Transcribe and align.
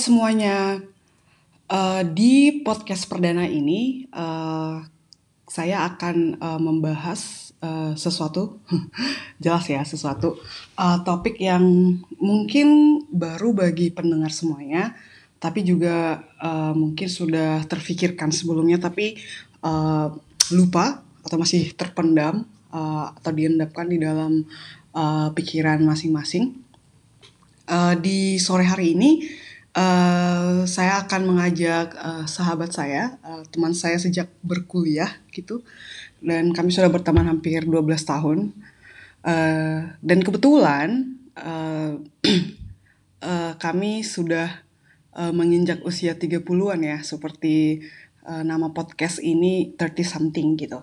Semuanya, 0.00 0.80
uh, 1.68 2.00
di 2.08 2.64
podcast 2.64 3.04
perdana 3.04 3.44
ini 3.44 4.08
uh, 4.16 4.80
saya 5.44 5.84
akan 5.92 6.40
uh, 6.40 6.56
membahas 6.56 7.52
uh, 7.60 7.92
sesuatu, 7.92 8.64
jelas 9.44 9.68
ya 9.68 9.84
sesuatu. 9.84 10.40
Uh, 10.72 11.04
topik 11.04 11.36
yang 11.36 11.60
mungkin 12.16 13.00
baru 13.12 13.52
bagi 13.52 13.92
pendengar 13.92 14.32
semuanya, 14.32 14.96
tapi 15.36 15.68
juga 15.68 16.24
uh, 16.40 16.72
mungkin 16.72 17.04
sudah 17.04 17.68
terfikirkan 17.68 18.32
sebelumnya 18.32 18.80
tapi 18.80 19.20
uh, 19.60 20.16
lupa 20.56 21.04
atau 21.28 21.36
masih 21.36 21.76
terpendam 21.76 22.48
uh, 22.72 23.12
atau 23.20 23.36
diendapkan 23.36 23.84
di 23.84 24.00
dalam 24.00 24.48
uh, 24.96 25.28
pikiran 25.36 25.84
masing-masing. 25.84 26.56
Uh, 27.68 27.92
di 28.00 28.40
sore 28.40 28.64
hari 28.64 28.96
ini 28.96 29.28
Uh, 29.70 30.66
saya 30.66 31.06
akan 31.06 31.30
mengajak 31.30 31.94
uh, 31.94 32.26
sahabat 32.26 32.74
saya, 32.74 33.22
uh, 33.22 33.46
teman 33.54 33.70
saya 33.70 34.02
sejak 34.02 34.26
berkuliah 34.42 35.22
gitu, 35.30 35.62
dan 36.18 36.50
kami 36.50 36.74
sudah 36.74 36.90
berteman 36.90 37.30
hampir 37.30 37.62
12 37.62 37.86
tahun. 38.02 38.50
Uh, 39.22 39.94
dan 40.02 40.26
kebetulan 40.26 41.14
uh, 41.38 42.02
uh, 43.22 43.52
kami 43.64 44.02
sudah 44.02 44.66
uh, 45.14 45.30
menginjak 45.30 45.86
usia 45.86 46.18
30-an 46.18 46.80
ya, 46.82 46.98
seperti 47.06 47.86
uh, 48.26 48.42
nama 48.42 48.74
podcast 48.74 49.22
ini 49.22 49.70
30 49.78 50.02
something 50.02 50.58
gitu. 50.58 50.82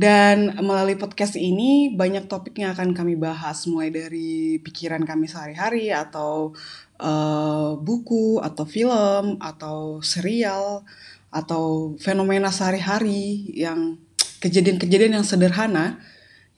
Dan 0.00 0.56
melalui 0.64 0.96
podcast 0.96 1.36
ini 1.36 1.92
banyak 1.92 2.24
topiknya 2.24 2.72
akan 2.72 2.96
kami 2.96 3.20
bahas 3.20 3.68
mulai 3.68 3.92
dari 3.92 4.56
pikiran 4.62 5.04
kami 5.04 5.28
sehari-hari 5.28 5.92
atau 5.92 6.56
uh, 7.00 7.80
buku 7.80 8.38
atau 8.44 8.64
film 8.68 9.40
atau 9.40 10.04
serial 10.04 10.84
atau 11.32 11.96
fenomena 11.96 12.52
sehari-hari 12.52 13.50
yang 13.56 13.96
kejadian-kejadian 14.44 15.20
yang 15.20 15.26
sederhana 15.26 15.98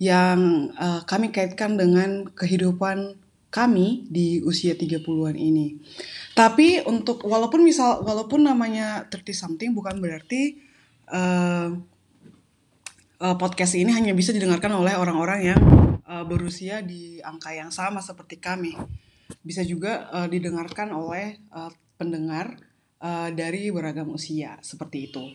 yang 0.02 0.72
uh, 0.74 1.06
kami 1.06 1.30
kaitkan 1.30 1.78
dengan 1.78 2.26
kehidupan 2.34 3.22
kami 3.52 4.08
di 4.08 4.40
usia 4.42 4.72
30-an 4.72 5.36
ini. 5.36 5.76
Tapi 6.32 6.82
untuk 6.88 7.22
walaupun 7.22 7.60
misal 7.60 8.00
walaupun 8.00 8.48
namanya 8.48 9.06
30 9.12 9.28
something 9.36 9.70
bukan 9.76 10.00
berarti 10.00 10.56
uh, 11.12 11.76
uh, 13.20 13.36
podcast 13.36 13.76
ini 13.76 13.92
hanya 13.92 14.16
bisa 14.16 14.32
didengarkan 14.32 14.72
oleh 14.74 14.96
orang-orang 14.96 15.54
yang 15.54 15.60
uh, 16.08 16.24
berusia 16.24 16.80
di 16.80 17.20
angka 17.20 17.52
yang 17.52 17.68
sama 17.68 18.00
seperti 18.00 18.40
kami. 18.40 18.72
Bisa 19.40 19.64
juga 19.64 20.12
uh, 20.12 20.28
didengarkan 20.28 20.92
oleh 20.92 21.40
uh, 21.48 21.72
pendengar 21.96 22.60
uh, 23.00 23.32
dari 23.32 23.72
beragam 23.72 24.12
usia 24.12 24.60
seperti 24.60 25.08
itu. 25.08 25.32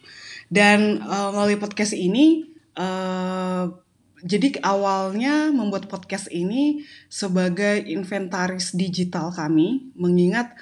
Dan 0.47 1.01
uh, 1.01 1.33
melalui 1.33 1.57
podcast 1.57 1.97
ini, 1.97 2.45
uh, 2.77 3.73
jadi 4.21 4.61
awalnya 4.61 5.49
membuat 5.49 5.89
podcast 5.89 6.29
ini 6.29 6.85
sebagai 7.09 7.85
inventaris 7.85 8.73
digital 8.73 9.33
kami, 9.33 9.93
mengingat 9.93 10.53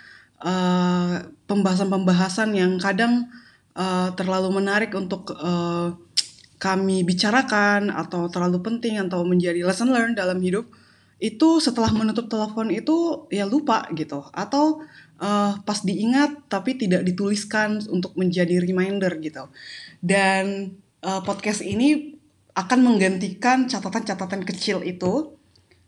pembahasan-pembahasan 1.48 2.54
uh, 2.54 2.58
yang 2.60 2.72
kadang 2.78 3.32
uh, 3.74 4.12
terlalu 4.14 4.62
menarik 4.62 4.92
untuk 4.94 5.32
uh, 5.40 5.96
kami 6.60 7.08
bicarakan 7.08 7.92
atau 7.92 8.28
terlalu 8.32 8.64
penting 8.64 9.00
atau 9.00 9.24
menjadi 9.28 9.64
lesson 9.64 9.92
learn 9.92 10.16
dalam 10.16 10.40
hidup 10.44 10.68
itu 11.18 11.64
setelah 11.64 11.90
menutup 11.96 12.28
telepon 12.28 12.68
itu 12.70 13.28
ya 13.32 13.48
lupa 13.48 13.88
gitu 13.96 14.28
atau 14.36 14.84
uh, 15.24 15.56
pas 15.64 15.80
diingat 15.80 16.48
tapi 16.52 16.76
tidak 16.76 17.08
dituliskan 17.08 17.80
untuk 17.88 18.12
menjadi 18.20 18.60
reminder 18.60 19.16
gitu 19.24 19.48
dan 20.04 20.76
uh, 21.00 21.24
podcast 21.24 21.64
ini 21.64 22.20
akan 22.56 22.80
menggantikan 22.84 23.68
catatan-catatan 23.68 24.44
kecil 24.44 24.84
itu 24.84 25.36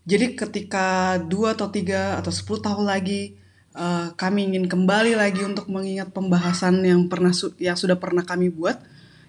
jadi 0.08 0.40
ketika 0.40 1.20
dua 1.20 1.60
atau 1.60 1.68
tiga 1.68 2.16
atau 2.16 2.32
sepuluh 2.32 2.64
tahun 2.64 2.88
lagi 2.88 3.36
uh, 3.76 4.16
kami 4.16 4.48
ingin 4.48 4.72
kembali 4.72 5.20
lagi 5.20 5.44
untuk 5.44 5.68
mengingat 5.68 6.16
pembahasan 6.16 6.80
yang 6.88 7.12
pernah 7.12 7.36
yang 7.60 7.76
sudah 7.76 8.00
pernah 8.00 8.24
kami 8.24 8.48
buat 8.48 8.80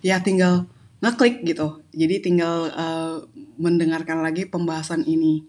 ya 0.01 0.23
tinggal 0.23 0.71
ngeklik 0.99 1.47
gitu. 1.47 1.83
Jadi 1.95 2.15
tinggal 2.23 2.71
uh, 2.75 3.23
mendengarkan 3.59 4.23
lagi 4.23 4.47
pembahasan 4.49 5.07
ini. 5.07 5.47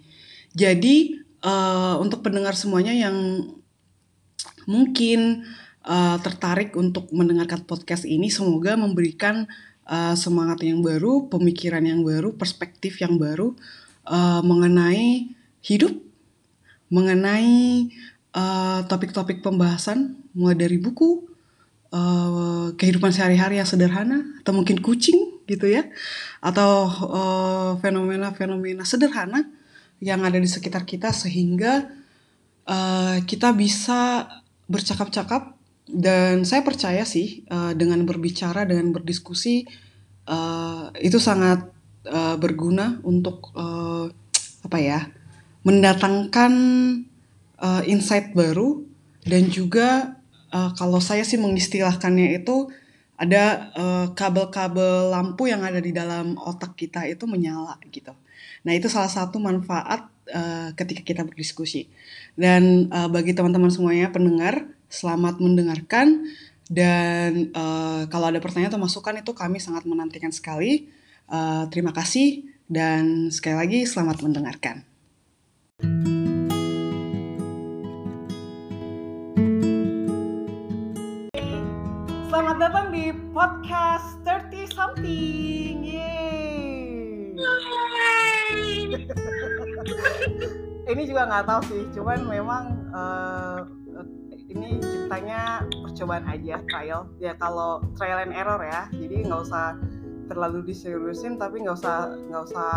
Jadi 0.54 1.22
uh, 1.46 2.02
untuk 2.02 2.26
pendengar 2.26 2.58
semuanya 2.58 2.94
yang 2.94 3.48
mungkin 4.66 5.46
uh, 5.86 6.18
tertarik 6.22 6.74
untuk 6.78 7.10
mendengarkan 7.14 7.66
podcast 7.66 8.06
ini, 8.06 8.30
semoga 8.34 8.78
memberikan 8.78 9.46
uh, 9.90 10.14
semangat 10.14 10.66
yang 10.66 10.82
baru, 10.82 11.30
pemikiran 11.30 11.82
yang 11.86 12.02
baru, 12.02 12.34
perspektif 12.34 13.02
yang 13.02 13.18
baru 13.18 13.54
uh, 14.10 14.42
mengenai 14.46 15.34
hidup, 15.62 15.94
mengenai 16.90 17.90
topik-topik 18.86 19.42
uh, 19.42 19.44
pembahasan, 19.50 20.22
mulai 20.38 20.54
dari 20.54 20.78
buku, 20.78 21.26
uh, 21.94 22.72
kehidupan 22.78 23.10
sehari-hari 23.10 23.58
yang 23.58 23.70
sederhana, 23.70 24.22
atau 24.42 24.54
mungkin 24.54 24.82
kucing 24.82 25.42
gitu 25.50 25.66
ya 25.66 25.90
atau 26.46 26.86
fenomena-fenomena 27.82 28.86
uh, 28.86 28.88
sederhana 28.88 29.50
yang 30.00 30.24
ada 30.24 30.40
di 30.40 30.48
sekitar 30.48 30.88
kita 30.88 31.12
sehingga 31.12 31.92
uh, 32.68 33.20
kita 33.28 33.52
bisa 33.52 34.28
bercakap-cakap 34.72 35.60
dan 35.90 36.46
saya 36.46 36.62
percaya 36.64 37.04
sih 37.04 37.44
uh, 37.50 37.74
dengan 37.76 38.06
berbicara 38.06 38.64
dengan 38.64 38.94
berdiskusi 38.96 39.66
uh, 40.30 40.94
itu 41.02 41.18
sangat 41.18 41.68
uh, 42.08 42.38
berguna 42.38 43.02
untuk 43.04 43.52
uh, 43.58 44.08
apa 44.64 44.78
ya 44.78 45.00
mendatangkan 45.66 46.54
uh, 47.60 47.84
insight 47.90 48.32
baru 48.32 48.86
dan 49.26 49.52
juga 49.52 50.16
uh, 50.54 50.72
kalau 50.78 51.04
saya 51.04 51.26
sih 51.28 51.42
mengistilahkannya 51.42 52.40
itu 52.40 52.72
ada 53.20 53.76
kabel-kabel 54.16 55.12
uh, 55.12 55.12
lampu 55.12 55.52
yang 55.52 55.60
ada 55.60 55.84
di 55.84 55.92
dalam 55.92 56.40
otak 56.40 56.80
kita 56.80 57.04
itu 57.04 57.28
menyala 57.28 57.76
gitu. 57.92 58.16
Nah 58.64 58.74
itu 58.76 58.88
salah 58.92 59.12
satu 59.12 59.38
manfaat 59.38 60.10
uh, 60.32 60.72
ketika 60.76 61.02
kita 61.06 61.22
berdiskusi. 61.28 61.88
Dan 62.34 62.88
uh, 62.92 63.08
bagi 63.08 63.36
teman-teman 63.36 63.72
semuanya 63.72 64.12
pendengar, 64.12 64.68
selamat 64.92 65.40
mendengarkan. 65.40 66.28
Dan 66.70 67.50
uh, 67.58 68.06
kalau 68.14 68.30
ada 68.30 68.38
pertanyaan 68.38 68.76
atau 68.76 68.82
masukan 68.82 69.18
itu 69.18 69.32
kami 69.34 69.58
sangat 69.58 69.84
menantikan 69.90 70.30
sekali. 70.30 70.90
Uh, 71.30 71.70
terima 71.70 71.94
kasih 71.94 72.46
dan 72.70 73.30
sekali 73.34 73.56
lagi 73.58 73.80
selamat 73.86 74.22
mendengarkan. 74.26 74.90
datang 82.60 82.92
di 82.92 83.16
podcast 83.32 84.20
30 84.28 84.76
something. 84.76 85.80
Yeay. 85.88 86.09
Ini 90.92 91.02
juga 91.06 91.22
nggak 91.30 91.46
tahu 91.46 91.62
sih, 91.70 91.84
cuman 91.94 92.20
memang 92.26 92.64
uh, 92.92 93.62
ini 94.50 94.82
ceritanya 94.82 95.64
percobaan 95.86 96.26
aja 96.26 96.58
trial. 96.66 97.06
Ya 97.22 97.38
kalau 97.38 97.86
trial 97.94 98.26
and 98.26 98.34
error 98.34 98.60
ya, 98.66 98.90
jadi 98.90 99.30
nggak 99.30 99.42
usah 99.46 99.78
terlalu 100.30 100.62
diseriusin 100.70 101.42
tapi 101.42 101.66
nggak 101.66 101.78
usah 101.78 102.14
nggak 102.30 102.44
usah 102.54 102.70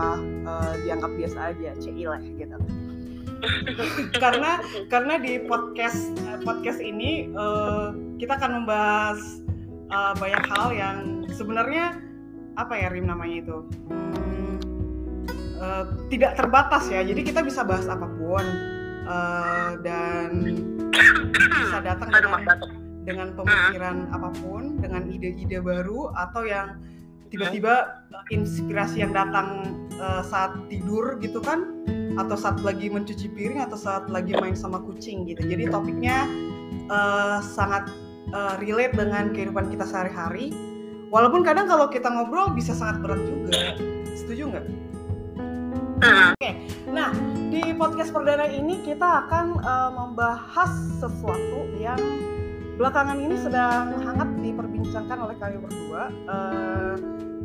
uh, 0.48 0.72
dianggap 0.84 1.12
biasa 1.16 1.38
aja, 1.52 1.70
CI 1.80 2.04
lah 2.04 2.20
gitu. 2.20 2.56
karena 4.22 4.62
karena 4.86 5.18
di 5.18 5.42
podcast 5.42 6.14
podcast 6.46 6.78
ini 6.78 7.26
uh, 7.34 7.90
kita 8.22 8.38
akan 8.38 8.62
membahas 8.62 9.42
uh, 9.90 10.14
banyak 10.16 10.42
hal 10.46 10.68
yang 10.70 10.96
sebenarnya 11.34 11.98
apa 12.54 12.76
ya 12.76 12.88
Rim 12.92 13.08
namanya 13.08 13.36
itu 13.42 13.58
hmm, 13.90 14.21
uh, 15.62 15.84
tidak 16.10 16.34
terbatas 16.34 16.90
ya 16.90 17.06
jadi 17.06 17.22
kita 17.22 17.40
bisa 17.46 17.62
bahas 17.62 17.86
apa 17.86 18.04
pun 18.18 18.44
uh, 19.06 19.78
dan 19.86 20.30
bisa 21.62 21.78
datang 21.80 22.10
dengan 22.10 22.42
dengan 23.02 23.28
pemikiran 23.34 24.10
apa 24.10 24.28
pun 24.42 24.82
dengan 24.82 25.06
ide-ide 25.06 25.62
baru 25.62 26.10
atau 26.18 26.42
yang 26.42 26.82
tiba-tiba 27.30 28.04
inspirasi 28.28 29.00
yang 29.00 29.14
datang 29.14 29.78
uh, 30.02 30.20
saat 30.26 30.52
tidur 30.68 31.16
gitu 31.22 31.40
kan 31.40 31.64
atau 32.20 32.36
saat 32.36 32.60
lagi 32.60 32.92
mencuci 32.92 33.32
piring 33.32 33.64
atau 33.64 33.78
saat 33.78 34.04
lagi 34.12 34.36
main 34.36 34.52
sama 34.52 34.84
kucing 34.84 35.24
gitu 35.24 35.40
jadi 35.48 35.72
topiknya 35.72 36.28
uh, 36.92 37.40
sangat 37.40 37.88
uh, 38.32 38.54
relate 38.58 38.96
dengan 38.96 39.30
kehidupan 39.30 39.70
kita 39.70 39.84
sehari-hari. 39.86 40.50
Walaupun 41.12 41.44
kadang 41.44 41.68
kalau 41.68 41.92
kita 41.92 42.08
ngobrol 42.08 42.56
bisa 42.56 42.72
sangat 42.72 43.04
berat 43.04 43.20
juga. 43.20 43.76
Setuju 44.16 44.42
nggak? 44.48 44.66
Oke, 46.02 46.34
okay. 46.34 46.58
nah 46.90 47.14
di 47.46 47.62
podcast 47.78 48.10
perdana 48.10 48.50
ini 48.50 48.82
kita 48.82 49.22
akan 49.22 49.62
uh, 49.62 49.90
membahas 49.94 50.98
sesuatu 50.98 51.70
yang 51.78 51.94
belakangan 52.74 53.22
ini 53.22 53.38
sedang 53.38 54.02
hangat 54.02 54.26
diperbincangkan 54.42 55.18
oleh 55.22 55.38
kalian 55.38 55.62
berdua, 55.62 56.10
uh, 56.26 56.98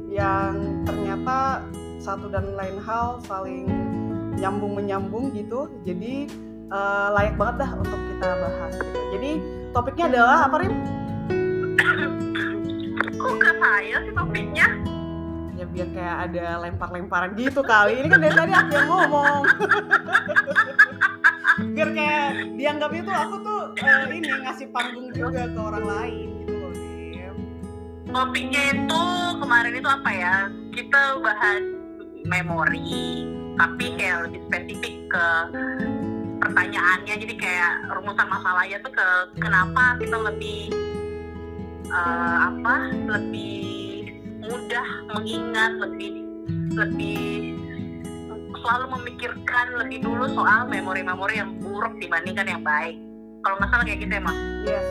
yang 0.09 0.81
ternyata 0.89 1.69
satu 2.01 2.33
dan 2.33 2.57
lain 2.57 2.81
hal 2.81 3.21
saling 3.30 3.69
nyambung 4.42 4.74
menyambung 4.74 5.30
gitu. 5.38 5.69
Jadi 5.86 6.25
uh, 6.74 7.13
layak 7.13 7.38
banget 7.38 7.62
dah 7.62 7.71
untuk 7.77 8.00
kita 8.09 8.30
bahas. 8.42 8.74
Gitu. 8.74 9.00
Jadi 9.13 9.31
topiknya 9.69 10.06
adalah 10.18 10.38
apa 10.50 10.56
Rim? 10.65 10.74
Kok 13.21 13.36
ke 13.38 13.51
saya 13.62 14.01
sih 14.01 14.13
topiknya? 14.18 14.97
Ya 15.78 15.86
kayak 15.94 16.18
ada 16.30 16.46
lempar-lemparan 16.66 17.38
gitu 17.38 17.62
kali. 17.62 18.02
Ini 18.02 18.08
kan 18.10 18.20
dari 18.20 18.34
tadi 18.34 18.54
aku 18.58 18.72
yang 18.74 18.90
ngomong. 18.90 19.42
Biar 21.78 21.90
kayak 21.94 22.28
dianggap 22.58 22.92
itu 22.94 23.12
aku 23.14 23.36
tuh 23.46 23.62
uh, 23.78 24.06
ini 24.10 24.30
ngasih 24.46 24.68
panggung 24.74 25.10
juga 25.14 25.46
ke 25.46 25.60
orang 25.62 25.86
lain 25.86 26.28
gitu 26.42 26.54
loh 26.58 26.74
Dim. 26.74 27.36
Topiknya 28.10 28.62
itu 28.74 29.04
kemarin 29.38 29.74
itu 29.78 29.90
apa 29.90 30.10
ya? 30.10 30.36
Kita 30.74 31.02
bahas 31.22 31.62
memori 32.26 33.26
tapi 33.58 33.86
kayak 33.98 34.30
lebih 34.30 34.42
spesifik 34.50 34.96
ke 35.14 35.28
pertanyaannya. 36.42 37.14
Jadi 37.22 37.34
kayak 37.38 37.74
rumusan 37.94 38.28
masalahnya 38.30 38.78
tuh 38.82 38.94
ke 38.94 39.08
kenapa 39.38 39.98
kita 40.02 40.18
lebih 40.26 40.74
uh, 41.90 42.38
apa? 42.54 42.76
Lebih 43.18 43.87
mudah 44.48 44.88
mengingat 45.16 45.72
lebih 45.80 46.12
lebih 46.74 47.56
selalu 48.64 48.86
memikirkan 49.00 49.66
lebih 49.80 50.04
dulu 50.04 50.28
soal 50.32 50.68
memori-memori 50.68 51.40
yang 51.40 51.56
buruk 51.64 51.96
dibandingkan 52.04 52.48
yang 52.48 52.64
baik. 52.64 53.00
Kalau 53.46 53.56
nggak 53.64 53.70
salah 53.72 53.86
kayak 53.88 54.00
gitu 54.04 54.14
ya 54.18 54.24
mas 54.24 54.38
yes. 54.68 54.88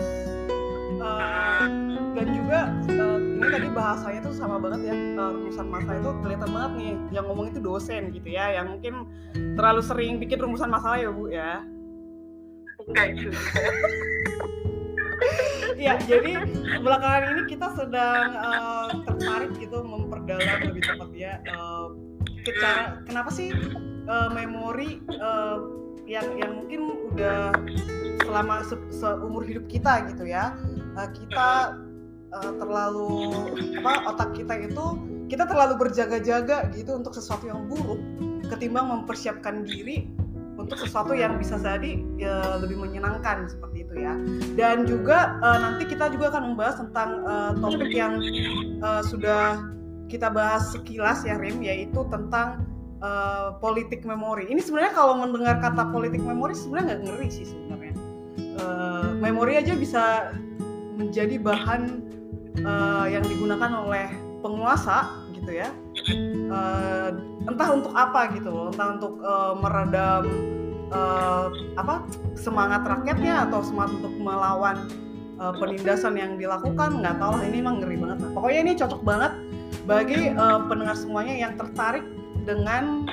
Uh, 0.96 1.68
dan 2.16 2.26
juga 2.32 2.72
uh, 2.88 3.18
ini 3.20 3.46
tadi 3.52 3.68
bahasanya 3.68 4.20
tuh 4.24 4.32
sama 4.32 4.56
banget 4.56 4.88
ya. 4.88 4.96
Uh, 5.20 5.30
rumusan 5.36 5.66
masalah 5.68 5.98
itu 6.00 6.10
kelihatan 6.24 6.50
banget 6.56 6.72
nih 6.80 6.94
yang 7.12 7.24
ngomong 7.28 7.46
itu 7.52 7.60
dosen 7.60 8.02
gitu 8.16 8.28
ya 8.32 8.56
yang 8.56 8.72
mungkin 8.72 9.04
terlalu 9.60 9.82
sering 9.84 10.16
bikin 10.16 10.40
rumusan 10.40 10.72
masalah 10.72 10.96
ya 10.96 11.10
bu 11.12 11.28
ya. 11.28 11.60
Enggak 12.86 13.08
juga 13.18 13.40
ya 15.76 15.96
jadi 16.04 16.44
belakangan 16.80 17.22
ini 17.36 17.42
kita 17.48 17.68
sedang 17.76 18.36
uh, 18.36 18.88
tertarik 19.04 19.52
gitu 19.60 19.80
memperdalam 19.84 20.72
lebih 20.72 20.82
tepatnya 20.84 21.40
uh, 21.52 21.92
cara 22.46 23.02
kenapa 23.04 23.30
sih 23.34 23.50
uh, 24.06 24.30
memori 24.32 25.02
uh, 25.18 25.58
yang 26.06 26.38
yang 26.38 26.52
mungkin 26.62 27.10
udah 27.12 27.50
selama 28.22 28.62
se 28.62 28.78
seumur 28.94 29.42
hidup 29.42 29.66
kita 29.66 30.06
gitu 30.14 30.26
ya. 30.30 30.54
Uh, 30.94 31.08
kita 31.10 31.50
uh, 32.32 32.52
terlalu 32.56 33.34
apa 33.82 34.14
otak 34.14 34.30
kita 34.38 34.54
itu 34.70 34.84
kita 35.26 35.42
terlalu 35.46 35.74
berjaga-jaga 35.86 36.70
gitu 36.70 36.94
untuk 36.94 37.10
sesuatu 37.10 37.50
yang 37.50 37.66
buruk 37.66 37.98
ketimbang 38.46 38.86
mempersiapkan 38.86 39.66
diri 39.66 40.06
untuk 40.56 40.78
sesuatu 40.78 41.12
yang 41.12 41.36
bisa 41.36 41.58
jadi 41.60 42.00
ya, 42.16 42.62
lebih 42.62 42.78
menyenangkan 42.78 43.50
seperti 43.50 43.84
itu 43.84 43.85
ya. 43.96 44.14
Dan 44.54 44.84
juga 44.84 45.40
uh, 45.40 45.58
nanti 45.58 45.88
kita 45.88 46.12
juga 46.12 46.30
akan 46.36 46.52
membahas 46.52 46.76
tentang 46.84 47.24
uh, 47.24 47.52
topik 47.58 47.90
yang 47.90 48.20
uh, 48.84 49.00
sudah 49.00 49.64
kita 50.06 50.30
bahas 50.30 50.70
sekilas 50.70 51.26
ya 51.26 51.34
Rim, 51.34 51.64
yaitu 51.64 52.04
tentang 52.12 52.62
uh, 53.02 53.56
politik 53.58 54.06
memori. 54.06 54.46
Ini 54.46 54.62
sebenarnya 54.62 54.94
kalau 54.94 55.18
mendengar 55.18 55.58
kata 55.58 55.90
politik 55.90 56.22
memori 56.22 56.54
sebenarnya 56.54 56.94
nggak 56.94 57.02
ngeri 57.10 57.28
sih 57.32 57.46
sebenarnya. 57.48 57.94
Uh, 58.56 59.16
memori 59.20 59.56
aja 59.60 59.76
bisa 59.76 60.32
menjadi 60.96 61.36
bahan 61.36 62.00
uh, 62.64 63.04
yang 63.08 63.24
digunakan 63.24 63.72
oleh 63.84 64.08
penguasa 64.40 65.12
gitu 65.36 65.60
ya. 65.60 65.68
Uh, 66.46 67.18
entah 67.50 67.68
untuk 67.74 67.92
apa 67.98 68.30
gitu 68.38 68.48
loh, 68.48 68.70
entah 68.70 68.94
untuk 68.94 69.18
uh, 69.20 69.58
meredam 69.58 70.24
uh, 70.92 71.48
apa 71.78 72.06
semangat 72.38 72.82
rakyatnya 72.86 73.48
atau 73.48 73.62
semangat 73.62 73.98
untuk 74.02 74.14
melawan 74.20 74.86
uh, 75.40 75.54
penindasan 75.56 76.14
yang 76.18 76.36
dilakukan 76.36 77.00
nggak 77.02 77.16
tahu 77.18 77.32
lah 77.38 77.44
ini 77.46 77.58
emang 77.62 77.80
ngeri 77.82 77.96
banget 77.98 78.18
lah. 78.22 78.30
Pokoknya 78.36 78.60
ini 78.66 78.72
cocok 78.78 79.02
banget 79.02 79.32
bagi 79.86 80.34
uh, 80.34 80.62
pendengar 80.66 80.96
semuanya 80.98 81.34
yang 81.34 81.52
tertarik 81.58 82.04
dengan 82.46 83.06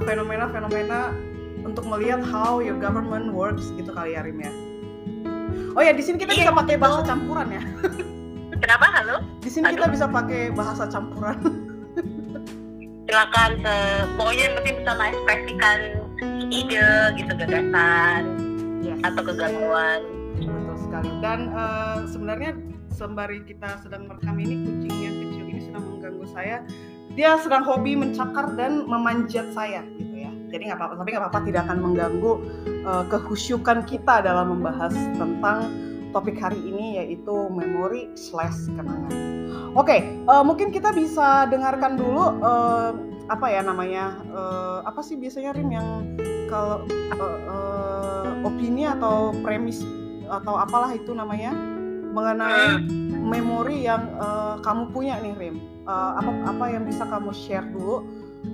fenomena-fenomena 0.00 1.12
uh, 1.12 1.68
untuk 1.68 1.84
melihat 1.84 2.24
how 2.24 2.56
your 2.56 2.80
government 2.80 3.28
works 3.36 3.68
gitu 3.76 3.92
kali 3.92 4.16
ya 4.16 4.24
Rim 4.24 4.40
ya. 4.40 4.48
Oh 5.76 5.84
ya 5.84 5.92
di 5.92 6.00
sini 6.00 6.16
kita 6.16 6.32
bisa 6.32 6.52
pakai 6.56 6.80
bahasa 6.80 7.04
campuran 7.04 7.52
ya. 7.52 7.60
Kenapa? 8.56 8.88
Halo? 8.96 9.20
Di 9.44 9.52
sini 9.52 9.76
kita 9.76 9.92
bisa 9.92 10.08
pakai 10.08 10.48
bahasa 10.56 10.88
campuran. 10.88 11.36
Silakan 13.04 13.60
pokoknya 14.16 14.42
yang 14.48 14.54
penting 14.56 14.74
bisa 14.80 14.92
mengekspresikan 14.96 15.78
ide 16.24 16.88
gitu 17.20 17.32
gagasan 17.36 18.22
yes. 18.80 18.98
atau 19.04 19.22
kegalauan 19.24 20.00
betul 20.36 20.76
sekali. 20.80 21.10
Dan 21.20 21.52
uh, 21.52 22.04
sebenarnya 22.08 22.56
sembari 22.92 23.44
kita 23.44 23.80
sedang 23.84 24.08
merekam 24.08 24.36
ini 24.40 24.64
kucing 24.64 24.96
yang 24.96 25.16
kecil 25.20 25.44
ini 25.48 25.60
sedang 25.60 25.84
mengganggu 25.84 26.26
saya. 26.32 26.56
Dia 27.16 27.40
sedang 27.40 27.64
hobi 27.64 27.96
mencakar 27.96 28.52
dan 28.60 28.84
memanjat 28.84 29.48
saya 29.56 29.80
gitu 29.96 30.16
ya. 30.28 30.32
Jadi 30.52 30.62
nggak 30.68 30.78
apa-apa 30.78 30.94
tapi 31.00 31.08
nggak 31.16 31.24
apa-apa 31.24 31.40
tidak 31.48 31.60
akan 31.68 31.78
mengganggu 31.80 32.32
uh, 32.84 33.04
kehusyukan 33.08 33.78
kita 33.88 34.24
dalam 34.24 34.52
membahas 34.52 34.92
tentang 35.16 35.58
topik 36.10 36.36
hari 36.38 36.58
ini 36.58 37.00
yaitu 37.02 37.34
memori 37.50 38.10
slash 38.18 38.68
kenangan. 38.72 39.12
Oke 39.76 39.92
okay, 39.92 40.00
uh, 40.26 40.40
eh, 40.40 40.44
mungkin 40.44 40.72
kita 40.72 40.90
bisa 40.94 41.46
dengarkan 41.52 42.00
dulu 42.00 42.40
uh, 42.40 42.96
apa 43.26 43.46
ya 43.50 43.60
namanya 43.60 44.22
uh, 44.32 44.86
apa 44.86 45.02
sih 45.02 45.18
biasanya 45.18 45.52
Rim 45.52 45.70
yang 45.74 45.88
kalau 46.46 46.86
uh, 47.18 47.38
uh, 47.50 48.46
opini 48.46 48.86
atau 48.86 49.34
premis 49.42 49.82
atau 50.26 50.58
apalah 50.58 50.94
itu 50.94 51.10
namanya 51.12 51.52
mengenai 52.14 52.80
memori 53.10 53.84
yang 53.84 54.08
uh, 54.16 54.56
kamu 54.62 54.88
punya 54.94 55.18
nih 55.20 55.34
Rim 55.36 55.56
uh, 55.84 56.16
apa 56.22 56.56
apa 56.56 56.64
yang 56.70 56.82
bisa 56.86 57.04
kamu 57.04 57.30
share 57.34 57.66
dulu 57.74 58.06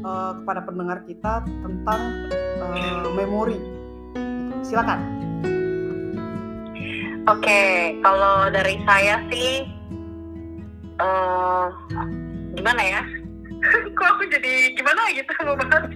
uh, 0.02 0.40
kepada 0.42 0.60
pendengar 0.64 0.98
kita 1.06 1.44
tentang 1.62 2.00
uh, 2.58 3.08
memori? 3.14 3.60
Silakan 4.62 5.31
oke 7.28 7.38
okay, 7.38 7.98
kalau 8.02 8.50
dari 8.50 8.82
saya 8.82 9.22
sih 9.30 9.66
uh, 10.98 11.66
gimana 12.58 12.82
ya? 12.82 13.02
Kok 13.94 14.08
aku 14.18 14.22
jadi 14.26 14.74
gimana 14.74 15.06
gitu 15.14 15.30
mau 15.46 15.54
bahas 15.54 15.86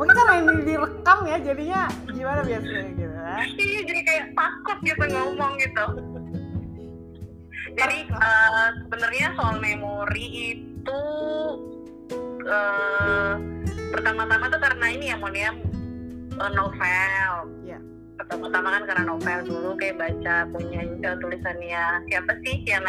mungkin 0.00 0.16
karena 0.16 0.34
ini 0.40 0.52
direkam 0.64 1.18
ya 1.28 1.36
jadinya 1.44 1.82
gimana 2.08 2.40
biasanya 2.40 2.88
gitu 2.96 3.12
ya? 3.12 3.36
Iya 3.60 3.80
jadi 3.84 4.00
kayak 4.04 4.26
takut 4.32 4.78
gitu 4.80 5.04
ngomong 5.12 5.52
gitu. 5.60 5.84
Jadi 7.76 7.98
uh, 8.16 8.68
sebenarnya 8.88 9.36
soal 9.36 9.60
memori 9.60 10.56
itu 10.56 11.02
uh, 12.48 13.34
pertama-tama 13.92 14.48
tuh 14.48 14.60
karena 14.64 14.86
ini 14.88 15.12
ya 15.12 15.16
Monia 15.20 15.52
uh, 16.40 16.50
novel. 16.56 17.32
Yeah. 17.68 17.82
Pertama-tama 18.26 18.68
kan 18.74 18.82
karena 18.90 19.04
novel 19.06 19.38
dulu 19.46 19.70
kayak 19.78 20.02
baca 20.02 20.50
punya 20.50 20.82
uh, 20.82 21.16
tulisannya 21.22 22.02
siapa 22.10 22.32
sih 22.42 22.66
yang 22.66 22.82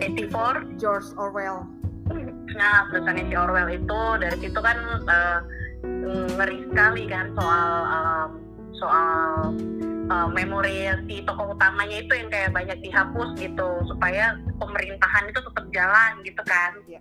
1984 0.00 0.80
George 0.80 1.08
Orwell. 1.20 1.68
Nah 2.56 2.88
tulisannya 2.88 3.28
si 3.28 3.36
Orwell 3.36 3.68
itu 3.68 4.00
dari 4.16 4.36
situ 4.40 4.56
kan 4.64 4.80
uh, 5.04 5.44
ngeri 6.40 6.64
sekali 6.72 7.04
kan 7.04 7.36
soal 7.36 7.68
um, 7.84 8.30
soal 8.80 9.52
uh, 10.08 10.28
memori 10.32 10.88
si 11.04 11.20
tokoh 11.28 11.52
utamanya 11.52 12.00
itu 12.00 12.12
yang 12.16 12.32
kayak 12.32 12.56
banyak 12.56 12.80
dihapus 12.80 13.28
gitu 13.36 13.68
supaya 13.92 14.40
pemerintahan 14.56 15.28
itu 15.28 15.40
tetap 15.44 15.64
jalan 15.76 16.12
gitu 16.24 16.42
kan. 16.48 16.72
Ya. 16.94 17.00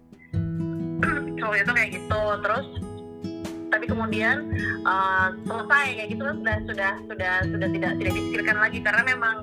so 1.35 1.51
itu 1.51 1.71
kayak 1.75 1.99
gitu 1.99 2.21
terus 2.39 2.63
tapi 3.73 3.89
kemudian 3.89 4.53
uh, 4.85 5.33
selesai 5.49 5.85
kayak 5.97 6.09
gitu 6.13 6.21
kan 6.21 6.37
sudah 6.37 6.57
sudah 6.69 6.91
sudah 7.09 7.33
sudah 7.49 7.67
tidak 7.73 7.91
tidak 7.97 8.13
dipikirkan 8.13 8.57
lagi. 8.61 8.79
Karena 8.85 9.01
memang 9.01 9.35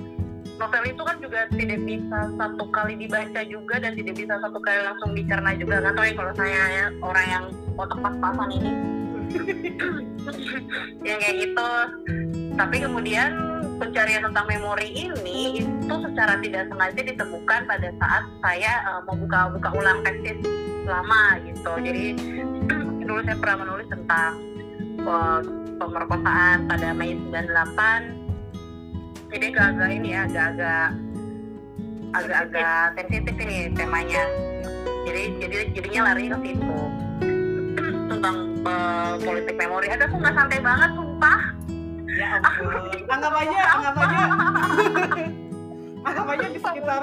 novel 0.63 0.85
itu 0.87 1.03
kan 1.03 1.17
juga 1.19 1.51
tidak 1.51 1.81
bisa 1.83 2.19
satu 2.39 2.65
kali 2.71 2.95
dibaca 2.95 3.41
juga 3.43 3.75
dan 3.83 3.93
tidak 3.99 4.15
bisa 4.15 4.39
satu 4.39 4.59
kali 4.63 4.81
langsung 4.87 5.11
dicerna 5.19 5.51
juga 5.59 5.83
kan 5.83 5.93
tahu 5.99 6.07
ya 6.07 6.15
kalau 6.15 6.33
saya 6.39 6.63
ya, 6.71 6.87
orang 7.03 7.27
yang 7.27 7.45
otak 7.75 7.99
pas-pasan 7.99 8.51
ini. 8.55 8.73
Yang 11.07 11.19
kayak 11.23 11.37
gitu. 11.39 11.71
Tapi 12.59 12.77
kemudian 12.83 13.31
pencarian 13.79 14.27
tentang 14.27 14.47
memori 14.51 14.91
ini 14.91 15.63
itu 15.63 15.95
secara 16.03 16.37
tidak 16.43 16.67
sengaja 16.67 17.01
ditemukan 17.01 17.61
pada 17.65 17.89
saat 18.03 18.25
saya 18.43 18.73
uh, 18.91 19.01
membuka 19.07 19.55
buka 19.55 19.71
ulang 19.71 20.03
tesis 20.03 20.43
lama 20.85 21.39
gitu. 21.47 21.73
Jadi 21.79 22.05
dulu 23.11 23.27
saya 23.27 23.39
pernah 23.43 23.57
menulis 23.67 23.87
tentang 23.91 24.33
uh, 25.03 25.43
pemerkosaan 25.83 26.71
pada 26.71 26.95
Mei 26.95 27.19
98 27.19 28.21
jadi 29.35 29.45
agak-agak 29.51 29.91
ini 29.99 30.09
ya 30.15 30.21
agak-agak 30.31 30.89
agak-agak 32.11 32.99
sensitif 32.99 33.35
ini 33.39 33.71
temanya. 33.79 34.23
Jadi 35.07 35.23
jadi 35.39 35.57
jadinya 35.71 36.01
lari 36.11 36.27
ke 36.27 36.39
situ. 36.43 36.79
Tentang 38.11 38.37
uh, 38.67 39.15
politik 39.23 39.55
memori. 39.55 39.87
Ada 39.87 40.11
aku 40.11 40.19
nggak 40.19 40.35
santai 40.35 40.59
banget 40.59 40.91
sumpah. 40.99 41.41
Ya 42.11 42.29
ampun. 42.43 42.75
Anggap 43.07 43.35
aja 43.39 43.61
anggap 43.79 43.95
aja. 44.03 44.21
Anggap 46.11 46.27
aja 46.33 46.47
di 46.51 46.59
sekitar 46.59 47.03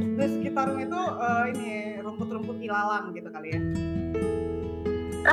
di 0.00 0.26
sekitar 0.32 0.68
itu 0.80 1.00
uh, 1.02 1.44
ini 1.50 2.00
rumput-rumput 2.00 2.56
ilalang 2.62 3.10
gitu 3.12 3.28
kali 3.28 3.52
ya 3.52 3.60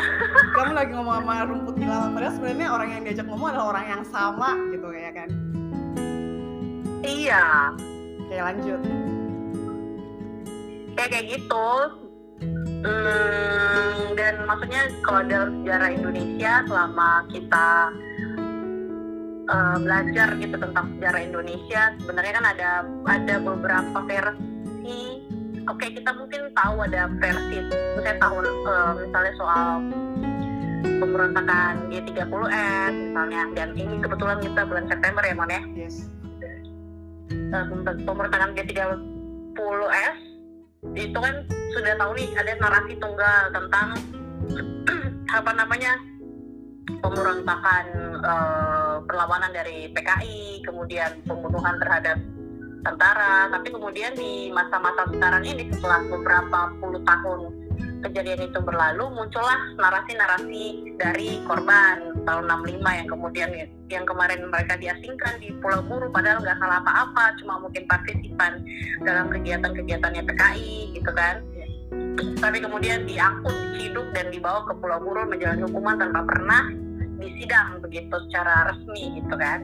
kamu 0.55 0.71
lagi 0.73 0.91
ngomong 0.93 1.15
sama 1.21 1.35
rumput 1.45 1.75
ilalang 1.77 2.11
padahal 2.13 2.33
sebenarnya 2.37 2.67
orang 2.69 2.89
yang 2.89 3.01
diajak 3.05 3.25
ngomong 3.27 3.47
adalah 3.53 3.67
orang 3.77 3.85
yang 3.89 4.03
sama 4.09 4.49
gitu 4.73 4.87
ya 4.93 5.11
kan? 5.13 5.29
Iya. 7.03 7.45
Oke 8.23 8.37
lanjut. 8.39 8.81
Kayak 10.93 11.09
kayak 11.09 11.25
gitu. 11.37 11.69
Hmm, 12.83 14.11
dan 14.19 14.43
maksudnya 14.43 14.91
kalau 15.07 15.21
dalam 15.23 15.49
sejarah 15.63 15.89
Indonesia 15.95 16.53
selama 16.67 17.09
kita 17.31 17.67
uh, 19.47 19.77
belajar 19.79 20.27
gitu 20.35 20.55
tentang 20.59 20.85
sejarah 20.95 21.21
Indonesia 21.23 21.81
sebenarnya 22.03 22.33
kan 22.35 22.45
ada 22.51 22.71
ada 23.07 23.35
beberapa 23.39 23.97
versi 24.03 25.23
oke 25.67 25.79
okay, 25.79 25.89
kita 25.95 26.11
mungkin 26.15 26.41
tahu 26.55 26.75
ada 26.83 27.07
versi 27.19 27.59
saya 27.99 28.15
tahu 28.19 28.35
uh, 28.43 28.91
misalnya 28.99 29.33
soal 29.39 29.67
pemberontakan 30.83 31.73
G30S 31.91 32.91
misalnya 32.91 33.41
dan 33.55 33.69
ini 33.75 33.95
kebetulan 34.03 34.37
kita 34.43 34.61
bulan 34.67 34.85
September 34.91 35.23
ya 35.23 35.35
Mon 35.35 35.51
ya 35.51 35.63
yes. 35.75 36.11
Uh, 37.53 37.65
pemberontakan 38.03 38.51
G30S 38.57 40.17
itu 40.99 41.17
kan 41.17 41.35
sudah 41.71 41.93
tahu 41.95 42.11
nih 42.19 42.29
ada 42.35 42.53
narasi 42.59 42.93
tunggal 42.99 43.41
tentang 43.55 43.87
apa 45.39 45.51
namanya 45.55 45.95
pemberontakan 46.99 47.85
uh, 48.19 48.99
perlawanan 49.07 49.51
dari 49.55 49.87
PKI 49.95 50.67
kemudian 50.67 51.23
pembunuhan 51.23 51.79
terhadap 51.79 52.19
tentara 52.83 53.47
tapi 53.49 53.71
kemudian 53.71 54.13
di 54.13 54.51
masa-masa 54.51 55.07
sekarang 55.09 55.43
ini 55.47 55.71
setelah 55.71 56.03
beberapa 56.11 56.59
puluh 56.83 57.01
tahun 57.07 57.63
kejadian 58.03 58.51
itu 58.51 58.59
berlalu 58.59 59.07
muncullah 59.15 59.57
narasi-narasi 59.79 60.95
dari 60.99 61.39
korban 61.47 62.11
tahun 62.27 62.51
65 62.51 62.83
yang 62.83 63.07
kemudian 63.07 63.49
yang 63.87 64.03
kemarin 64.03 64.51
mereka 64.51 64.75
diasingkan 64.75 65.39
di 65.39 65.55
Pulau 65.63 65.79
Buru 65.87 66.11
padahal 66.11 66.43
nggak 66.43 66.59
salah 66.59 66.83
apa-apa 66.83 67.39
cuma 67.39 67.63
mungkin 67.63 67.87
partisipan 67.87 68.59
dalam 69.07 69.31
kegiatan-kegiatannya 69.31 70.23
PKI 70.27 70.99
gitu 70.99 71.11
kan. 71.15 71.39
Tapi 72.13 72.57
kemudian 72.59 73.07
diangkut 73.07 73.63
diciduk 73.93 74.09
dan 74.17 74.33
dibawa 74.33 74.65
ke 74.65 74.73
Pulau 74.81 74.99
Buru 74.99 75.29
menjalani 75.29 75.63
hukuman 75.69 76.01
tanpa 76.01 76.25
pernah 76.25 76.63
disidang 77.23 77.79
begitu 77.79 78.15
secara 78.29 78.71
resmi 78.71 79.19
gitu 79.21 79.35
kan. 79.35 79.63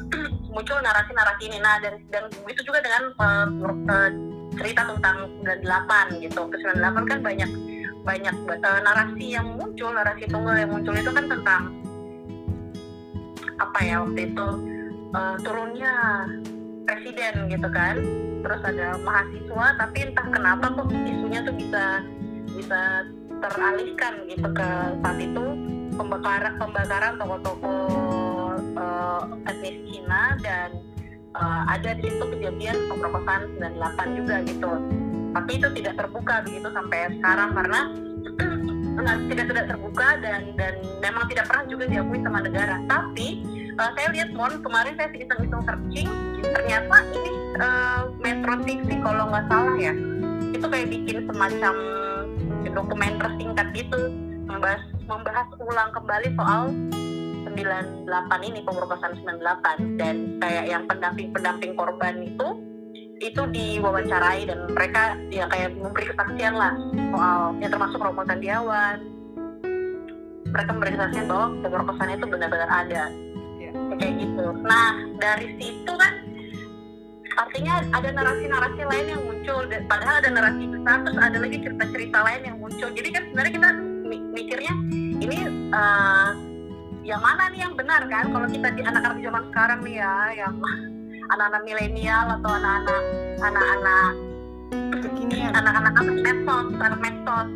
Muncul 0.54 0.78
narasi-narasi 0.84 1.42
ini. 1.48 1.58
Nah 1.58 1.80
dan 1.80 2.00
dan 2.12 2.24
itu 2.46 2.60
juga 2.66 2.84
dengan 2.84 3.02
uh, 3.16 3.46
uh, 3.88 4.10
cerita 4.58 4.82
tentang 4.84 5.16
98 5.42 6.24
gitu. 6.24 6.40
Ke 6.50 6.56
98 6.60 7.10
kan 7.10 7.18
banyak 7.24 7.50
banyak 8.00 8.36
uh, 8.48 8.80
narasi 8.80 9.36
yang 9.36 9.56
muncul 9.56 9.90
narasi 9.92 10.24
tunggal 10.28 10.56
yang 10.56 10.70
muncul. 10.70 10.92
Itu 10.92 11.10
kan 11.12 11.26
tentang 11.28 11.62
apa 13.60 13.78
ya 13.84 14.00
waktu 14.04 14.20
itu 14.32 14.48
uh, 15.16 15.36
turunnya 15.40 15.92
presiden 16.84 17.48
gitu 17.48 17.68
kan. 17.72 17.96
Terus 18.40 18.60
ada 18.64 18.96
mahasiswa 19.04 19.66
tapi 19.76 19.98
entah 20.08 20.26
kenapa 20.32 20.72
kok 20.72 20.88
isunya 20.92 21.44
tuh 21.44 21.54
bisa 21.56 21.84
bisa 22.50 22.80
teralihkan 23.40 24.14
gitu 24.28 24.48
ke 24.52 24.68
saat 25.00 25.18
itu 25.18 25.44
pembakaran 26.00 26.56
pembakaran 26.56 27.12
toko-toko 27.20 27.74
uh, 28.80 29.22
etnis 29.44 29.76
Cina 29.84 30.40
dan 30.40 30.80
uh, 31.36 31.68
ada 31.68 31.92
di 31.92 32.08
situ 32.08 32.24
kejadian 32.24 32.88
pemerkosaan 32.88 33.52
98 33.60 34.16
juga 34.16 34.34
gitu. 34.48 34.70
Tapi 35.30 35.50
itu 35.60 35.68
tidak 35.76 35.94
terbuka 36.00 36.34
begitu 36.48 36.68
sampai 36.72 37.12
sekarang 37.20 37.50
karena 37.52 37.80
tidak 39.28 39.46
tidak 39.52 39.64
terbuka 39.76 40.08
dan 40.24 40.40
dan 40.56 40.74
memang 41.04 41.24
tidak 41.28 41.44
pernah 41.52 41.64
juga 41.68 41.84
diakui 41.84 42.18
sama 42.24 42.38
negara. 42.40 42.76
Tapi 42.88 43.28
uh, 43.76 43.90
saya 43.92 44.08
lihat 44.16 44.28
mon 44.32 44.56
kemarin 44.64 44.96
saya 44.96 45.12
iseng-iseng 45.12 45.62
searching 45.68 46.08
ternyata 46.40 46.96
ini 47.12 47.32
uh, 47.60 48.02
Metro 48.24 48.56
TV 48.64 48.88
kalau 49.04 49.28
nggak 49.28 49.44
salah 49.52 49.76
ya 49.76 49.92
itu 50.50 50.66
kayak 50.66 50.88
bikin 50.88 51.28
semacam 51.28 51.74
dokumenter 52.74 53.28
singkat 53.38 53.66
gitu 53.72 54.00
membahas 54.50 54.82
membahas 55.10 55.48
ulang 55.58 55.90
kembali 55.90 56.28
soal 56.38 56.70
98 57.50 58.06
ini 58.46 58.62
pemerkosaan 58.62 59.18
98 59.26 59.98
dan 59.98 60.38
kayak 60.38 60.64
yang 60.70 60.82
pendamping-pendamping 60.86 61.74
korban 61.74 62.22
itu 62.22 62.48
itu 63.20 63.42
diwawancarai 63.52 64.48
dan 64.48 64.70
mereka 64.70 65.18
ya 65.28 65.44
kayak 65.50 65.74
memberi 65.76 66.08
kesaksian 66.08 66.54
lah 66.54 66.72
soal 67.12 67.58
yang 67.58 67.74
termasuk 67.74 67.98
Romo 67.98 68.22
Tandiawan 68.24 69.02
mereka 70.50 70.70
memberi 70.74 70.90
kesaksian 70.94 71.26
bahwa 71.30 71.46
pemerkosaan 71.62 72.10
itu 72.18 72.26
benar-benar 72.26 72.70
ada. 72.70 73.04
Yeah. 73.60 73.72
kayak 73.96 74.14
gitu. 74.18 74.44
Nah 74.66 74.98
dari 75.22 75.48
situ 75.60 75.92
kan 75.94 76.12
artinya 77.38 77.74
ada 77.94 78.08
narasi-narasi 78.10 78.82
lain 78.82 79.06
yang 79.14 79.22
muncul. 79.22 79.62
Padahal 79.86 80.14
ada 80.18 80.30
narasi 80.32 80.64
besar 80.66 80.96
terus 81.06 81.18
ada 81.22 81.38
lagi 81.38 81.58
cerita-cerita 81.62 82.18
lain 82.18 82.42
yang 82.42 82.56
muncul. 82.58 82.88
Jadi 82.90 83.08
kan 83.14 83.22
sebenarnya 83.30 83.52
kita 83.54 83.70
mikirnya 84.10 84.72
ini 85.30 85.46
uh, 85.70 86.34
yang 87.06 87.22
mana 87.22 87.48
nih 87.54 87.62
yang 87.62 87.74
benar 87.78 88.02
kan? 88.10 88.34
Kalau 88.34 88.46
kita 88.50 88.68
di 88.74 88.82
anak-anak 88.82 89.18
zaman 89.22 89.42
sekarang 89.54 89.80
nih 89.86 89.94
ya 90.02 90.14
yang 90.34 90.54
anak-anak 91.32 91.62
milenial 91.62 92.26
atau 92.40 92.50
anak-anak 92.50 93.02
anak-anak 93.40 94.12
kekinian. 95.00 95.54
anak-anak 95.54 95.92
apa? 95.94 96.10
Medsos 96.10 96.66
anak 96.82 97.00
medsos. 97.00 97.48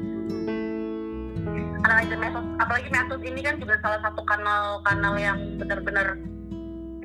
Anak-anak 1.82 2.18
medsos. 2.22 2.46
Apalagi 2.62 2.88
medsos 2.94 3.20
ini 3.26 3.40
kan 3.42 3.54
juga 3.58 3.74
salah 3.82 4.00
satu 4.06 4.22
kanal 4.22 4.78
kanal 4.86 5.14
yang 5.18 5.38
benar-benar 5.58 6.14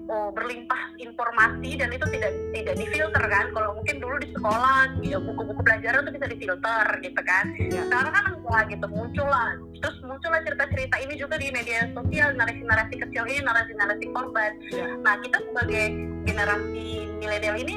oh, 0.10 0.30
berlimpah 0.34 0.82
informasi 0.98 1.78
dan 1.78 1.90
itu 1.94 2.06
tidak 2.10 2.32
tidak 2.52 2.76
difilter 2.76 3.24
kan 3.30 3.46
kalau 3.54 3.78
mungkin 3.78 4.02
dulu 4.02 4.16
di 4.18 4.30
sekolah 4.34 4.98
ya 5.06 5.18
buku-buku 5.22 5.62
pelajaran 5.62 6.04
itu 6.06 6.12
bisa 6.18 6.28
difilter 6.28 6.86
gitu 7.06 7.22
kan 7.24 7.46
ya. 7.56 7.82
sekarang 7.88 8.14
kan 8.14 8.26
enggak 8.34 8.64
gitu 8.74 8.86
muncul 8.90 9.28
lah 9.30 9.54
terus 9.80 9.98
muncullah 10.04 10.42
cerita-cerita 10.44 10.96
ini 11.00 11.14
juga 11.16 11.36
di 11.38 11.48
media 11.54 11.88
sosial 11.94 12.34
narasi-narasi 12.36 12.96
kecil 12.98 13.24
ini 13.30 13.40
narasi-narasi 13.46 14.06
korban 14.12 14.52
ya. 14.74 14.88
nah 15.06 15.16
kita 15.22 15.38
sebagai 15.46 15.86
generasi 16.26 16.88
milenial 17.22 17.56
ini 17.62 17.76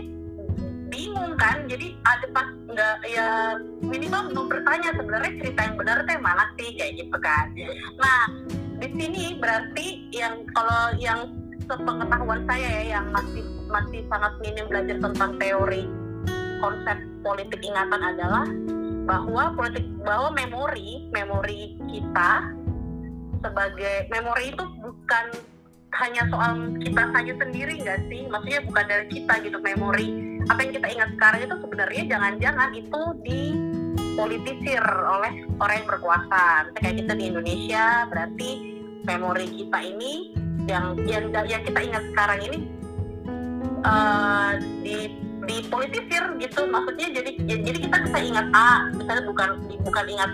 bingung 0.93 1.33
kan 1.41 1.65
jadi 1.73 1.97
ada 2.05 2.27
pas 2.37 2.49
nggak 2.69 2.97
ya 3.09 3.57
minimal 3.81 4.29
mau 4.37 4.45
bertanya 4.45 4.93
sebenarnya 4.93 5.33
cerita 5.41 5.61
yang 5.65 5.77
benar 5.81 5.99
teh 6.05 6.21
mana 6.21 6.45
sih 6.61 6.77
kayak 6.77 7.01
gitu 7.01 7.17
kan 7.17 7.49
ya. 7.57 7.73
nah 7.97 8.21
di 8.77 8.89
sini 8.93 9.41
berarti 9.41 10.11
yang 10.13 10.45
kalau 10.53 10.93
yang 11.01 11.42
sepengetahuan 11.77 12.41
saya 12.45 12.69
ya 12.69 12.83
yang 12.99 13.07
masih 13.13 13.45
masih 13.73 14.01
sangat 14.13 14.33
minim 14.45 14.65
belajar 14.69 14.97
tentang 15.01 15.31
teori 15.41 15.85
konsep 16.61 16.99
politik 17.25 17.61
ingatan 17.65 18.01
adalah 18.01 18.47
bahwa 19.03 19.51
politik 19.59 19.87
bahwa 20.07 20.31
memori 20.37 21.11
memori 21.11 21.75
kita 21.91 22.55
sebagai 23.43 24.07
memori 24.15 24.55
itu 24.55 24.65
bukan 24.79 25.27
hanya 25.93 26.25
soal 26.33 26.73
kita 26.81 27.05
saja 27.13 27.33
sendiri 27.37 27.75
nggak 27.85 28.01
sih? 28.09 28.25
Maksudnya 28.31 28.61
bukan 28.65 28.85
dari 28.89 29.07
kita 29.13 29.35
gitu 29.45 29.59
memori. 29.61 30.09
Apa 30.49 30.65
yang 30.65 30.73
kita 30.73 30.89
ingat 30.89 31.11
sekarang 31.19 31.41
itu 31.45 31.57
sebenarnya 31.61 32.03
jangan-jangan 32.09 32.71
itu 32.73 33.03
dipolitisir 33.23 34.85
oleh 35.05 35.33
orang 35.61 35.77
yang 35.85 35.89
berkuasa. 35.93 36.45
Kayak 36.81 36.95
kita 37.05 37.13
di 37.13 37.25
Indonesia 37.29 37.85
berarti 38.09 38.51
memori 39.05 39.47
kita 39.53 39.79
ini 39.85 40.42
yang 40.71 40.95
yang 41.07 41.25
yang 41.47 41.63
kita 41.67 41.81
ingat 41.83 42.03
sekarang 42.15 42.39
ini 42.47 42.59
uh, 43.83 44.59
di 44.83 45.19
dipolitisir 45.43 46.39
gitu. 46.39 46.61
Maksudnya 46.71 47.09
jadi 47.11 47.31
jadi 47.43 47.79
kita 47.79 47.97
bisa 48.09 48.19
ingat 48.23 48.47
A 48.55 48.91
misalnya 48.95 49.25
bukan 49.27 49.49
bukan 49.83 50.05
ingat 50.07 50.31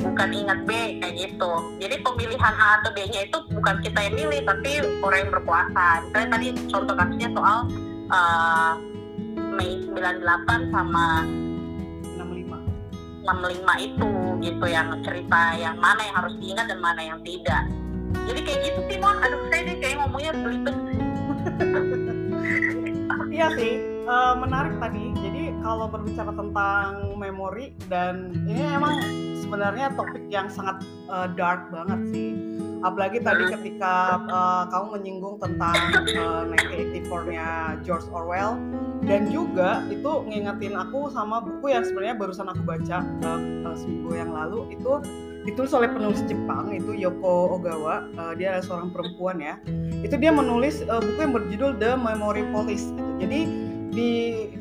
bukan 0.00 0.28
ingat 0.32 0.58
B 0.66 0.98
kayak 0.98 1.14
gitu. 1.16 1.52
Jadi 1.78 1.94
pemilihan 2.02 2.54
A 2.56 2.80
atau 2.82 2.90
B-nya 2.96 3.28
itu 3.28 3.38
bukan 3.52 3.76
kita 3.84 3.98
yang 4.00 4.14
milih 4.16 4.40
tapi 4.48 4.70
orang 5.04 5.18
yang 5.28 5.32
berkuasa. 5.32 5.86
Misalnya 6.08 6.28
tadi 6.34 6.46
contoh 6.66 6.94
kasusnya 6.96 7.28
soal 7.36 7.58
uh, 8.10 8.72
Mei 9.50 9.82
98 9.92 10.72
sama 10.72 11.26
65 12.16 13.26
65 13.26 13.86
itu 13.86 14.10
gitu 14.40 14.66
yang 14.66 14.88
cerita 15.04 15.42
yang 15.60 15.76
mana 15.76 16.00
yang 16.00 16.16
harus 16.24 16.34
diingat 16.40 16.66
dan 16.66 16.80
mana 16.80 17.00
yang 17.04 17.20
tidak. 17.22 17.62
Jadi 18.26 18.40
kayak 18.42 18.60
gitu 18.66 18.79
sih 19.00 19.08
mon 19.08 19.16
aduh 19.24 19.40
saya 19.48 19.62
deh 19.64 19.76
kayak 19.80 19.96
ngomongnya 20.04 20.32
belibet. 20.36 20.76
Iya 23.30 23.46
sih 23.56 23.72
uh, 24.04 24.34
menarik 24.36 24.76
tadi. 24.76 25.04
Jadi 25.16 25.42
kalau 25.64 25.88
berbicara 25.88 26.32
tentang 26.36 27.16
memori 27.16 27.72
dan 27.88 28.28
ini 28.44 28.60
emang 28.76 29.00
sebenarnya 29.40 29.96
topik 29.96 30.28
yang 30.28 30.52
sangat 30.52 30.84
uh, 31.08 31.32
dark 31.32 31.72
banget 31.72 32.00
sih. 32.12 32.36
Apalagi 32.84 33.24
tadi 33.24 33.48
ketika 33.48 34.20
uh, 34.28 34.68
kamu 34.68 35.00
menyinggung 35.00 35.36
tentang 35.40 35.76
uh, 36.20 36.44
1984-nya 36.52 37.80
George 37.80 38.08
Orwell. 38.12 38.60
Dan 39.00 39.32
juga 39.32 39.80
itu 39.88 40.28
ngingetin 40.28 40.76
aku 40.76 41.08
sama 41.08 41.40
buku 41.40 41.72
yang 41.72 41.80
sebenarnya 41.88 42.20
barusan 42.20 42.52
aku 42.52 42.60
baca 42.68 43.00
uh, 43.24 43.40
uh, 43.64 43.76
seminggu 43.80 44.12
yang 44.12 44.28
lalu 44.36 44.76
itu 44.76 45.00
ditulis 45.48 45.72
oleh 45.72 45.88
penulis 45.88 46.20
Jepang 46.28 46.72
itu 46.74 46.92
Yoko 46.92 47.56
Ogawa. 47.56 48.04
Uh, 48.16 48.32
dia 48.36 48.56
adalah 48.56 48.64
seorang 48.64 48.88
perempuan 48.92 49.40
ya. 49.40 49.54
Itu 50.04 50.20
dia 50.20 50.32
menulis 50.32 50.84
uh, 50.84 51.00
buku 51.00 51.18
yang 51.20 51.34
berjudul 51.34 51.70
The 51.80 51.96
Memory 51.96 52.44
Police 52.52 52.92
gitu. 52.92 53.10
Jadi 53.20 53.40
di 53.90 54.10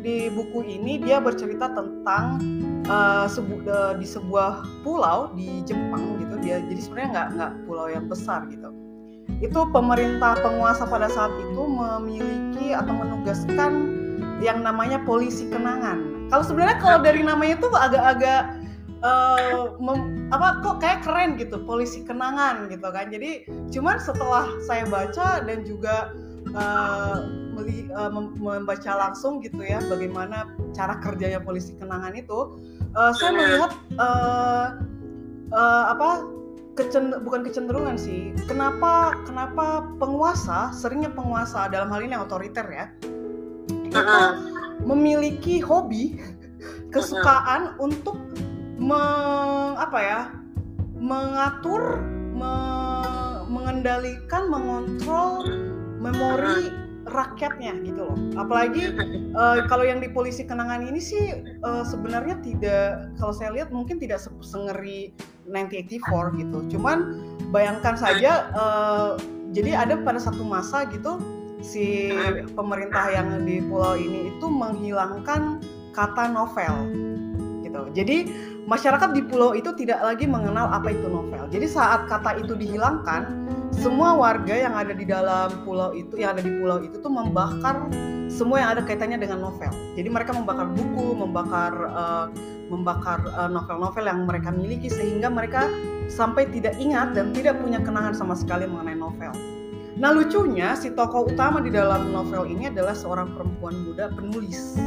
di 0.01 0.15
buku 0.33 0.65
ini 0.65 0.97
dia 1.03 1.21
bercerita 1.21 1.69
tentang 1.69 2.41
uh, 2.89 3.29
sebu, 3.29 3.61
uh, 3.67 3.93
di 3.99 4.07
sebuah 4.07 4.63
pulau 4.81 5.35
di 5.35 5.61
Jepang 5.67 6.17
gitu. 6.23 6.35
Dia 6.39 6.63
jadi 6.63 6.79
sebenarnya 6.79 7.09
nggak 7.11 7.27
nggak 7.35 7.51
pulau 7.67 7.87
yang 7.91 8.05
besar 8.07 8.47
gitu. 8.47 8.71
Itu 9.39 9.69
pemerintah 9.71 10.35
penguasa 10.41 10.83
pada 10.89 11.07
saat 11.07 11.31
itu 11.39 11.63
memiliki 11.63 12.75
atau 12.75 12.91
menugaskan 12.91 13.95
yang 14.39 14.63
namanya 14.63 14.99
polisi 15.03 15.47
kenangan. 15.51 16.27
Kalau 16.31 16.43
sebenarnya 16.43 16.77
kalau 16.79 16.99
dari 17.03 17.23
namanya 17.23 17.59
itu 17.59 17.67
agak-agak 17.71 18.58
uh, 19.05 19.75
apa 20.29 20.47
kok 20.63 20.77
kayak 20.83 21.01
keren 21.05 21.35
gitu 21.39 21.63
polisi 21.63 22.03
kenangan 22.03 22.67
gitu 22.71 22.87
kan. 22.89 23.11
Jadi 23.11 23.47
cuman 23.73 23.97
setelah 23.99 24.47
saya 24.65 24.87
baca 24.87 25.43
dan 25.43 25.63
juga 25.63 26.13
uh, 26.53 27.17
meli, 27.53 27.91
uh, 27.91 28.11
membaca 28.13 28.91
langsung 28.95 29.43
gitu 29.43 29.59
ya 29.61 29.83
bagaimana 29.91 30.47
cara 30.71 30.97
kerjanya 31.03 31.43
polisi 31.43 31.75
kenangan 31.75 32.15
itu 32.15 32.55
uh, 32.95 33.11
saya 33.13 33.31
melihat 33.35 33.71
uh, 33.99 34.65
uh, 35.51 35.83
apa 35.91 36.09
kecen 36.79 37.11
bukan 37.27 37.43
kecenderungan 37.43 37.99
sih 37.99 38.31
kenapa 38.47 39.19
kenapa 39.27 39.83
penguasa 39.99 40.71
seringnya 40.71 41.11
penguasa 41.11 41.67
dalam 41.67 41.91
hal 41.91 41.99
ini 41.99 42.15
otoriter 42.15 42.63
ya 42.71 42.87
itu 43.67 43.99
memiliki 44.87 45.59
hobi 45.59 46.15
kesukaan 46.93 47.75
untuk 47.83 48.15
meng, 48.79 49.75
apa 49.75 49.99
ya 49.99 50.21
mengatur 50.99 52.03
me, 52.35 52.53
mengendalikan 53.47 54.47
mengontrol 54.47 55.47
memori 55.99 56.71
rakyatnya 57.09 57.81
gitu 57.83 58.05
loh. 58.05 58.17
Apalagi 58.37 58.93
uh, 59.33 59.65
kalau 59.65 59.83
yang 59.83 59.99
di 59.99 60.07
polisi 60.11 60.45
kenangan 60.45 60.85
ini 60.85 61.01
sih 61.01 61.41
uh, 61.65 61.83
sebenarnya 61.83 62.37
tidak 62.45 63.09
kalau 63.17 63.33
saya 63.33 63.51
lihat 63.55 63.73
mungkin 63.73 63.97
tidak 63.97 64.21
sengeri 64.43 65.11
1984 65.49 66.39
gitu. 66.39 66.59
Cuman 66.77 66.97
bayangkan 67.49 67.97
saja 67.97 68.53
uh, 68.53 69.17
jadi 69.51 69.87
ada 69.87 69.97
pada 70.05 70.21
satu 70.21 70.45
masa 70.45 70.85
gitu 70.93 71.17
si 71.59 72.15
pemerintah 72.55 73.11
yang 73.11 73.43
di 73.43 73.59
pulau 73.59 73.99
ini 73.99 74.31
itu 74.31 74.47
menghilangkan 74.47 75.59
kata 75.91 76.31
novel 76.31 76.75
gitu. 77.65 77.81
Jadi 77.91 78.17
masyarakat 78.69 79.09
di 79.17 79.25
pulau 79.25 79.57
itu 79.57 79.73
tidak 79.73 79.97
lagi 80.05 80.29
mengenal 80.29 80.69
apa 80.69 80.93
itu 80.93 81.09
novel. 81.09 81.49
Jadi 81.49 81.65
saat 81.65 82.05
kata 82.05 82.37
itu 82.37 82.53
dihilangkan 82.53 83.49
semua 83.73 84.13
warga 84.13 84.53
yang 84.53 84.77
ada 84.77 84.93
di 84.93 85.09
dalam 85.09 85.65
pulau 85.65 85.89
itu 85.97 86.21
yang 86.21 86.37
ada 86.37 86.45
di 86.45 86.53
pulau 86.53 86.77
itu 86.85 87.01
tuh 87.01 87.09
membakar 87.09 87.89
semua 88.29 88.61
yang 88.61 88.69
ada 88.77 88.85
kaitannya 88.85 89.17
dengan 89.17 89.41
novel. 89.41 89.73
Jadi 89.97 90.05
mereka 90.05 90.37
membakar 90.37 90.69
buku, 90.69 91.17
membakar 91.17 91.73
uh, 91.89 92.29
membakar 92.69 93.25
eh, 93.25 93.49
novel-novel 93.49 94.05
uh, 94.05 94.09
yang 94.13 94.29
mereka 94.29 94.53
miliki 94.53 94.93
sehingga 94.93 95.25
mereka 95.25 95.65
sampai 96.05 96.45
tidak 96.53 96.77
ingat 96.77 97.17
dan 97.17 97.33
tidak 97.33 97.57
punya 97.57 97.81
kenangan 97.81 98.13
sama 98.13 98.37
sekali 98.37 98.69
mengenai 98.69 98.93
novel. 98.93 99.33
Nah 99.97 100.13
lucunya 100.13 100.77
si 100.77 100.93
tokoh 100.93 101.33
utama 101.33 101.65
di 101.65 101.73
dalam 101.73 102.13
novel 102.13 102.45
ini 102.45 102.69
adalah 102.69 102.93
seorang 102.93 103.33
perempuan 103.33 103.73
muda 103.89 104.13
penulis 104.13 104.77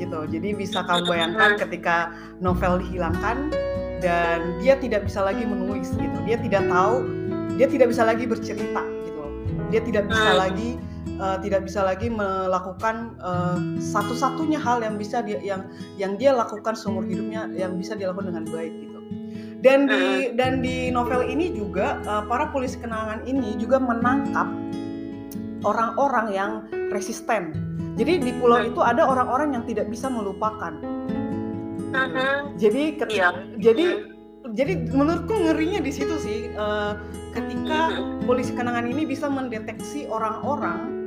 gitu. 0.00 0.24
Jadi 0.24 0.56
bisa 0.56 0.80
kamu 0.80 1.04
bayangkan 1.04 1.60
ketika 1.60 2.16
novel 2.40 2.80
dihilangkan 2.80 3.52
dan 4.00 4.56
dia 4.64 4.80
tidak 4.80 5.04
bisa 5.04 5.20
lagi 5.20 5.44
menulis 5.44 5.92
gitu. 5.92 6.18
Dia 6.24 6.40
tidak 6.40 6.64
tahu 6.72 7.04
dia 7.60 7.68
tidak 7.68 7.92
bisa 7.92 8.02
lagi 8.08 8.24
bercerita 8.24 8.82
gitu. 9.04 9.24
Dia 9.68 9.80
tidak 9.84 10.08
bisa 10.08 10.30
lagi 10.32 10.80
uh, 11.20 11.36
tidak 11.44 11.68
bisa 11.68 11.84
lagi 11.84 12.08
melakukan 12.08 13.14
uh, 13.20 13.60
satu-satunya 13.76 14.56
hal 14.56 14.80
yang 14.80 14.96
bisa 14.96 15.20
dia 15.20 15.36
yang 15.44 15.68
yang 16.00 16.16
dia 16.16 16.32
lakukan 16.32 16.72
seumur 16.72 17.04
hidupnya 17.04 17.52
yang 17.52 17.76
bisa 17.76 17.92
dilakukan 17.92 18.32
dengan 18.32 18.44
baik 18.48 18.72
gitu. 18.72 18.98
Dan 19.60 19.84
di 19.92 20.32
dan 20.40 20.64
di 20.64 20.88
novel 20.88 21.28
ini 21.28 21.52
juga 21.52 22.00
uh, 22.08 22.24
para 22.24 22.48
polisi 22.48 22.80
kenangan 22.80 23.28
ini 23.28 23.60
juga 23.60 23.76
menangkap 23.76 24.48
orang-orang 25.68 26.26
yang 26.32 26.52
resisten 26.88 27.52
jadi 27.98 28.22
di 28.22 28.32
pulau 28.38 28.60
hmm. 28.62 28.70
itu 28.74 28.80
ada 28.82 29.06
orang-orang 29.06 29.54
yang 29.56 29.64
tidak 29.66 29.90
bisa 29.90 30.06
melupakan 30.06 30.74
jadi 32.54 32.94
ketika, 32.94 33.10
yeah. 33.10 33.32
jadi 33.58 34.06
jadi 34.54 34.88
menurutku 34.94 35.34
ngerinya 35.34 35.82
di 35.82 35.92
situ 35.92 36.14
sih 36.22 36.38
uh, 36.54 36.94
ketika 37.34 37.98
polisi 38.26 38.54
kenangan 38.54 38.86
ini 38.86 39.06
bisa 39.06 39.26
mendeteksi 39.26 40.06
orang-orang 40.06 41.00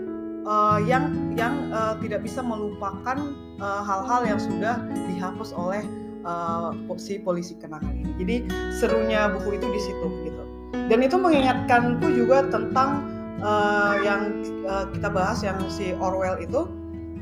uh, 0.48 0.80
yang 0.84 1.34
yang 1.40 1.72
uh, 1.72 1.96
tidak 2.04 2.24
bisa 2.24 2.44
melupakan 2.44 3.20
hal-hal 3.64 4.22
uh, 4.24 4.28
yang 4.28 4.40
sudah 4.40 4.76
dihapus 5.08 5.56
oleh 5.56 5.84
uh, 6.28 6.72
si 7.00 7.20
polisi 7.20 7.56
kenangan 7.60 7.94
ini. 7.94 8.12
Jadi 8.20 8.36
serunya 8.80 9.32
buku 9.32 9.56
itu 9.60 9.68
di 9.72 9.82
situ 9.82 10.08
gitu. 10.28 10.44
Dan 10.92 11.00
itu 11.00 11.16
mengingatkanku 11.16 12.08
juga 12.12 12.44
tentang 12.50 13.08
uh, 13.44 13.94
yang 14.02 14.42
uh, 14.66 14.88
kita 14.90 15.12
bahas 15.12 15.44
yang 15.44 15.60
si 15.68 15.92
Orwell 16.00 16.40
itu 16.40 16.66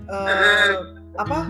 uh, 0.07 0.86
apa 1.17 1.49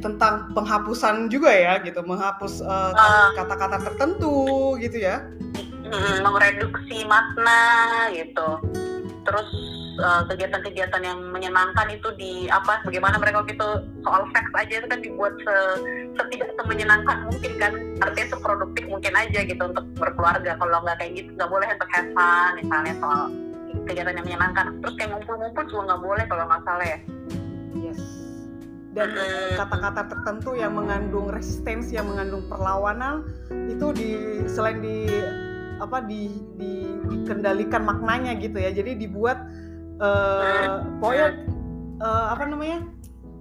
tentang 0.00 0.50
penghapusan 0.56 1.28
juga 1.30 1.52
ya 1.52 1.78
gitu. 1.84 2.00
Menghapus 2.02 2.64
uh, 2.64 2.90
kata-kata 3.36 3.84
tertentu 3.84 4.74
gitu 4.80 4.98
ya. 4.98 5.22
Mereduksi 6.24 7.06
makna 7.06 7.62
gitu. 8.10 8.58
Terus 9.24 9.48
kegiatan 9.94 10.26
kegiatan-kegiatan 10.26 11.02
yang 11.06 11.18
menyenangkan 11.30 11.86
itu 11.86 12.10
di 12.18 12.50
apa 12.50 12.82
bagaimana 12.82 13.14
mereka 13.14 13.46
gitu 13.46 13.86
soal 14.02 14.26
seks 14.34 14.50
aja 14.58 14.82
itu 14.82 14.88
kan 14.90 14.98
dibuat 14.98 15.32
se, 15.38 15.54
setidak 16.18 16.50
semenyenangkan 16.58 17.30
mungkin 17.30 17.52
kan. 17.62 17.72
Artinya 18.02 18.28
seproduktif 18.34 18.84
mungkin 18.90 19.14
aja 19.14 19.46
gitu 19.46 19.62
untuk 19.62 19.86
berkeluarga. 19.94 20.58
Kalau 20.58 20.82
nggak 20.82 20.98
kayak 20.98 21.12
gitu 21.22 21.30
nggak 21.38 21.50
boleh 21.50 21.68
untuk 21.70 21.90
have 21.94 22.10
fun 22.10 22.52
misalnya 22.58 22.94
soal 22.98 23.30
kegiatan 23.82 24.14
yang 24.14 24.26
menyenangkan. 24.26 24.78
Terus 24.78 24.94
kayak 24.96 25.10
ngumpul-ngumpul 25.18 25.64
juga 25.66 25.82
nggak 25.90 26.00
boleh 26.02 26.24
kalau 26.30 26.44
nggak 26.46 26.62
salah 26.62 26.86
ya. 26.86 26.98
Dan 28.94 29.10
kata-kata 29.58 30.06
tertentu 30.06 30.54
yang 30.54 30.78
mengandung 30.78 31.26
resistensi 31.26 31.98
yang 31.98 32.06
mengandung 32.06 32.46
perlawanan 32.46 33.26
itu 33.66 33.90
di 33.90 34.10
selain 34.46 34.78
di 34.78 35.10
apa 35.82 35.98
di, 36.06 36.30
di 36.54 36.86
dikendalikan 37.10 37.82
maknanya 37.82 38.38
gitu 38.38 38.54
ya. 38.62 38.70
Jadi 38.70 38.94
dibuat 38.94 39.50
uh, 39.98 40.86
pokoknya 41.02 41.42
uh, 41.98 42.38
apa 42.38 42.46
namanya 42.46 42.86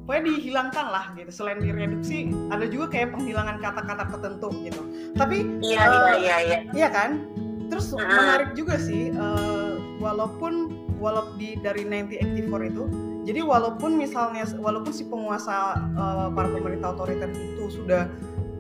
pokoknya 0.10 0.24
dihilangkan 0.34 0.86
lah 0.89 1.06
gitu. 1.22 1.30
Selain 1.30 1.62
direduksi 1.62 2.34
ada 2.50 2.65
juga 2.65 2.89
kayak 2.89 3.13
penghilangan 3.13 3.62
kata-kata 3.62 4.04
tertentu 4.10 4.50
gitu. 4.65 4.82
Tapi 5.13 5.62
iya 5.62 5.86
uh, 5.86 6.17
iya 6.17 6.17
iya 6.17 6.38
iya. 6.41 6.60
iya 6.74 6.89
kan? 6.89 7.30
Terus 7.69 7.93
uh 7.93 8.02
menarik 8.02 8.58
juga 8.58 8.82
sih 8.82 9.13
uh, 9.13 9.72
walaupun 10.01 10.73
walaupun 10.97 11.36
di 11.38 11.58
dari 11.60 11.84
1984 11.86 12.71
itu 12.71 12.84
jadi 13.23 13.39
walaupun 13.39 13.95
misalnya 13.95 14.43
walaupun 14.60 14.91
si 14.91 15.08
penguasa 15.08 15.79
uh, 15.95 16.27
para 16.36 16.51
pemerintah 16.51 16.91
otoriter 16.91 17.32
itu 17.32 17.71
sudah 17.71 18.12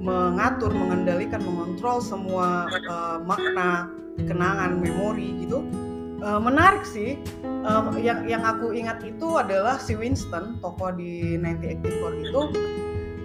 mengatur, 0.03 0.71
mengendalikan, 0.71 1.39
mengontrol 1.43 1.99
semua 2.03 2.67
uh, 2.91 3.19
makna, 3.23 3.87
kenangan, 4.19 4.79
memori 4.79 5.43
gitu, 5.43 5.63
uh, 6.23 6.39
menarik 6.39 6.83
sih. 6.87 7.19
Uh, 7.63 7.95
yang 7.95 8.27
yang 8.27 8.43
aku 8.43 8.75
ingat 8.75 8.99
itu 9.07 9.39
adalah 9.39 9.79
si 9.79 9.95
Winston, 9.95 10.59
tokoh 10.59 10.91
di 10.95 11.39
1984 11.39 12.27
itu. 12.27 12.41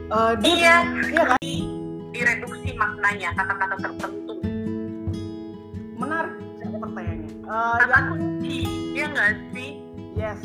Uh, 0.09 0.33
dia, 0.39 0.55
iya, 0.55 0.77
iya 1.11 1.23
kan? 1.35 1.39
Direduksi 2.15 2.71
maknanya 2.79 3.35
kata-kata 3.35 3.77
tertentu. 3.79 4.35
Menarik. 5.99 6.48
Uh, 7.49 7.81
Kata 7.81 7.89
yang, 7.97 8.07
kunci, 8.13 8.57
iya 8.93 9.07
nggak 9.09 9.31
sih? 9.57 9.71
Yes 10.13 10.41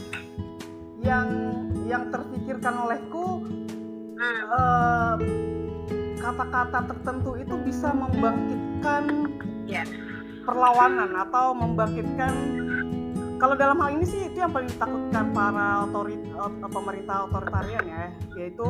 yang 1.03 1.27
yang 1.83 2.07
terpikirkan 2.09 2.87
olehku 2.87 3.43
hmm. 4.15 4.41
uh, 4.55 5.15
kata-kata 6.17 6.87
tertentu 6.87 7.35
itu 7.35 7.55
bisa 7.67 7.91
membangkitkan 7.91 9.27
Iya. 9.63 9.83
perlawanan 10.43 11.15
atau 11.27 11.55
membangkitkan 11.55 12.31
kalau 13.39 13.55
dalam 13.55 13.79
hal 13.79 13.95
ini 13.95 14.03
sih 14.07 14.21
itu 14.27 14.43
yang 14.43 14.51
paling 14.51 14.67
ditakutkan 14.71 15.31
para 15.31 15.87
otorit 15.87 16.19
ot- 16.35 16.63
pemerintah 16.67 17.27
otoritarian 17.27 17.83
ya 17.83 18.03
yaitu 18.39 18.63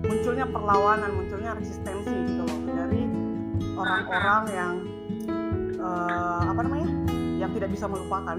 munculnya 0.00 0.48
perlawanan 0.48 1.12
munculnya 1.12 1.56
resistensi 1.56 2.08
gitu 2.24 2.44
loh 2.44 2.60
dari 2.72 3.04
orang-orang 3.76 4.42
yang 4.52 4.74
eh, 5.76 6.40
apa 6.44 6.60
namanya 6.64 6.88
yang 7.40 7.50
tidak 7.56 7.72
bisa 7.72 7.88
melupakan. 7.88 8.36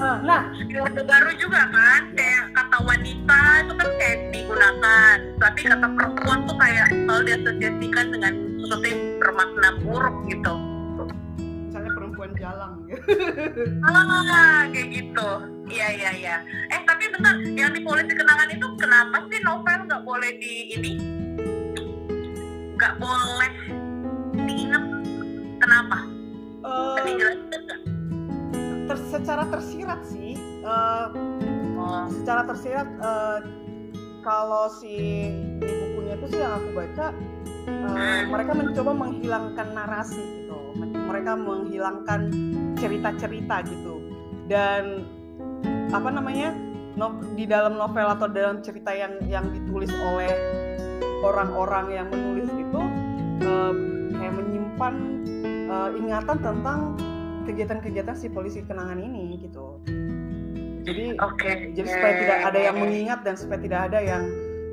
Eh, 0.00 0.18
nah. 0.28 0.48
Orde 0.80 1.02
baru 1.04 1.30
juga 1.36 1.68
kan 1.68 2.02
kayak 2.16 2.56
kata 2.56 2.78
wanita 2.88 3.40
itu 3.60 3.72
kan 3.76 3.88
kayak 4.00 4.18
digunakan. 4.32 5.16
Tapi 5.36 5.60
kata 5.68 5.86
perempuan 5.92 6.38
tuh 6.48 6.56
kayak 6.56 6.88
selalu 6.88 7.22
diasosiasikan 7.28 8.06
dengan 8.08 8.32
sesuatu 8.64 8.86
yang 8.88 9.00
bermakna 9.20 9.68
buruk 9.84 10.16
gitu. 10.32 10.54
Misalnya 11.68 11.92
perempuan 11.92 12.30
jalang. 12.40 12.74
Gitu 12.88 13.62
ah 13.92 14.64
kayak 14.72 14.88
gitu. 14.88 15.28
Iya 15.68 15.88
iya 15.92 16.10
iya. 16.16 16.36
Eh 16.72 16.80
tapi 16.88 17.12
bentar 17.12 17.36
yang 17.52 17.76
di 17.76 17.84
polisi 17.84 18.16
kenangan 18.16 18.48
itu 18.48 18.66
kenapa 18.80 19.20
sih 19.28 19.40
novel 19.44 19.78
nggak 19.84 20.02
boleh 20.08 20.32
di 20.40 20.52
ini? 20.80 20.92
Nggak 22.80 22.96
boleh 22.96 23.52
secara 29.30 29.46
tersirat 29.46 30.00
sih 30.10 30.34
oh. 30.66 32.10
secara 32.10 32.42
tersirat 32.50 32.88
eh, 32.98 33.38
kalau 34.26 34.66
si 34.74 35.30
di 35.62 35.70
bukunya 35.70 36.18
itu 36.18 36.26
sih 36.34 36.40
yang 36.42 36.58
aku 36.58 36.68
baca 36.74 37.06
eh, 37.70 38.20
mereka 38.26 38.52
mencoba 38.58 38.90
menghilangkan 38.90 39.68
narasi 39.70 40.18
gitu. 40.18 40.58
Mereka 40.82 41.32
menghilangkan 41.38 42.20
cerita-cerita 42.74 43.62
gitu. 43.70 44.02
Dan 44.50 45.06
apa 45.94 46.08
namanya 46.10 46.50
no- 46.98 47.22
di 47.38 47.46
dalam 47.46 47.78
novel 47.78 48.10
atau 48.10 48.26
dalam 48.26 48.66
cerita 48.66 48.90
yang 48.90 49.14
yang 49.30 49.46
ditulis 49.54 49.90
oleh 49.94 50.30
orang-orang 51.22 51.86
yang 52.02 52.06
menulis 52.10 52.50
itu 52.50 52.82
eh, 53.46 53.72
kayak 54.18 54.34
menyimpan 54.36 54.94
eh, 55.70 55.90
ingatan 56.02 56.38
tentang 56.42 56.80
kegiatan-kegiatan 57.50 58.14
si 58.14 58.30
polisi 58.30 58.62
kenangan 58.62 58.96
ini 59.02 59.42
gitu 59.42 59.82
jadi 60.86 61.18
oke 61.18 61.74
jadi 61.74 61.88
supaya 61.90 62.14
tidak 62.22 62.38
ada 62.50 62.58
yang 62.70 62.76
mengingat 62.78 63.20
dan 63.26 63.34
supaya 63.36 63.58
tidak 63.60 63.80
ada 63.90 63.98
yang 64.00 64.24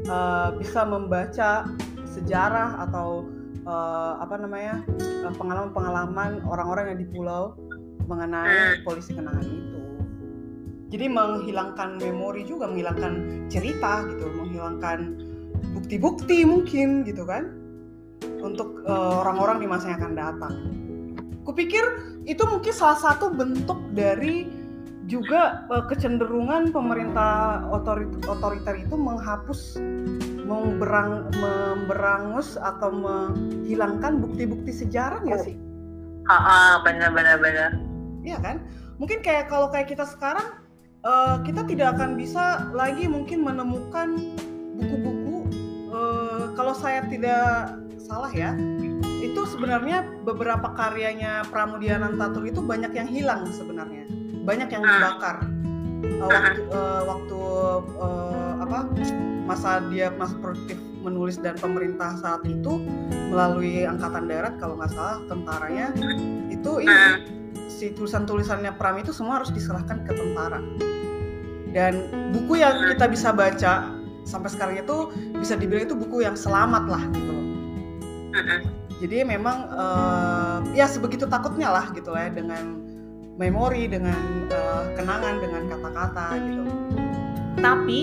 uh, 0.07 0.49
bisa 0.55 0.85
membaca 0.87 1.65
sejarah 2.05 2.81
atau 2.89 3.27
uh, 3.67 4.17
apa 4.23 4.39
namanya 4.39 4.81
uh, 5.27 5.33
pengalaman-pengalaman 5.35 6.41
orang-orang 6.47 6.95
yang 6.95 6.99
di 7.03 7.07
pulau 7.11 7.53
mengenai 8.07 8.81
polisi 8.87 9.11
kenangan 9.11 9.43
itu. 9.43 9.81
Jadi 10.87 11.11
menghilangkan 11.11 11.99
memori 11.99 12.47
juga, 12.47 12.71
menghilangkan 12.71 13.43
cerita 13.51 14.07
gitu, 14.07 14.31
menghilangkan 14.31 15.19
bukti-bukti 15.75 16.47
mungkin 16.47 17.03
gitu 17.03 17.27
kan 17.27 17.51
untuk 18.39 18.87
uh, 18.87 19.19
orang-orang 19.19 19.59
di 19.59 19.67
masa 19.67 19.91
yang 19.91 19.99
akan 19.99 20.15
datang. 20.15 20.55
Kupikir 21.47 21.83
itu 22.27 22.43
mungkin 22.43 22.75
salah 22.75 22.99
satu 22.99 23.31
bentuk 23.31 23.79
dari 23.95 24.51
juga 25.07 25.63
eh, 25.71 25.83
kecenderungan 25.87 26.75
pemerintah 26.75 27.63
otorit 27.71 28.11
otoriter 28.27 28.75
itu 28.83 28.99
menghapus 28.99 29.79
memberang 30.43 31.31
memberangus 31.39 32.59
atau 32.59 32.91
menghilangkan 32.91 34.19
bukti-bukti 34.19 34.71
sejarah 34.75 35.23
nggak 35.23 35.43
sih? 35.43 35.55
ah 36.27 36.35
ah, 36.35 36.71
benar 36.83 37.15
benar 37.15 37.39
benar 37.39 37.71
Iya 38.27 38.43
kan? 38.43 38.59
Mungkin 38.99 39.23
kayak 39.23 39.47
kalau 39.47 39.71
kayak 39.71 39.87
kita 39.87 40.03
sekarang 40.03 40.59
eh, 41.07 41.35
kita 41.47 41.63
tidak 41.63 41.95
akan 41.95 42.19
bisa 42.19 42.67
lagi 42.75 43.07
mungkin 43.07 43.47
menemukan 43.47 44.35
buku-buku 44.75 45.37
eh, 45.95 46.43
kalau 46.59 46.75
saya 46.75 47.07
tidak 47.07 47.71
salah 47.95 48.31
ya 48.35 48.51
itu 49.37 49.53
sebenarnya 49.53 50.01
beberapa 50.25 50.73
karyanya 50.73 51.45
Pramudia 51.53 52.01
Anantatur 52.01 52.41
itu 52.49 52.57
banyak 52.57 52.89
yang 52.89 53.05
hilang 53.05 53.45
sebenarnya. 53.53 54.09
Banyak 54.41 54.65
yang 54.73 54.81
dibakar. 54.81 55.45
Eh, 56.01 56.25
waktu 56.25 56.61
eh, 56.73 57.01
waktu 57.05 57.39
eh, 58.01 58.53
apa 58.65 58.79
masa 59.45 59.85
dia 59.93 60.09
masa 60.17 60.33
produktif 60.41 60.81
menulis 61.05 61.37
dan 61.37 61.53
pemerintah 61.53 62.17
saat 62.17 62.41
itu 62.49 62.81
melalui 63.29 63.85
angkatan 63.85 64.25
darat 64.25 64.57
kalau 64.57 64.81
nggak 64.81 64.89
salah 64.89 65.21
tentaranya 65.29 65.93
itu 66.49 66.81
ini 66.81 66.89
Ah, 66.89 67.21
si 67.69 67.93
tulisan-tulisannya 67.93 68.73
Pram 68.73 68.97
itu 68.97 69.13
semua 69.13 69.37
harus 69.37 69.53
diserahkan 69.53 70.01
ke 70.01 70.17
tentara. 70.17 70.65
Dan 71.77 72.09
buku 72.33 72.57
yang 72.57 72.89
kita 72.89 73.05
bisa 73.05 73.29
baca 73.29 73.85
sampai 74.25 74.49
sekarang 74.49 74.81
itu 74.81 75.13
bisa 75.37 75.53
dibilang 75.53 75.85
itu 75.85 75.93
buku 75.93 76.25
yang 76.25 76.33
selamat 76.33 76.89
lah 76.89 77.03
gitu 77.13 77.29
loh. 77.29 77.45
Ah, 78.33 78.41
ah. 78.41 78.76
Jadi 78.97 79.21
memang 79.21 79.69
eh, 79.69 80.57
ya 80.73 80.89
sebegitu 80.89 81.29
takutnya 81.29 81.69
lah 81.69 81.93
gitu 81.93 82.17
ya 82.17 82.33
dengan 82.33 82.81
memori 83.37 83.85
dengan 83.85 84.49
eh, 84.49 84.85
kenangan 84.97 85.37
dengan 85.37 85.63
kata-kata 85.69 86.25
gitu. 86.41 86.63
Tapi 87.61 87.99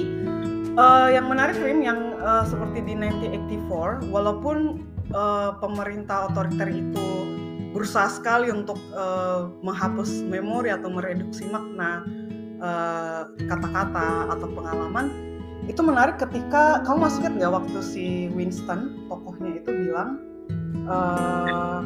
eh, 0.79 1.09
yang 1.11 1.27
menarik 1.27 1.59
Rim 1.59 1.83
yang 1.83 2.15
eh, 2.15 2.45
seperti 2.47 2.87
di 2.87 2.95
1984 2.95 4.15
walaupun 4.15 4.87
eh, 5.11 5.51
pemerintah 5.59 6.31
otoriter 6.31 6.71
itu 6.71 7.09
berusaha 7.75 8.07
sekali 8.07 8.55
untuk 8.55 8.79
eh, 8.95 9.51
menghapus 9.67 10.23
memori 10.31 10.71
atau 10.71 10.91
mereduksi 10.91 11.47
makna 11.51 12.07
kata-kata 13.45 14.33
atau 14.33 14.49
pengalaman 14.57 15.13
itu 15.69 15.85
menarik 15.85 16.17
ketika 16.17 16.81
kamu 16.89 17.05
masih 17.05 17.21
ingat 17.21 17.35
nggak 17.37 17.53
waktu 17.61 17.79
si 17.85 18.05
Winston 18.33 19.05
tokohnya 19.13 19.61
itu 19.61 19.69
bilang 19.69 20.17
eh, 20.75 21.79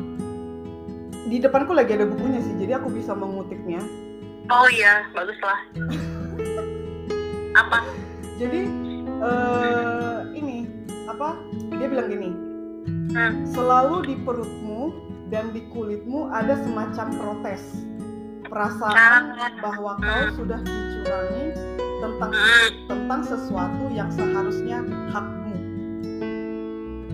di 1.28 1.36
depanku 1.38 1.76
lagi 1.76 1.92
ada 1.92 2.08
bukunya 2.08 2.40
sih 2.40 2.56
jadi 2.56 2.80
aku 2.80 2.88
bisa 2.88 3.12
mengutipnya. 3.12 3.84
Oh 4.48 4.68
iya 4.72 5.04
baguslah. 5.12 5.60
Apa? 7.52 7.84
Jadi 8.40 8.64
eh, 9.04 10.18
ini 10.32 10.64
apa? 11.04 11.36
Dia 11.76 11.88
bilang 11.88 12.08
gini 12.08 12.30
Hmm. 13.08 13.44
selalu 13.48 14.04
di 14.04 14.14
perutmu 14.20 14.92
dan 15.32 15.52
di 15.52 15.64
kulitmu 15.72 16.28
ada 16.28 16.56
semacam 16.60 17.06
protes. 17.16 17.84
Perasaan 18.48 19.36
bahwa 19.60 19.96
kau 19.96 20.24
sudah 20.36 20.60
dicurangi 20.60 21.52
tentang 22.00 22.30
Hmm. 22.32 22.68
tentang 22.84 23.20
sesuatu 23.24 23.84
yang 23.92 24.08
seharusnya 24.12 24.84
hakmu. 25.12 25.56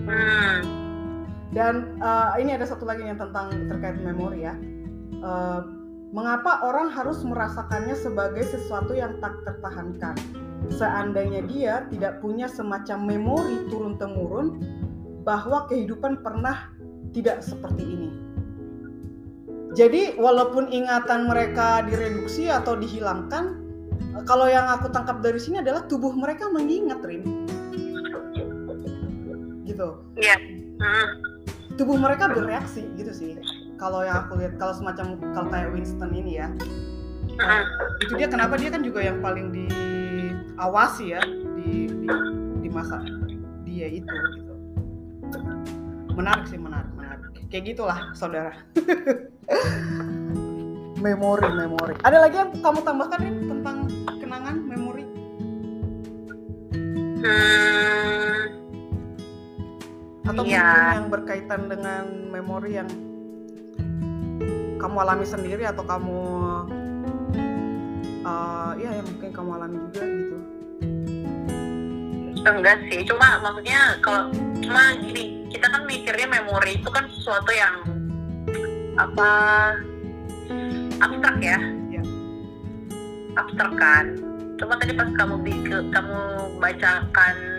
Hmm. 0.07 0.84
Dan 1.55 1.95
eh, 2.03 2.43
ini 2.43 2.53
ada 2.59 2.67
satu 2.67 2.83
lagi 2.83 3.07
yang 3.07 3.17
tentang 3.17 3.49
terkait 3.71 3.97
memori 4.03 4.43
ya 4.43 4.53
Eh, 5.25 5.61
mengapa 6.13 6.63
orang 6.63 6.93
harus 6.93 7.25
merasakannya 7.25 7.97
sebagai 7.97 8.45
sesuatu 8.45 8.95
yang 8.95 9.19
tak 9.19 9.35
tertahankan 9.43 10.15
seandainya 10.71 11.43
dia 11.45 11.73
tidak 11.91 12.23
punya 12.23 12.45
semacam 12.47 13.09
memori 13.09 13.67
turun 13.67 13.97
temurun 13.99 14.61
bahwa 15.25 15.65
kehidupan 15.67 16.21
pernah 16.21 16.71
tidak 17.11 17.41
seperti 17.41 17.83
ini. 17.83 18.09
Jadi 19.75 20.15
walaupun 20.15 20.71
ingatan 20.71 21.27
mereka 21.27 21.83
direduksi 21.83 22.47
atau 22.47 22.79
dihilangkan, 22.79 23.59
eh, 24.15 24.23
kalau 24.29 24.45
yang 24.45 24.69
aku 24.69 24.87
tangkap 24.93 25.19
dari 25.25 25.41
sini 25.41 25.59
adalah 25.59 25.83
tubuh 25.89 26.13
mereka 26.15 26.47
mengingat, 26.53 27.01
Rim. 27.01 27.23
Gitu. 29.65 29.89
Iya. 30.21 30.37
Hmm. 30.79 31.34
Tubuh 31.75 31.99
mereka 31.99 32.31
bereaksi 32.31 32.87
gitu 32.95 33.11
sih. 33.11 33.35
Kalau 33.75 34.07
yang 34.07 34.27
aku 34.27 34.39
lihat, 34.39 34.55
kalau 34.55 34.71
semacam 34.71 35.19
kalau 35.35 35.51
kayak 35.51 35.75
Winston 35.75 36.11
ini 36.15 36.39
ya, 36.39 36.47
Hmm. 37.35 37.67
itu 37.99 38.15
dia 38.15 38.31
kenapa 38.31 38.55
dia 38.55 38.71
kan 38.71 38.79
juga 38.79 39.03
yang 39.03 39.19
paling 39.19 39.51
diawasi 39.51 41.11
ya 41.11 41.19
di 41.59 41.91
di, 41.91 42.07
di 42.63 42.69
masa 42.71 43.03
dia 43.67 43.91
itu 43.91 44.15
gitu. 44.39 44.53
Menarik 46.15 46.47
sih 46.47 46.55
menarik 46.55 46.87
menarik. 46.95 47.27
Kayak 47.51 47.75
gitulah 47.75 47.99
saudara. 48.15 48.55
memori 51.03 51.49
memori. 51.53 51.93
Ada 52.07 52.17
lagi 52.23 52.35
yang 52.39 52.51
kamu 52.63 52.79
tambahkan 52.87 53.19
nih 53.19 53.33
tentang 53.51 53.77
kenangan 54.23 54.55
memori? 54.63 55.03
Hmm. 57.19 57.74
Atau 60.35 60.51
Iya. 60.51 60.67
mungkin 60.67 60.95
yang 60.99 61.07
berkaitan 61.07 61.61
dengan 61.71 62.03
memori 62.27 62.71
yang 62.75 62.89
kamu 64.75 64.95
alami 64.99 65.23
sendiri 65.23 65.63
atau 65.63 65.87
kamu 65.87 66.21
eh 68.27 68.71
ya 68.83 68.89
yang 68.99 69.07
mungkin 69.07 69.31
kamu 69.31 69.49
alami 69.55 69.75
juga 69.87 70.03
gitu. 70.03 70.37
enggak 72.45 72.77
sih 72.91 72.99
cuma 73.07 73.39
maksudnya 73.39 73.95
kalau 74.03 74.27
cuma 74.59 74.91
gini 74.99 75.47
kita 75.55 75.71
kan 75.71 75.87
mikirnya 75.87 76.27
memori 76.27 76.83
itu 76.83 76.89
kan 76.91 77.07
sesuatu 77.15 77.55
yang 77.55 77.75
apa 78.99 79.31
abstrak 80.99 81.37
ya, 81.39 81.57
ya. 81.89 82.03
abstrak 83.39 83.73
kan 83.79 84.19
cuma 84.59 84.75
tadi 84.75 84.91
pas 84.99 85.09
kamu 85.15 85.35
kamu 85.95 86.21
bacakan 86.59 87.54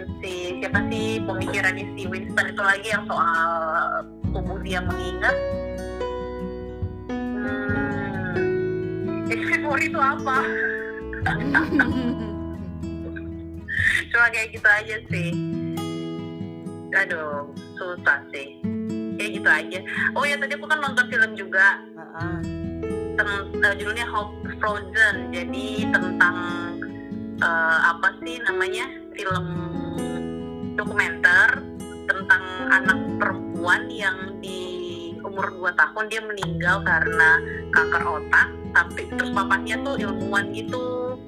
siapa 0.60 0.80
sih 0.88 1.20
pemikirannya 1.24 1.84
si 1.96 2.02
Winston 2.08 2.46
itu 2.52 2.62
lagi 2.62 2.88
yang 2.88 3.04
soal 3.04 3.48
tubuh 4.32 4.58
dia 4.64 4.80
mengingat? 4.80 5.36
Hmm, 7.12 8.36
memori 9.28 9.90
itu 9.90 10.00
apa? 10.00 10.38
Cuma 14.10 14.26
kayak 14.32 14.48
gitu 14.54 14.68
aja 14.68 14.96
sih. 15.12 15.30
Aduh 16.96 17.52
susah 17.76 18.24
sih. 18.32 18.56
Kayak 19.20 19.30
gitu 19.42 19.48
aja. 19.48 19.78
Oh 20.14 20.24
ya 20.24 20.40
tadi 20.40 20.54
aku 20.56 20.64
kan 20.70 20.80
nonton 20.80 21.06
film 21.10 21.34
juga. 21.36 21.82
Uh-uh. 21.98 22.40
uh, 23.60 23.74
judulnya 23.76 24.06
Hope 24.08 24.32
Frozen. 24.62 25.34
Jadi 25.34 25.90
tentang 25.90 26.36
uh, 27.42 27.78
apa 27.92 28.14
sih 28.22 28.40
namanya? 28.46 28.86
Film 29.16 29.75
dokumenter 30.76 31.64
tentang 32.06 32.44
anak 32.70 32.98
perempuan 33.18 33.90
yang 33.90 34.38
di 34.38 34.86
umur 35.26 35.50
2 35.50 35.74
tahun 35.74 36.04
dia 36.06 36.22
meninggal 36.22 36.86
karena 36.86 37.42
kanker 37.74 38.02
otak 38.06 38.48
tapi 38.70 39.08
terus 39.10 39.32
bapaknya 39.34 39.80
tuh 39.82 39.98
ilmuwan 39.98 40.52
gitu. 40.54 41.18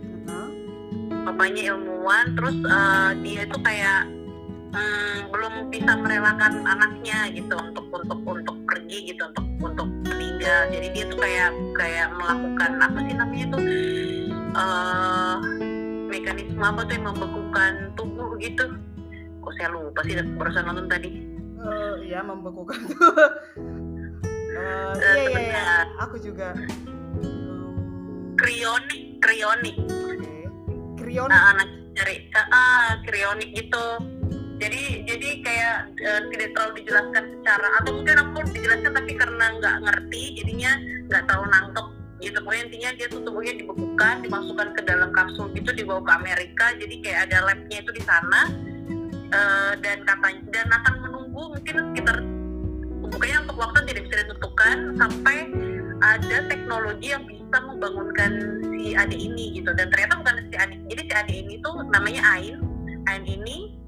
Bapaknya 1.26 1.74
ilmuwan 1.74 2.36
terus 2.38 2.56
uh, 2.68 3.12
dia 3.20 3.44
itu 3.44 3.58
kayak 3.60 4.08
um, 4.72 5.18
belum 5.32 5.52
bisa 5.68 5.92
merelakan 5.98 6.64
anaknya 6.64 7.28
gitu 7.34 7.52
untuk 7.58 7.84
untuk 7.90 8.20
untuk 8.24 8.56
pergi 8.64 9.12
gitu 9.12 9.22
untuk 9.28 9.44
untuk 9.60 9.88
meninggal. 10.08 10.72
Jadi 10.72 10.86
dia 10.94 11.04
tuh 11.10 11.18
kayak 11.20 11.50
kayak 11.76 12.08
melakukan 12.14 12.70
apa 12.80 12.98
sih 13.04 13.14
namanya 13.16 13.46
tuh 13.52 13.62
uh, 14.56 15.36
mekanisme 16.08 16.64
apa 16.64 16.80
tuh 16.86 16.92
yang 16.96 17.06
membekukan 17.12 17.72
tubuh 17.96 18.30
gitu 18.40 18.64
kok 19.48 19.56
saya 19.56 19.72
lupa 19.72 20.04
sih 20.04 20.12
barusan 20.36 20.64
nonton 20.68 20.92
tadi. 20.92 21.10
Uh, 21.58 21.96
ya 22.04 22.20
membekukan 22.22 22.78
tuh 22.86 23.00
uh, 24.54 24.94
iya 24.94 25.24
iya 25.24 25.40
iya. 25.48 25.66
aku 26.04 26.20
juga. 26.20 26.52
Krionik 28.36 29.16
krionik. 29.24 29.76
Krionik 31.00 31.32
nah, 31.32 31.56
anak 31.56 31.68
cari 31.96 32.28
uh, 32.36 32.40
uh, 32.44 32.88
krionik 33.08 33.56
gitu. 33.56 33.86
Jadi 34.60 35.08
jadi 35.08 35.28
kayak 35.40 35.76
uh, 35.96 36.20
tidak 36.28 36.48
terlalu 36.52 36.72
dijelaskan 36.84 37.24
secara 37.40 37.68
atau 37.80 37.90
mungkin 37.96 38.16
aku 38.20 38.38
dijelaskan 38.52 38.92
tapi 38.92 39.12
karena 39.16 39.46
nggak 39.56 39.76
ngerti 39.88 40.22
jadinya 40.44 40.72
nggak 41.08 41.22
terlalu 41.24 41.46
nangkep 41.56 41.86
gitu. 42.20 42.38
Pokoknya 42.44 42.62
intinya 42.68 42.90
dia 43.00 43.06
tuh 43.08 43.20
tubuhnya 43.24 43.54
dibekukan 43.56 44.14
dimasukkan 44.20 44.68
ke 44.76 44.82
dalam 44.84 45.10
kapsul 45.16 45.48
gitu 45.56 45.72
dibawa 45.72 46.04
ke 46.04 46.12
Amerika. 46.12 46.76
Jadi 46.76 46.94
kayak 47.00 47.32
ada 47.32 47.48
labnya 47.48 47.80
itu 47.80 47.90
di 47.96 48.04
sana 48.04 48.67
uh, 49.32 49.72
dan 49.80 49.98
katanya 50.04 50.42
dan 50.52 50.66
akan 50.72 50.94
menunggu 51.04 51.42
mungkin 51.56 51.76
sekitar 51.92 52.16
pokoknya 53.08 53.36
untuk 53.48 53.56
waktu 53.56 53.78
tidak 53.88 54.02
bisa 54.08 54.16
ditentukan 54.24 54.76
sampai 55.00 55.36
ada 55.98 56.36
teknologi 56.46 57.10
yang 57.10 57.24
bisa 57.26 57.58
membangunkan 57.58 58.30
si 58.70 58.94
adik 58.94 59.18
ini 59.18 59.58
gitu. 59.58 59.70
Dan 59.74 59.90
ternyata 59.90 60.22
bukan 60.22 60.36
si 60.46 60.54
adik 60.54 60.78
jadi 60.86 61.02
si 61.02 61.14
adik 61.14 61.36
ini 61.46 61.54
tuh 61.64 61.74
namanya 61.90 62.22
Ain. 62.38 62.62
Ain 63.08 63.24
ini 63.24 63.78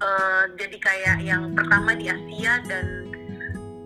uh, 0.00 0.44
jadi 0.56 0.76
kayak 0.78 1.16
yang 1.26 1.52
pertama 1.52 1.92
di 1.98 2.08
Asia 2.08 2.62
dan 2.64 2.86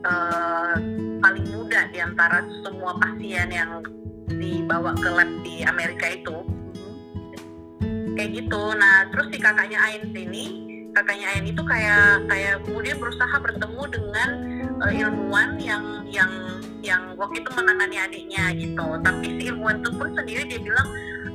uh, 0.06 0.76
paling 1.22 1.46
muda 1.50 1.88
di 1.90 1.98
antara 1.98 2.44
semua 2.62 2.94
pasien 3.00 3.48
yang 3.50 3.82
dibawa 4.28 4.94
ke 4.96 5.08
lab 5.10 5.30
di 5.42 5.66
Amerika 5.66 6.06
itu 6.12 6.36
kayak 8.16 8.30
gitu. 8.36 8.62
Nah 8.76 9.08
terus 9.12 9.26
si 9.32 9.38
kakaknya 9.40 9.78
Ain 9.80 10.12
ini 10.12 10.44
kakaknya 10.92 11.26
Ain 11.32 11.44
itu 11.48 11.62
kayak 11.64 12.28
kayak 12.28 12.54
kemudian 12.68 12.96
berusaha 13.00 13.36
bertemu 13.40 13.82
dengan 13.88 14.28
uh, 14.84 14.92
ilmuwan 14.92 15.56
yang 15.60 15.84
yang 16.08 16.32
yang 16.82 17.02
waktu 17.16 17.40
itu 17.40 17.50
menangani 17.54 17.96
adiknya 17.98 18.44
gitu. 18.58 18.86
Tapi 19.00 19.26
si 19.38 19.42
ilmuwan 19.48 19.80
itu 19.80 19.90
pun 19.96 20.08
sendiri 20.12 20.42
dia 20.48 20.60
bilang 20.60 20.88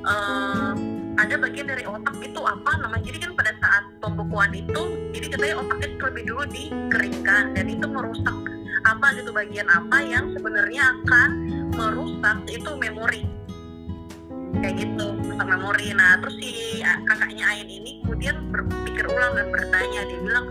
uh, 0.06 0.72
ada 1.18 1.34
bagian 1.42 1.66
dari 1.66 1.84
otak 1.88 2.14
itu 2.22 2.42
apa? 2.46 2.72
Namanya 2.78 3.04
jadi 3.10 3.18
kan 3.26 3.32
pada 3.34 3.52
saat 3.58 3.84
pembekuan 4.04 4.54
itu 4.54 4.82
jadi 5.18 5.28
katanya 5.34 5.56
otak 5.66 5.78
itu 5.82 5.96
terlebih 5.98 6.24
dulu 6.30 6.44
dikeringkan 6.54 7.44
dan 7.58 7.66
itu 7.66 7.86
merusak 7.90 8.38
apa 8.86 9.08
gitu 9.20 9.36
bagian 9.36 9.68
apa 9.68 9.98
yang 10.06 10.32
sebenarnya 10.32 10.96
akan 11.04 11.30
merusak 11.76 12.38
itu 12.48 12.72
memori 12.78 13.28
kayak 14.62 14.76
gitu 14.82 15.06
merusak 15.16 15.48
memori 15.48 15.88
nah 15.94 16.18
terus 16.22 16.36
si 16.42 16.52
kakaknya 16.84 17.46
Ain 17.48 17.70
ini 17.70 17.92
kemudian 18.04 18.36
berpikir 18.50 19.06
ulang 19.08 19.34
dan 19.38 19.48
bertanya 19.54 20.02
dia 20.10 20.20
bilang 20.22 20.46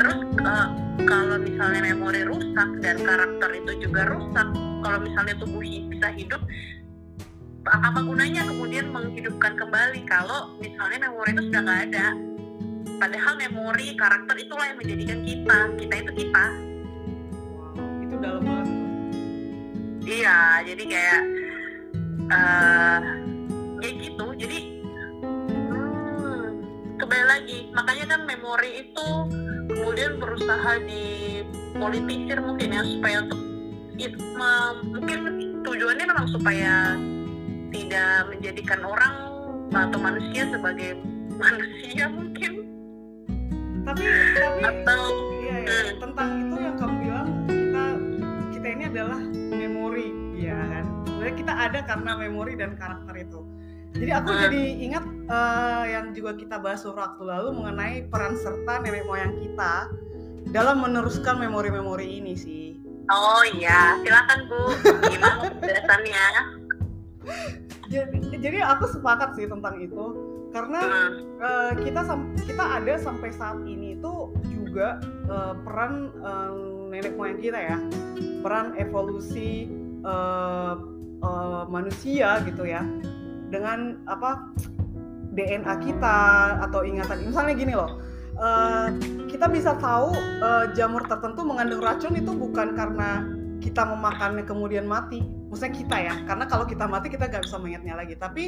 terus 0.00 0.18
uh, 0.44 0.68
kalau 1.08 1.36
misalnya 1.40 1.80
memori 1.92 2.22
rusak 2.24 2.70
dan 2.84 2.96
karakter 3.00 3.50
itu 3.56 3.72
juga 3.88 4.08
rusak 4.12 4.48
kalau 4.84 4.98
misalnya 5.00 5.34
tubuh 5.40 5.60
bisa 5.64 6.08
hidup 6.16 6.42
apa 7.68 8.00
gunanya 8.02 8.42
kemudian 8.48 8.88
menghidupkan 8.88 9.52
kembali 9.54 10.00
kalau 10.08 10.56
misalnya 10.58 11.06
memori 11.06 11.36
itu 11.36 11.42
sudah 11.52 11.60
nggak 11.60 11.80
ada? 11.92 12.06
Padahal 12.96 13.34
memori 13.36 13.92
karakter 13.94 14.34
itulah 14.40 14.64
yang 14.64 14.78
menjadikan 14.80 15.18
kita 15.28 15.58
kita 15.76 15.94
itu 16.00 16.12
kita. 16.24 16.46
Wow, 17.52 18.00
itu 18.00 18.14
dalam 18.16 18.42
banget 18.48 18.68
iya 20.10 20.64
jadi 20.66 20.84
kayak 20.90 21.20
uh, 22.30 22.98
kayak 23.82 23.94
gitu 23.98 24.26
jadi 24.38 24.58
hmm, 25.70 26.46
kembali 26.98 27.24
lagi 27.26 27.58
makanya 27.74 28.04
kan 28.16 28.20
memori 28.26 28.70
itu 28.86 29.08
kemudian 29.70 30.18
berusaha 30.18 30.72
dipolitisir 30.86 32.38
mungkin 32.42 32.68
ya 32.74 32.82
supaya 32.82 33.16
untuk 33.26 33.40
ya, 33.98 34.08
mungkin 34.86 35.18
tujuannya 35.62 36.04
memang 36.08 36.26
supaya 36.32 36.96
tidak 37.70 38.12
menjadikan 38.32 38.80
orang 38.82 39.14
atau 39.70 39.98
manusia 40.02 40.42
sebagai 40.50 40.98
manusia 41.42 42.04
mungkin 42.10 42.52
tapi 43.80 44.04
tapi 44.36 44.60
atau 44.60 45.02
iya, 45.40 45.56
iya. 45.64 45.78
Hmm. 45.80 45.98
tentang 46.04 46.30
itu 46.36 46.56
yang 46.60 46.76
kamu 46.76 46.99
kita 51.50 51.66
ada 51.66 51.82
karena 51.82 52.14
memori 52.14 52.54
dan 52.54 52.78
karakter 52.78 53.26
itu. 53.26 53.42
Jadi 53.98 54.10
aku 54.14 54.30
hmm. 54.30 54.38
jadi 54.46 54.62
ingat 54.86 55.04
uh, 55.26 55.82
yang 55.82 56.14
juga 56.14 56.38
kita 56.38 56.62
bahas 56.62 56.86
waktu 56.86 57.26
lalu 57.26 57.58
mengenai 57.58 58.06
peran 58.06 58.38
serta 58.38 58.78
nenek 58.86 59.02
moyang 59.02 59.34
kita 59.42 59.90
dalam 60.54 60.78
meneruskan 60.78 61.42
memori-memori 61.42 62.22
ini 62.22 62.38
sih. 62.38 62.78
Oh 63.10 63.42
iya 63.50 63.98
silakan 63.98 64.46
bu. 64.46 64.62
Gimana 65.10 65.50
penjelasannya? 65.58 66.26
Jadi, 67.90 68.18
jadi 68.38 68.58
aku 68.62 68.94
sepakat 68.94 69.34
sih 69.34 69.50
tentang 69.50 69.82
itu. 69.82 70.04
Karena 70.54 71.10
uh, 71.42 71.74
kita 71.82 72.06
kita 72.46 72.62
ada 72.78 72.94
sampai 72.94 73.34
saat 73.34 73.58
ini 73.66 73.98
itu 73.98 74.30
juga 74.54 75.02
uh, 75.26 75.58
peran 75.66 76.14
uh, 76.22 76.86
nenek 76.94 77.18
moyang 77.18 77.42
kita 77.42 77.58
ya. 77.58 77.78
Peran 78.38 78.78
evolusi 78.78 79.66
uh, 80.06 80.99
uh, 81.24 81.64
manusia 81.68 82.40
gitu 82.44 82.68
ya 82.68 82.84
dengan 83.50 83.98
apa 84.06 84.50
DNA 85.34 85.74
kita 85.82 86.18
atau 86.66 86.82
ingatan 86.82 87.22
misalnya 87.26 87.54
gini 87.54 87.74
loh 87.74 87.98
uh, 88.38 88.90
kita 89.30 89.46
bisa 89.50 89.78
tahu 89.78 90.14
uh, 90.42 90.70
jamur 90.74 91.06
tertentu 91.06 91.46
mengandung 91.46 91.82
racun 91.82 92.14
itu 92.18 92.30
bukan 92.34 92.74
karena 92.74 93.24
kita 93.60 93.84
memakannya 93.84 94.42
kemudian 94.48 94.88
mati 94.88 95.20
maksudnya 95.50 95.74
kita 95.74 95.96
ya 95.98 96.14
karena 96.24 96.44
kalau 96.46 96.64
kita 96.64 96.86
mati 96.86 97.10
kita 97.10 97.26
nggak 97.26 97.42
bisa 97.44 97.58
mengingatnya 97.58 97.94
lagi. 97.98 98.14
Tapi 98.14 98.44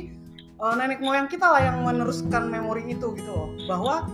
uh, 0.63 0.75
nenek 0.79 1.03
moyang 1.03 1.27
kita 1.27 1.51
lah 1.51 1.61
yang 1.61 1.83
meneruskan 1.83 2.49
memori 2.49 2.87
itu 2.95 3.13
gitu 3.19 3.31
loh 3.35 3.51
bahwa 3.67 4.07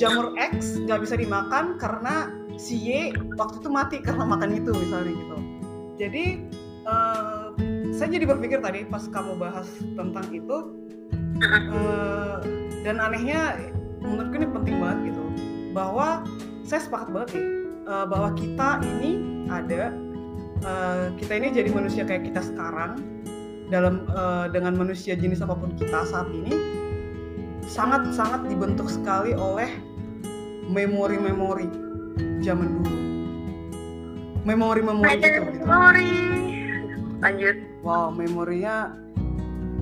jamur 0.00 0.32
X 0.40 0.80
nggak 0.88 1.04
bisa 1.04 1.14
dimakan 1.20 1.76
karena 1.76 2.32
si 2.56 2.80
Y 2.80 3.12
waktu 3.36 3.60
itu 3.60 3.68
mati 3.68 3.96
karena 4.00 4.24
makan 4.24 4.56
itu 4.56 4.72
misalnya 4.72 5.12
gitu. 5.12 5.36
Jadi 6.00 6.24
uh, 6.88 7.49
saya 7.94 8.08
jadi 8.16 8.24
berpikir 8.26 8.58
tadi 8.62 8.86
pas 8.86 9.04
kamu 9.10 9.38
bahas 9.38 9.66
tentang 9.98 10.26
itu 10.30 10.56
uh, 11.74 12.38
dan 12.82 12.96
anehnya 13.00 13.58
menurutku 14.00 14.34
ini 14.40 14.46
penting 14.48 14.76
banget 14.80 14.98
gitu 15.12 15.22
bahwa 15.76 16.24
saya 16.64 16.80
sepakat 16.82 17.08
banget 17.12 17.28
nih 17.36 17.46
uh, 17.86 18.06
bahwa 18.06 18.30
kita 18.38 18.80
ini 18.98 19.10
ada 19.50 19.92
uh, 20.64 21.12
kita 21.18 21.32
ini 21.36 21.48
jadi 21.52 21.70
manusia 21.72 22.02
kayak 22.06 22.30
kita 22.30 22.40
sekarang 22.40 23.00
dalam 23.70 24.06
uh, 24.10 24.50
dengan 24.50 24.74
manusia 24.74 25.14
jenis 25.14 25.42
apa 25.42 25.54
pun 25.54 25.70
kita 25.78 26.02
saat 26.10 26.26
ini 26.34 26.58
sangat-sangat 27.70 28.50
dibentuk 28.50 28.90
sekali 28.90 29.30
oleh 29.38 29.70
memori-memori 30.70 31.70
zaman 32.42 32.82
dulu. 32.82 32.98
Memori-memori 34.42 35.22
itu 35.22 35.28
gitu. 35.54 35.62
Memori. 35.62 36.10
Lanjut. 37.22 37.69
Wow, 37.80 38.12
memorinya 38.12 38.92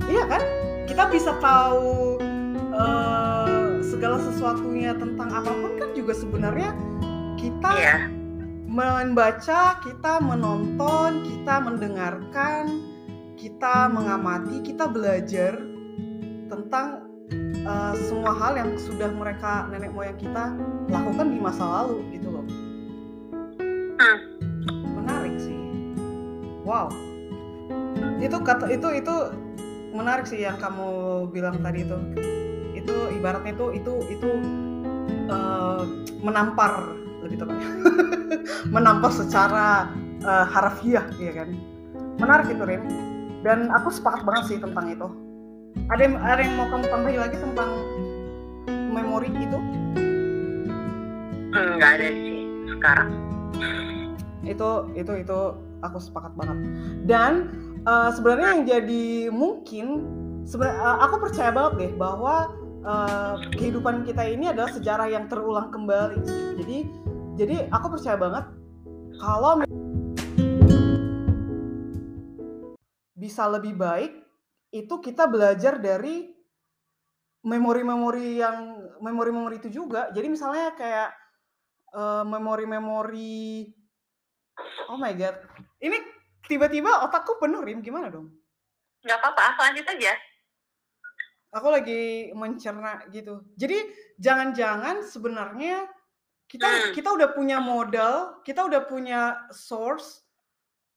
iya 0.07 0.25
kan? 0.31 0.43
Kita 0.87 1.11
bisa 1.11 1.35
tahu 1.43 2.17
uh, 2.73 3.83
segala 3.83 4.23
sesuatunya 4.23 4.95
tentang 4.95 5.35
apa 5.35 5.51
pun 5.51 5.75
kan 5.77 5.91
juga 5.93 6.15
sebenarnya 6.15 6.71
kita 7.39 7.71
Iya. 7.75 7.99
membaca, 8.71 9.83
kita 9.83 10.23
menonton, 10.23 11.27
kita 11.27 11.55
mendengarkan, 11.63 12.65
kita 13.35 13.91
mengamati, 13.91 14.63
kita 14.63 14.87
belajar 14.87 15.59
tentang 16.49 17.09
uh, 17.67 17.95
semua 18.07 18.33
hal 18.35 18.57
yang 18.57 18.71
sudah 18.79 19.11
mereka 19.13 19.67
nenek 19.69 19.91
moyang 19.93 20.19
kita 20.19 20.55
lakukan 20.89 21.27
di 21.35 21.39
masa 21.43 21.65
lalu 21.83 22.03
gitu 22.15 22.29
loh. 22.31 22.47
Hmm. 23.99 24.19
Menarik 25.03 25.35
sih. 25.43 25.59
Wow. 26.63 27.08
Itu 28.19 28.43
kata 28.43 28.67
itu 28.71 28.89
itu 28.99 29.15
menarik 29.95 30.27
sih 30.27 30.43
yang 30.43 30.59
kamu 30.59 30.89
bilang 31.31 31.59
tadi 31.63 31.87
itu. 31.87 31.99
Itu 32.75 32.95
ibaratnya 33.15 33.55
itu 33.55 33.67
itu 33.79 33.93
itu 34.11 34.31
uh, 35.31 35.83
menampar 36.23 36.95
lebih 37.25 37.43
tepatnya. 37.43 37.71
menampar 38.75 39.11
secara 39.15 39.91
uh, 40.27 40.47
harafiah 40.47 41.07
ya 41.19 41.33
kan. 41.33 41.49
Menarik 42.19 42.51
itu 42.51 42.63
Rim. 42.67 42.85
Dan 43.47 43.71
aku 43.71 43.95
sepakat 43.95 44.27
banget 44.27 44.45
sih 44.51 44.59
tentang 44.59 44.91
itu. 44.91 45.09
Ada 45.95 46.01
yang, 46.03 46.15
ada 46.19 46.41
yang 46.43 46.55
mau 46.59 46.67
kamu 46.75 46.85
tambahin 46.91 47.21
lagi 47.23 47.39
tentang 47.39 47.71
memori 48.91 49.31
itu? 49.31 49.59
Enggak 51.55 51.91
ada 52.03 52.07
sih 52.11 52.39
sekarang. 52.67 53.09
Itu 54.43 54.91
itu 54.99 55.13
itu 55.23 55.39
aku 55.87 55.99
sepakat 56.03 56.35
banget. 56.35 56.59
Dan 57.07 57.33
uh, 57.85 58.11
sebenarnya 58.15 58.49
yang 58.57 58.65
jadi 58.67 59.07
mungkin 59.31 59.87
sebenarnya 60.49 60.79
uh, 60.81 60.99
aku 61.07 61.29
percaya 61.29 61.51
banget 61.53 61.73
deh 61.79 61.93
bahwa 61.95 62.51
uh, 62.83 63.35
kehidupan 63.55 64.03
kita 64.09 64.25
ini 64.27 64.51
adalah 64.51 64.73
sejarah 64.73 65.07
yang 65.13 65.29
terulang 65.31 65.69
kembali. 65.71 66.23
Jadi 66.59 66.79
jadi 67.39 67.71
aku 67.71 67.87
percaya 67.95 68.17
banget 68.19 68.45
kalau 69.21 69.63
bisa 73.19 73.45
lebih 73.51 73.75
baik 73.79 74.13
itu 74.75 74.95
kita 75.03 75.27
belajar 75.31 75.79
dari 75.79 76.35
memori-memori 77.47 78.43
yang 78.43 78.79
memori-memori 78.99 79.63
itu 79.63 79.71
juga. 79.71 80.11
Jadi 80.11 80.27
misalnya 80.27 80.75
kayak 80.75 81.11
uh, 81.95 82.25
memori-memori 82.27 83.75
Oh 84.91 84.99
my 84.99 85.15
god. 85.15 85.39
Ini 85.79 86.18
tiba-tiba 86.49 87.05
otakku 87.05 87.37
penuh 87.37 87.61
Rim, 87.61 87.85
gimana 87.85 88.09
dong? 88.09 88.33
Nggak 89.05 89.19
apa-apa, 89.21 89.53
lanjut 89.69 89.87
aja. 89.87 90.13
Aku 91.55 91.69
lagi 91.73 92.33
mencerna 92.37 93.09
gitu. 93.09 93.45
Jadi 93.57 93.89
jangan-jangan 94.21 95.05
sebenarnya 95.05 95.89
kita 96.49 96.65
Hmm. 96.65 96.93
kita 96.97 97.09
udah 97.13 97.29
punya 97.37 97.61
modal, 97.61 98.41
kita 98.45 98.65
udah 98.65 98.89
punya 98.89 99.49
source 99.53 100.25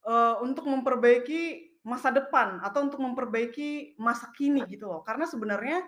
uh, 0.07 0.39
untuk 0.39 0.63
memperbaiki 0.67 1.71
masa 1.83 2.13
depan 2.13 2.61
atau 2.63 2.87
untuk 2.87 3.03
memperbaiki 3.03 3.99
masa 3.99 4.31
kini 4.31 4.63
gitu 4.67 4.87
loh. 4.87 5.03
Karena 5.03 5.27
sebenarnya 5.27 5.83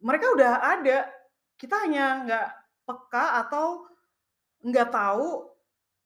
mereka 0.00 0.32
udah 0.32 0.52
ada, 0.76 1.08
kita 1.56 1.76
hanya 1.84 2.24
nggak 2.24 2.48
peka 2.84 3.26
atau 3.44 3.88
nggak 4.64 4.88
tahu 4.92 5.50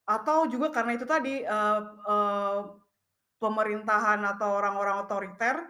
atau 0.06 0.38
juga 0.50 0.74
karena 0.74 0.98
itu 0.98 1.06
tadi 1.06 1.46
uh, 1.46 1.80
uh, 2.06 2.58
pemerintahan 3.40 4.20
atau 4.36 4.60
orang-orang 4.60 5.00
otoriter 5.02 5.64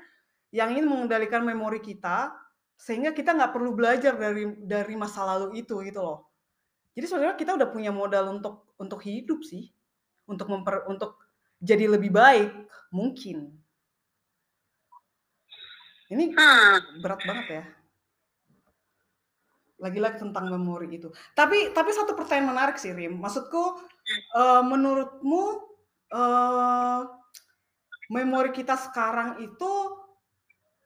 yang 0.51 0.75
ingin 0.75 0.91
mengendalikan 0.91 1.47
memori 1.47 1.79
kita 1.79 2.35
sehingga 2.75 3.15
kita 3.15 3.37
nggak 3.37 3.55
perlu 3.55 3.77
belajar 3.77 4.19
dari 4.19 4.51
dari 4.59 4.95
masa 4.99 5.23
lalu 5.23 5.63
itu 5.63 5.79
gitu 5.87 6.03
loh. 6.03 6.27
Jadi 6.97 7.07
sebenarnya 7.07 7.37
kita 7.39 7.55
udah 7.55 7.69
punya 7.71 7.95
modal 7.95 8.35
untuk 8.35 8.75
untuk 8.81 8.99
hidup 9.07 9.47
sih, 9.47 9.71
untuk 10.27 10.51
memper 10.51 10.89
untuk 10.91 11.21
jadi 11.63 11.87
lebih 11.87 12.11
baik 12.11 12.51
mungkin. 12.91 13.55
Ini 16.11 16.35
berat 16.99 17.23
banget 17.23 17.47
ya. 17.47 17.65
Lagi-lagi 19.79 20.19
tentang 20.19 20.51
memori 20.51 20.91
itu. 20.99 21.15
Tapi 21.39 21.71
tapi 21.71 21.95
satu 21.95 22.19
pertanyaan 22.19 22.51
menarik 22.51 22.77
sih 22.81 22.91
Rim. 22.91 23.23
Maksudku 23.23 23.63
uh, 24.35 24.63
menurutmu 24.67 25.45
uh, 26.11 27.20
memori 28.11 28.51
kita 28.51 28.75
sekarang 28.75 29.39
itu 29.39 29.73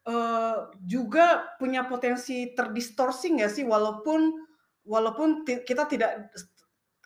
uh, 0.06 0.68
juga 0.84 1.56
punya 1.56 1.88
potensi 1.88 2.52
terdistorsi 2.52 3.40
nggak 3.40 3.52
sih 3.52 3.64
walaupun 3.64 4.44
walaupun 4.84 5.48
kita 5.48 5.88
tidak 5.88 6.28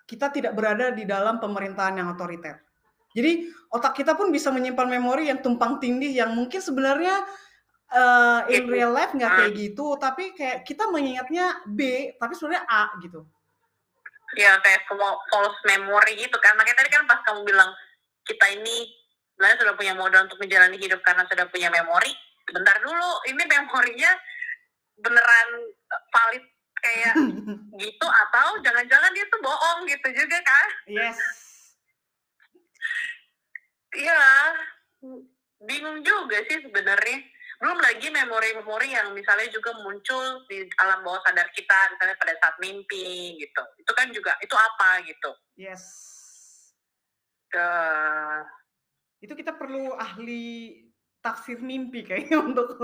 kita 0.09 0.35
tidak 0.35 0.52
berada 0.59 0.90
di 0.90 1.07
dalam 1.07 1.38
pemerintahan 1.38 2.02
yang 2.02 2.11
otoriter. 2.11 2.59
Jadi 3.14 3.46
otak 3.72 3.96
kita 3.96 4.18
pun 4.18 4.35
bisa 4.35 4.50
menyimpan 4.50 4.88
memori 4.88 5.31
yang 5.31 5.40
tumpang 5.40 5.78
tindih 5.78 6.11
yang 6.12 6.35
mungkin 6.35 6.59
sebenarnya 6.59 7.24
uh, 7.94 8.42
in 8.50 8.66
real 8.68 8.92
life 8.92 9.14
nggak 9.14 9.33
kayak 9.33 9.52
gitu, 9.54 9.96
tapi 9.96 10.35
kayak 10.35 10.66
kita 10.66 10.90
mengingatnya 10.90 11.62
B, 11.68 12.12
tapi 12.18 12.33
sebenarnya 12.35 12.64
A 12.68 12.85
gitu. 13.00 13.24
Ya 14.37 14.61
kayak 14.61 14.85
fal- 14.90 15.22
false 15.33 15.61
memory 15.64 16.20
gitu 16.20 16.37
kan. 16.37 16.52
Makanya 16.57 16.85
tadi 16.85 16.90
kan 16.92 17.04
pas 17.09 17.20
kamu 17.24 17.48
bilang 17.48 17.70
kita 18.28 18.44
ini 18.61 18.98
sebenarnya 19.38 19.62
sudah 19.62 19.74
punya 19.79 19.94
modal 19.94 20.27
untuk 20.27 20.42
menjalani 20.42 20.74
hidup 20.83 20.98
karena 21.07 21.22
sudah 21.31 21.46
punya 21.46 21.70
memori. 21.70 22.11
Bentar 22.51 22.74
dulu, 22.83 23.22
ini 23.31 23.38
memorinya 23.46 24.11
beneran 24.98 25.48
valid 26.11 26.42
kayak 26.83 27.14
gitu 27.87 28.07
atau 28.11 28.59
jangan-jangan 28.66 29.14
dia 29.14 29.22
tuh 29.31 29.38
bohong 29.38 29.87
gitu 29.87 30.11
juga 30.11 30.42
kan? 30.42 30.68
yes. 30.90 31.18
Iya, 33.94 34.20
bingung 35.62 36.03
juga 36.03 36.42
sih 36.51 36.59
sebenarnya. 36.59 37.22
Belum 37.62 37.79
lagi 37.79 38.11
memori-memori 38.11 38.90
yang 38.90 39.14
misalnya 39.14 39.46
juga 39.55 39.70
muncul 39.87 40.42
di 40.51 40.66
alam 40.83 41.07
bawah 41.07 41.22
sadar 41.22 41.46
kita, 41.55 41.94
misalnya 41.94 42.18
pada 42.18 42.35
saat 42.42 42.59
mimpi 42.59 43.38
gitu. 43.38 43.62
Itu 43.79 43.92
kan 43.94 44.11
juga 44.11 44.35
itu 44.42 44.55
apa 44.55 45.03
gitu. 45.07 45.31
Yes. 45.57 45.83
Ke 47.48 47.66
Itu 49.18 49.35
kita 49.35 49.54
perlu 49.59 49.94
ahli 49.98 50.78
tafsir 51.18 51.59
mimpi 51.59 52.07
kayaknya 52.07 52.38
untuk 52.48 52.78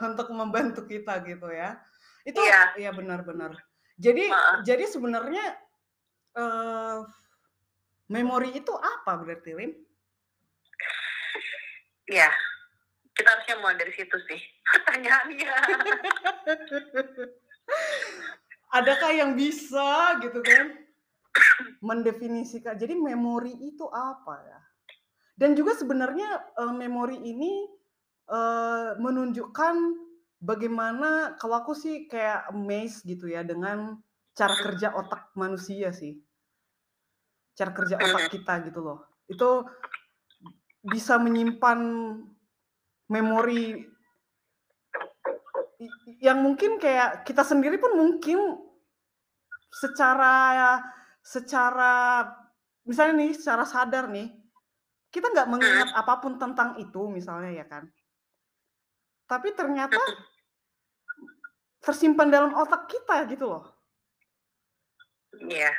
untuk 0.00 0.28
membantu 0.32 0.84
kita 0.84 1.24
gitu 1.24 1.48
ya. 1.50 1.80
Itu 2.24 2.40
Iya. 2.40 2.76
iya 2.80 2.90
benar-benar. 2.92 3.56
Jadi 3.96 4.28
Heeh. 4.28 4.56
jadi 4.64 4.84
sebenarnya 4.88 5.44
eh 6.34 6.98
memori 8.10 8.52
itu 8.58 8.72
apa 8.74 9.16
berarti 9.22 9.50
Rim? 9.56 9.72
ya 12.04 12.28
kita 13.16 13.28
harusnya 13.32 13.56
mulai 13.64 13.80
dari 13.80 13.92
situ 13.96 14.16
sih 14.28 14.40
pertanyaannya. 14.76 15.54
Adakah 18.74 19.10
yang 19.14 19.32
bisa 19.38 20.18
gitu 20.20 20.42
kan 20.42 20.84
mendefinisikan? 21.80 22.74
Jadi 22.76 22.98
memori 22.98 23.54
itu 23.56 23.86
apa 23.88 24.34
ya? 24.42 24.60
Dan 25.34 25.58
juga 25.58 25.74
sebenarnya 25.74 26.54
eh, 26.62 26.74
memori 26.74 27.18
ini 27.18 27.66
eh, 28.30 28.90
menunjukkan 28.98 29.76
bagaimana 30.38 31.34
kalau 31.40 31.62
aku 31.62 31.74
sih 31.74 32.06
kayak 32.06 32.54
amazed 32.54 33.02
gitu 33.02 33.26
ya 33.26 33.42
dengan 33.42 33.98
cara 34.34 34.54
kerja 34.54 34.94
otak 34.94 35.34
manusia 35.34 35.90
sih. 35.90 36.18
Cara 37.54 37.70
kerja 37.70 37.98
otak 37.98 38.30
kita 38.30 38.66
gitu 38.66 38.80
loh. 38.82 38.98
Itu 39.26 39.66
bisa 40.84 41.16
menyimpan 41.16 41.80
memori 43.08 43.94
yang 46.20 46.40
mungkin 46.40 46.80
kayak 46.80 47.24
kita 47.26 47.44
sendiri 47.44 47.76
pun 47.76 47.96
mungkin 47.96 48.38
secara 49.74 50.78
secara 51.24 52.24
misalnya 52.86 53.26
nih 53.26 53.32
secara 53.34 53.64
sadar 53.64 54.08
nih 54.12 54.43
kita 55.14 55.30
nggak 55.30 55.46
mengingat 55.46 55.94
apa 55.94 56.18
pun 56.18 56.34
tentang 56.42 56.74
itu 56.82 57.06
misalnya 57.06 57.54
ya 57.54 57.62
kan 57.70 57.86
tapi 59.30 59.54
ternyata 59.54 60.02
tersimpan 61.78 62.34
dalam 62.34 62.52
otak 62.58 62.90
kita 62.90 63.30
gitu 63.30 63.46
loh 63.46 63.64
Iya. 65.34 65.70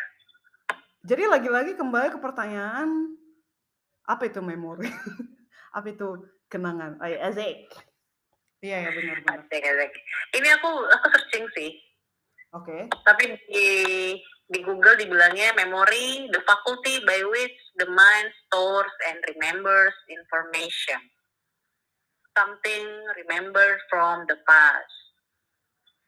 jadi 1.04 1.32
lagi-lagi 1.32 1.76
kembali 1.80 2.12
ke 2.16 2.20
pertanyaan 2.20 3.16
apa 4.08 4.28
itu 4.28 4.40
memori 4.40 4.88
apa 5.78 5.88
itu 5.92 6.24
kenangan 6.48 7.00
Ay, 7.04 7.20
asik 7.20 7.72
Iya 8.66 8.78
ya 8.82 8.90
benar 8.98 9.18
benar. 9.22 9.40
Asik, 9.46 9.62
asik. 9.62 9.92
Ini 10.34 10.48
aku 10.58 10.70
aku 10.90 11.08
searching 11.14 11.46
sih. 11.54 11.72
Oke. 12.50 12.90
Tapi 13.06 13.38
di 13.46 13.68
di 14.46 14.62
Google 14.62 14.94
dibilangnya 14.94 15.58
memory, 15.58 16.30
the 16.30 16.42
faculty 16.46 17.02
by 17.02 17.18
which 17.34 17.56
the 17.82 17.90
mind 17.90 18.30
stores 18.46 18.94
and 19.10 19.18
remembers 19.34 19.96
information. 20.06 21.02
Something 22.38 22.86
remembered 23.18 23.82
from 23.90 24.30
the 24.30 24.38
past. 24.46 24.94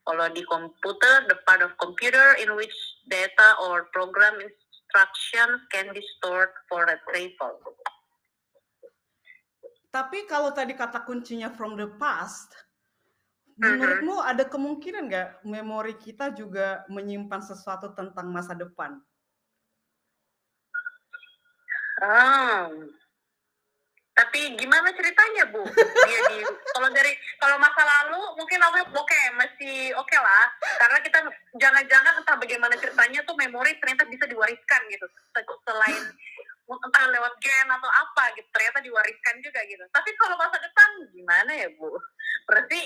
Kalau 0.08 0.32
di 0.32 0.44
komputer, 0.48 1.28
the 1.28 1.36
part 1.44 1.66
of 1.66 1.76
computer 1.82 2.38
in 2.40 2.56
which 2.56 2.76
data 3.12 3.58
or 3.60 3.90
program 3.92 4.40
instructions 4.40 5.60
can 5.74 5.92
be 5.92 6.00
stored 6.16 6.54
for 6.70 6.88
retrieval. 6.88 7.60
Tapi 9.92 10.30
kalau 10.30 10.54
tadi 10.54 10.78
kata 10.78 11.04
kuncinya 11.04 11.50
from 11.52 11.76
the 11.76 11.90
past. 11.98 12.67
Menurutmu 13.58 14.22
ada 14.22 14.46
kemungkinan 14.46 15.10
nggak 15.10 15.30
memori 15.44 15.98
kita 15.98 16.30
juga 16.32 16.86
menyimpan 16.88 17.42
sesuatu 17.42 17.92
tentang 17.98 18.30
masa 18.30 18.54
depan? 18.54 19.02
Ah. 21.98 22.70
Tapi 24.18 24.58
gimana 24.58 24.90
ceritanya, 24.98 25.46
Bu? 25.54 25.62
Dia 26.10 26.22
di 26.34 26.42
kalau 26.74 26.90
dari 26.90 27.14
kalau 27.38 27.62
masa 27.62 27.86
lalu 27.86 28.18
mungkin 28.34 28.58
oke 28.66 28.82
oke 28.98 29.22
masih 29.38 29.94
oke 29.94 30.18
lah. 30.18 30.46
Karena 30.82 30.98
kita 31.06 31.20
jangan-jangan 31.54 32.14
entah 32.18 32.38
bagaimana 32.38 32.74
ceritanya 32.82 33.22
tuh 33.26 33.38
memori 33.38 33.78
ternyata 33.78 34.10
bisa 34.10 34.26
diwariskan 34.26 34.82
gitu. 34.90 35.06
Se- 35.38 35.62
Selain 35.66 36.04
entah 36.68 37.06
lewat 37.14 37.34
gen 37.40 37.68
atau 37.70 37.88
apa 37.88 38.34
gitu, 38.36 38.50
ternyata 38.52 38.82
diwariskan 38.84 39.40
juga 39.40 39.62
gitu. 39.70 39.86
Tapi 39.88 40.10
kalau 40.18 40.36
masa 40.36 40.58
depan 40.60 40.90
gimana 41.14 41.52
ya, 41.54 41.70
Bu? 41.78 41.94
Berarti 42.50 42.82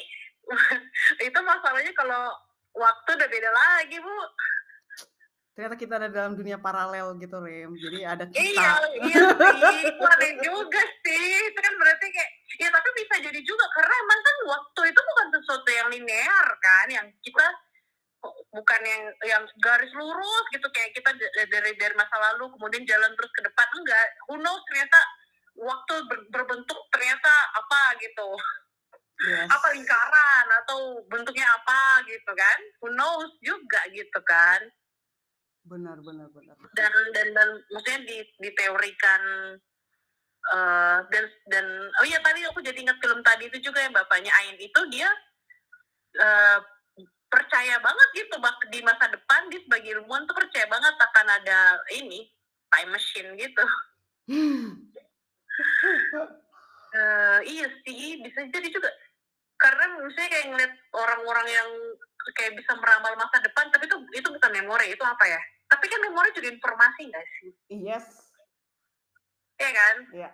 itu 1.27 1.39
masalahnya 1.41 1.93
kalau 1.93 2.31
waktu 2.75 3.09
udah 3.15 3.29
beda 3.29 3.51
lagi, 3.51 3.97
Bu. 3.99 4.17
Ternyata 5.51 5.75
kita 5.75 5.93
ada 5.99 6.07
dalam 6.07 6.33
dunia 6.39 6.55
paralel 6.57 7.19
gitu, 7.19 7.37
Rem. 7.43 7.75
Jadi 7.75 7.99
ada 8.07 8.23
kita. 8.23 8.39
Iya, 8.39 8.71
iya 9.03 9.23
sih, 9.35 9.83
aneh 9.99 10.33
juga 10.39 10.81
sih. 11.03 11.27
Itu 11.51 11.59
kan 11.59 11.73
berarti 11.75 12.07
kayak, 12.07 12.31
ya 12.55 12.69
tapi 12.71 12.89
bisa 12.95 13.15
jadi 13.19 13.39
juga 13.43 13.65
karena 13.75 13.93
emang 13.99 14.19
kan 14.23 14.35
waktu 14.47 14.81
itu 14.95 14.99
bukan 15.03 15.27
sesuatu 15.35 15.69
yang 15.69 15.87
linear 15.91 16.47
kan, 16.63 16.87
yang 16.87 17.07
kita 17.19 17.45
bukan 18.53 18.81
yang 18.85 19.03
yang 19.25 19.43
garis 19.59 19.91
lurus 19.97 20.45
gitu 20.53 20.67
kayak 20.71 20.93
kita 20.93 21.09
dari 21.49 21.73
dari 21.73 21.95
masa 21.97 22.15
lalu 22.31 22.53
kemudian 22.53 22.85
jalan 22.87 23.11
terus 23.19 23.31
ke 23.35 23.41
depan 23.43 23.67
enggak. 23.75 24.07
Who 24.31 24.39
knows 24.39 24.63
ternyata 24.71 24.99
waktu 25.59 25.93
ber- 26.07 26.27
berbentuk 26.31 26.79
ternyata 26.95 27.33
apa 27.59 27.99
gitu, 27.99 28.29
Yes. 29.21 29.53
apa 29.53 29.67
lingkaran 29.77 30.45
atau 30.65 30.97
bentuknya 31.05 31.45
apa 31.45 32.01
gitu 32.09 32.31
kan? 32.33 32.57
Who 32.81 32.89
knows 32.97 33.29
juga 33.45 33.85
gitu 33.93 34.17
kan? 34.25 34.65
Benar, 35.61 36.01
benar, 36.01 36.25
benar. 36.33 36.57
dan 36.73 36.89
dan 37.13 37.27
dan 37.37 37.49
maksudnya 37.69 38.01
di 38.01 38.17
diteorikan 38.41 39.21
eh, 40.57 40.99
dan 41.13 41.23
dan 41.53 41.65
oh 42.01 42.05
iya 42.09 42.17
tadi 42.25 42.41
aku 42.49 42.65
jadi 42.65 42.81
ingat 42.81 42.97
film 42.97 43.21
tadi 43.21 43.45
itu 43.45 43.69
juga 43.69 43.85
yang 43.85 43.93
bapaknya 43.93 44.33
Ain 44.33 44.57
itu 44.57 44.81
dia 44.89 45.05
eh, 46.17 46.57
percaya 47.29 47.77
banget 47.77 48.25
gitu 48.25 48.41
bak 48.41 48.57
di 48.73 48.81
masa 48.81 49.05
depan 49.05 49.53
dia 49.53 49.61
sebagai 49.61 50.01
ilmuwan 50.01 50.25
tuh 50.25 50.33
percaya 50.33 50.65
banget 50.65 50.97
akan 50.97 51.27
ada 51.29 51.77
ini 51.93 52.25
time 52.73 52.89
machine 52.89 53.37
gitu 53.37 53.65
Eh, 56.91 57.39
iya 57.47 57.67
sih 57.87 58.19
bisa 58.19 58.43
jadi 58.51 58.67
juga 58.67 58.91
karena 59.61 59.85
misalnya 60.01 60.29
kayak 60.33 60.47
ngeliat 60.49 60.73
orang-orang 60.97 61.47
yang 61.53 61.69
kayak 62.33 62.57
bisa 62.57 62.73
meramal 62.81 63.13
masa 63.13 63.37
depan 63.45 63.69
tapi 63.69 63.85
itu 63.85 63.97
itu 64.17 64.27
bukan 64.33 64.51
memori 64.57 64.89
itu 64.89 65.03
apa 65.05 65.25
ya 65.29 65.41
tapi 65.69 65.85
kan 65.85 66.01
memori 66.01 66.33
juga 66.33 66.49
informasi 66.49 67.01
nggak 67.07 67.25
sih 67.39 67.51
yes. 67.69 68.31
Iya 69.61 69.71
kan? 69.77 69.95
Iya. 70.09 70.29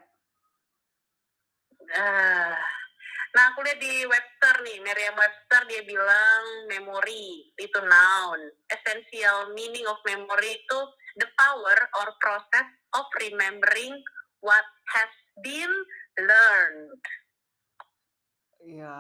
Eh, 1.88 2.56
nah, 3.36 3.44
aku 3.52 3.60
lihat 3.68 3.80
di 3.84 4.08
Webster 4.08 4.56
nih, 4.64 4.80
Merriam-Webster 4.80 5.68
dia 5.68 5.84
bilang 5.84 6.44
memory 6.72 7.52
itu 7.60 7.80
noun. 7.84 8.42
Essential 8.72 9.52
meaning 9.52 9.84
of 9.84 10.00
memory 10.08 10.56
itu 10.56 10.80
the 11.20 11.28
power 11.36 11.78
or 12.00 12.08
process 12.24 12.68
of 12.96 13.06
remembering 13.20 14.00
what 14.40 14.68
has 14.96 15.12
been 15.44 15.72
learned. 16.16 17.04
Iya. 18.68 18.99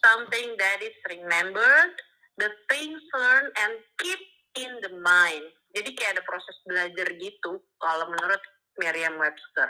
Something 0.00 0.56
that 0.56 0.80
is 0.80 0.96
remembered, 1.08 1.94
the 2.40 2.48
things 2.72 3.00
learned 3.12 3.52
and 3.60 3.72
keep 4.00 4.20
in 4.56 4.72
the 4.80 4.92
mind. 5.04 5.44
Jadi 5.76 5.90
kayak 5.92 6.16
ada 6.16 6.24
proses 6.24 6.56
belajar 6.64 7.06
gitu 7.20 7.60
kalau 7.82 8.06
menurut 8.08 8.40
Merriam-Webster. 8.80 9.68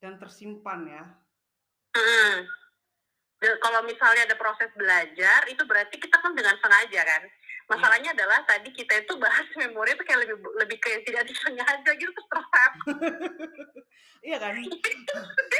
Dan 0.00 0.16
tersimpan 0.16 0.80
ya. 0.88 1.04
Hmm. 1.94 2.48
Kalau 3.44 3.84
misalnya 3.84 4.24
ada 4.24 4.36
proses 4.40 4.72
belajar, 4.72 5.44
itu 5.52 5.60
berarti 5.68 6.00
kita 6.00 6.16
kan 6.16 6.32
dengan 6.32 6.56
sengaja 6.64 7.00
kan. 7.04 7.22
Masalahnya 7.64 8.12
adalah 8.12 8.44
tadi 8.44 8.68
kita 8.76 9.00
itu 9.00 9.16
bahas 9.16 9.48
memori 9.56 9.96
itu 9.96 10.04
kayak 10.04 10.20
lebih 10.28 10.36
lebih 10.60 10.78
kayak 10.84 11.00
tidak 11.08 11.24
disengaja 11.24 11.90
gitu 11.96 12.10
terus 12.12 12.28
tersesat. 12.28 12.72
Iya 14.24 14.40
kan? 14.40 14.56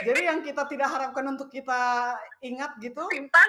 Jadi 0.08 0.20
yang 0.24 0.40
kita 0.40 0.64
tidak 0.72 0.88
harapkan 0.88 1.28
untuk 1.28 1.52
kita 1.52 2.16
ingat 2.40 2.72
gitu, 2.80 3.04
Simpan. 3.12 3.48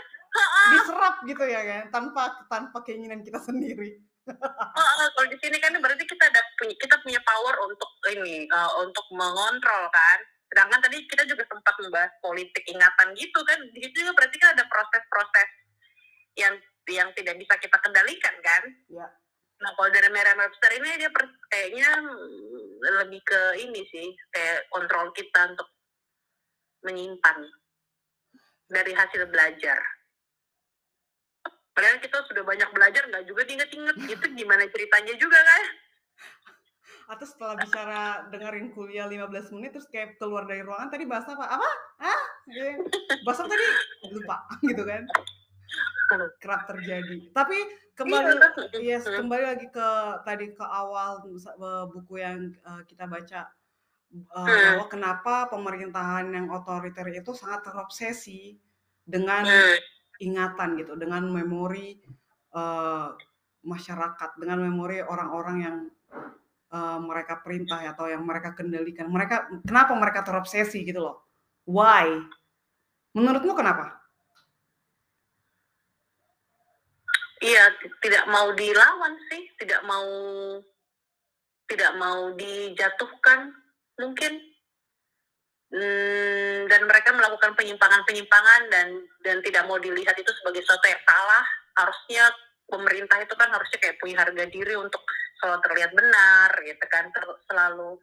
diserap 0.76 1.24
gitu 1.24 1.40
ya 1.48 1.64
kan, 1.64 1.84
tanpa 1.88 2.44
tanpa 2.52 2.84
keinginan 2.84 3.24
kita 3.24 3.40
sendiri. 3.40 3.96
Heeh, 4.76 5.08
kalau 5.16 5.28
di 5.32 5.40
sini 5.40 5.56
kan 5.64 5.72
berarti 5.80 6.04
kita 6.04 6.20
ada 6.20 6.42
punya 6.60 6.76
kita 6.76 6.96
punya 7.00 7.20
power 7.24 7.56
untuk 7.64 7.88
ini 8.12 8.44
eh, 8.44 8.72
untuk 8.84 9.08
mengontrol 9.16 9.88
kan. 9.88 10.20
Sedangkan 10.52 10.84
tadi 10.84 11.00
kita 11.08 11.24
juga 11.24 11.48
sempat 11.48 11.76
membahas 11.80 12.12
politik 12.20 12.64
ingatan 12.68 13.16
gitu 13.16 13.40
kan. 13.48 13.60
Di 13.72 13.80
situ 13.88 14.04
juga 14.04 14.20
berarti 14.20 14.36
kan 14.36 14.52
ada 14.52 14.68
proses-proses 14.68 15.50
yang 16.36 16.60
yang 16.90 17.10
tidak 17.18 17.36
bisa 17.42 17.58
kita 17.58 17.78
kendalikan 17.82 18.36
kan. 18.46 18.64
Ya. 18.92 19.08
Nah 19.62 19.72
kalau 19.74 19.90
dari 19.90 20.10
Merriam-Webster 20.12 20.72
ini 20.78 20.90
dia 21.00 21.10
per- 21.10 21.42
kayaknya 21.50 21.90
mm, 22.04 23.02
lebih 23.02 23.22
ke 23.24 23.42
ini 23.66 23.82
sih 23.90 24.14
kayak 24.30 24.70
kontrol 24.70 25.10
kita 25.16 25.56
untuk 25.56 25.70
menyimpan 26.86 27.38
dari 28.70 28.94
hasil 28.94 29.26
belajar. 29.32 29.80
Padahal 31.76 32.00
kita 32.00 32.24
sudah 32.30 32.44
banyak 32.48 32.70
belajar 32.72 33.04
nggak 33.10 33.26
juga 33.28 33.42
diinget-inget 33.44 33.98
itu 34.16 34.26
gimana 34.38 34.64
ceritanya 34.70 35.14
juga 35.18 35.40
kan? 35.42 35.64
Atau 37.06 37.26
setelah 37.30 37.56
bicara 37.62 38.02
dengerin 38.34 38.74
kuliah 38.74 39.06
15 39.06 39.54
menit 39.54 39.78
terus 39.78 39.86
kayak 39.94 40.18
keluar 40.18 40.50
dari 40.50 40.66
ruangan 40.66 40.90
tadi 40.90 41.06
bahas 41.06 41.26
apa? 41.30 41.46
Apa? 41.46 41.70
Ah? 42.02 42.22
Gitu. 42.50 42.82
Bahas 43.22 43.40
apa 43.42 43.50
tadi? 43.50 43.66
Lupa 44.10 44.38
gitu 44.70 44.84
kan. 44.86 45.04
Kerap 46.40 46.70
terjadi. 46.70 47.34
Tapi 47.34 47.58
kembali 47.98 48.34
Iya, 48.78 49.02
yes, 49.02 49.10
kembali 49.10 49.44
lagi 49.56 49.68
ke 49.74 49.90
tadi 50.28 50.54
ke 50.54 50.66
awal 50.66 51.26
eh, 51.26 51.86
buku 51.90 52.22
yang 52.22 52.54
eh, 52.54 52.82
kita 52.86 53.10
baca 53.10 53.50
Hmm. 54.16 54.48
bahwa 54.48 54.86
kenapa 54.88 55.50
pemerintahan 55.52 56.32
yang 56.32 56.48
otoriter 56.48 57.04
itu 57.12 57.36
sangat 57.36 57.68
terobsesi 57.68 58.56
dengan 59.04 59.44
Hmm. 59.44 59.78
ingatan 60.24 60.80
gitu, 60.80 60.96
dengan 60.96 61.28
memori 61.28 62.00
eh, 62.56 63.10
masyarakat, 63.66 64.40
dengan 64.40 64.64
memori 64.64 65.04
orang-orang 65.04 65.58
yang 65.60 65.78
eh, 66.72 67.00
mereka 67.02 67.44
perintah 67.44 67.84
atau 67.84 68.08
yang 68.08 68.24
mereka 68.24 68.56
kendalikan. 68.56 69.12
Mereka 69.12 69.66
kenapa 69.68 69.92
mereka 69.98 70.24
terobsesi 70.24 70.86
gitu 70.88 71.04
loh? 71.04 71.28
Why? 71.68 72.22
Menurutmu 73.18 73.52
kenapa? 73.58 74.05
Iya, 77.46 77.64
tidak 78.02 78.26
mau 78.26 78.50
dilawan 78.58 79.14
sih, 79.30 79.46
tidak 79.62 79.86
mau 79.86 80.10
tidak 81.70 81.94
mau 82.02 82.34
dijatuhkan 82.34 83.54
mungkin. 84.02 84.34
Hmm, 85.70 86.70
dan 86.70 86.82
mereka 86.90 87.14
melakukan 87.14 87.54
penyimpangan-penyimpangan 87.54 88.62
dan 88.70 88.88
dan 89.22 89.38
tidak 89.46 89.66
mau 89.70 89.78
dilihat 89.78 90.18
itu 90.18 90.32
sebagai 90.42 90.66
sesuatu 90.66 90.90
yang 90.90 91.04
salah. 91.06 91.46
Harusnya 91.78 92.24
pemerintah 92.66 93.22
itu 93.22 93.34
kan 93.38 93.54
harusnya 93.54 93.78
kayak 93.78 94.02
punya 94.02 94.26
harga 94.26 94.46
diri 94.50 94.74
untuk 94.74 95.06
selalu 95.38 95.60
terlihat 95.70 95.92
benar, 95.94 96.50
gitu 96.66 96.86
kan, 96.90 97.14
Ter- 97.14 97.42
selalu 97.46 98.00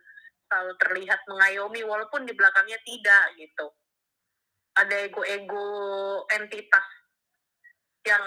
selalu 0.46 0.72
terlihat 0.78 1.20
mengayomi 1.26 1.82
walaupun 1.82 2.28
di 2.28 2.34
belakangnya 2.36 2.78
tidak 2.86 3.26
gitu. 3.40 3.66
Ada 4.78 5.10
ego-ego 5.10 5.66
entitas 6.30 7.01
yang 8.02 8.24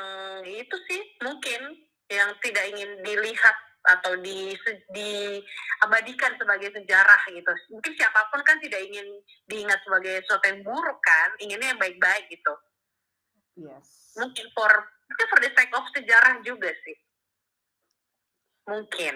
itu 0.48 0.76
sih 0.88 1.02
mungkin 1.24 1.62
yang 2.08 2.30
tidak 2.40 2.64
ingin 2.72 3.02
dilihat 3.04 3.56
atau 3.86 4.18
di 4.18 4.58
diabadikan 4.90 6.34
sebagai 6.42 6.74
sejarah 6.74 7.22
gitu. 7.30 7.52
Mungkin 7.70 7.94
siapa 7.94 8.34
pun 8.34 8.42
kan 8.42 8.58
tidak 8.62 8.82
ingin 8.82 9.06
diingat 9.46 9.78
sebagai 9.86 10.26
sesuatu 10.26 10.46
yang 10.50 10.62
buruk 10.66 11.00
kan, 11.06 11.30
inginnya 11.38 11.74
yang 11.74 11.82
baik-baik 11.82 12.26
gitu. 12.34 12.54
Yes. 13.56 14.18
Mungkin 14.18 14.46
for 14.58 14.72
mungkin 15.06 15.28
for 15.30 15.40
the 15.40 15.52
sake 15.54 15.74
of 15.78 15.86
sejarah 15.94 16.42
juga 16.42 16.74
sih. 16.74 16.98
Mungkin. 18.66 19.16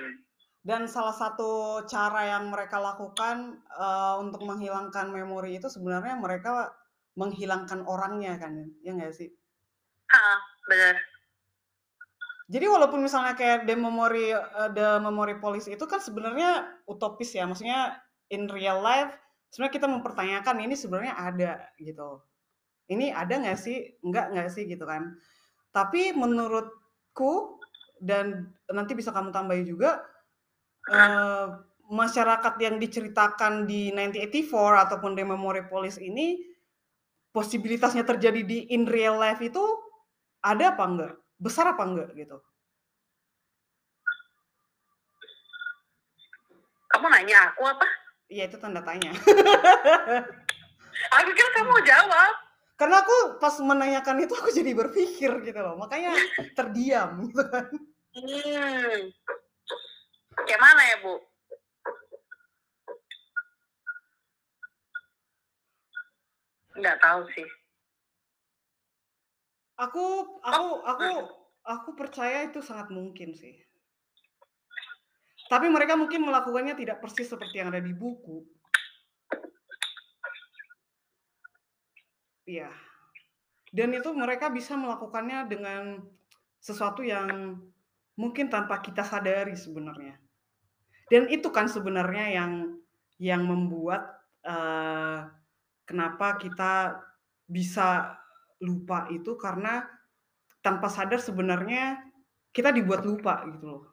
Dan 0.60 0.86
salah 0.86 1.16
satu 1.16 1.82
cara 1.90 2.38
yang 2.38 2.52
mereka 2.54 2.78
lakukan 2.78 3.64
uh, 3.74 4.22
untuk 4.22 4.46
menghilangkan 4.46 5.10
memori 5.10 5.58
itu 5.58 5.66
sebenarnya 5.66 6.20
mereka 6.20 6.70
menghilangkan 7.18 7.88
orangnya 7.90 8.38
kan, 8.38 8.70
ya 8.86 8.94
nggak 8.94 9.16
sih? 9.16 9.34
Ah, 10.14 10.38
benar. 10.70 10.96
Jadi 12.50 12.66
walaupun 12.66 13.06
misalnya 13.06 13.38
kayak 13.38 13.70
the 13.70 13.78
memory 13.78 14.34
uh, 14.34 14.70
the 14.74 14.98
memory 15.02 15.38
police 15.38 15.70
itu 15.70 15.86
kan 15.86 16.02
sebenarnya 16.02 16.66
utopis 16.90 17.34
ya, 17.34 17.46
maksudnya 17.46 17.98
in 18.30 18.50
real 18.50 18.82
life 18.82 19.14
sebenarnya 19.50 19.76
kita 19.82 19.88
mempertanyakan 19.90 20.56
ini 20.66 20.74
sebenarnya 20.78 21.14
ada 21.18 21.52
gitu. 21.82 22.22
Ini 22.90 23.14
ada 23.14 23.38
nggak 23.38 23.58
sih? 23.58 24.02
Enggak 24.02 24.34
nggak 24.34 24.50
sih 24.50 24.66
gitu 24.66 24.86
kan? 24.86 25.18
Tapi 25.70 26.14
menurutku 26.18 27.62
dan 28.02 28.50
nanti 28.66 28.98
bisa 28.98 29.14
kamu 29.14 29.30
tambahin 29.30 29.70
juga 29.70 30.02
uh, 30.90 31.54
masyarakat 31.90 32.54
yang 32.62 32.78
diceritakan 32.78 33.66
di 33.66 33.90
1984 33.94 34.86
ataupun 34.90 35.18
di 35.18 35.26
Memory 35.26 35.70
Police 35.70 35.98
ini 35.98 36.38
posibilitasnya 37.34 38.06
terjadi 38.06 38.42
di 38.42 38.70
in 38.74 38.90
real 38.90 39.18
life 39.18 39.42
itu 39.42 39.62
ada 40.44 40.76
apa 40.76 40.84
enggak? 40.88 41.14
Besar 41.40 41.72
apa 41.72 41.84
enggak 41.84 42.10
gitu? 42.16 42.38
Kamu 46.90 47.06
nanya 47.08 47.54
aku 47.54 47.64
apa? 47.70 47.86
Iya 48.30 48.50
itu 48.50 48.58
tanda 48.58 48.82
tanya. 48.82 49.14
aku 51.18 51.30
kira 51.34 51.50
kamu 51.58 51.82
jawab. 51.86 52.34
Karena 52.80 53.04
aku 53.04 53.36
pas 53.44 53.60
menanyakan 53.60 54.24
itu 54.24 54.34
aku 54.40 54.56
jadi 54.56 54.72
berpikir 54.72 55.32
gitu 55.44 55.60
loh, 55.60 55.76
makanya 55.76 56.16
terdiam 56.58 57.28
gitu 57.28 57.44
kan. 57.44 57.68
Hmm. 58.16 59.12
Kayak 60.48 60.62
mana 60.64 60.82
ya, 60.88 60.96
Bu? 61.04 61.14
Nggak 66.80 66.98
tahu 67.04 67.22
sih. 67.36 67.59
Aku 69.80 70.28
aku 70.44 70.68
aku 70.84 71.10
aku 71.64 71.90
percaya 71.96 72.52
itu 72.52 72.60
sangat 72.60 72.92
mungkin 72.92 73.32
sih. 73.32 73.56
Tapi 75.50 75.72
mereka 75.72 75.98
mungkin 75.98 76.28
melakukannya 76.28 76.78
tidak 76.78 77.02
persis 77.02 77.32
seperti 77.32 77.64
yang 77.64 77.74
ada 77.74 77.82
di 77.82 77.96
buku. 77.96 78.46
Iya. 82.46 82.70
Dan 83.70 83.94
itu 83.94 84.10
mereka 84.14 84.50
bisa 84.50 84.74
melakukannya 84.78 85.46
dengan 85.50 86.02
sesuatu 86.60 87.06
yang 87.06 87.58
mungkin 88.20 88.52
tanpa 88.52 88.84
kita 88.84 89.02
sadari 89.02 89.56
sebenarnya. 89.56 90.18
Dan 91.10 91.32
itu 91.32 91.50
kan 91.50 91.66
sebenarnya 91.66 92.26
yang 92.30 92.52
yang 93.18 93.42
membuat 93.46 94.22
uh, 94.46 95.30
kenapa 95.86 96.38
kita 96.38 97.02
bisa 97.50 98.20
lupa 98.60 99.08
itu 99.12 99.36
karena 99.40 99.88
tanpa 100.60 100.92
sadar 100.92 101.24
sebenarnya 101.24 102.00
kita 102.52 102.76
dibuat 102.76 103.08
lupa 103.08 103.48
gitu 103.48 103.66
loh. 103.66 103.84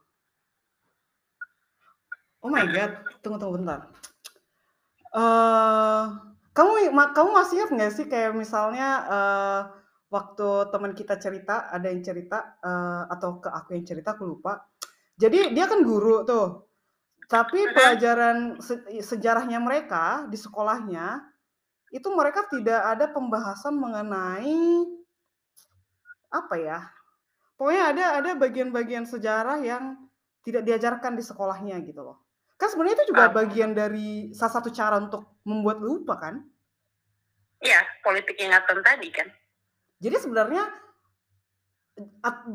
Oh 2.43 2.51
my 2.51 2.67
god, 2.71 3.03
tunggu 3.23 3.39
tunggu 3.43 3.59
bentar. 3.63 3.91
Uh, 5.11 6.15
kamu 6.57 6.93
kamu 7.13 7.29
masih 7.37 7.55
ingat 7.61 7.71
nggak 7.73 7.93
sih 7.93 8.07
kayak 8.09 8.33
misalnya 8.33 8.89
uh, 9.09 9.61
waktu 10.09 10.49
teman 10.73 10.93
kita 10.97 11.21
cerita 11.21 11.69
ada 11.69 11.93
yang 11.93 12.01
cerita 12.01 12.57
uh, 12.65 13.05
atau 13.13 13.43
ke 13.43 13.49
aku 13.53 13.77
yang 13.77 13.85
cerita 13.85 14.17
aku 14.17 14.25
lupa 14.25 14.65
jadi 15.19 15.53
dia 15.53 15.69
kan 15.69 15.85
guru 15.85 16.25
tuh 16.25 16.71
tapi 17.27 17.67
pelajaran 17.75 18.63
se 18.63 19.03
sejarahnya 19.03 19.59
mereka 19.59 20.31
di 20.31 20.39
sekolahnya 20.39 21.27
itu 21.95 22.09
mereka 22.13 22.47
tidak 22.51 22.83
ada 22.83 23.07
pembahasan 23.11 23.79
mengenai 23.79 24.87
apa 26.33 26.55
ya 26.59 26.79
pokoknya 27.55 27.85
ada 27.95 28.05
ada 28.23 28.31
bagian-bagian 28.35 29.07
sejarah 29.07 29.63
yang 29.63 29.97
tidak 30.43 30.67
diajarkan 30.67 31.15
di 31.15 31.23
sekolahnya 31.23 31.79
gitu 31.87 32.03
loh 32.03 32.27
kan 32.59 32.73
sebenarnya 32.73 33.03
itu 33.03 33.15
juga 33.15 33.31
bagian 33.31 33.77
dari 33.77 34.33
salah 34.35 34.61
satu 34.61 34.73
cara 34.75 34.99
untuk 34.99 35.41
membuat 35.47 35.79
lupa 35.79 36.19
kan 36.19 36.43
Iya, 37.63 37.81
politik 38.05 38.37
ingatan 38.37 38.85
tadi 38.85 39.09
kan. 39.09 39.29
Jadi 39.97 40.17
sebenarnya 40.21 40.65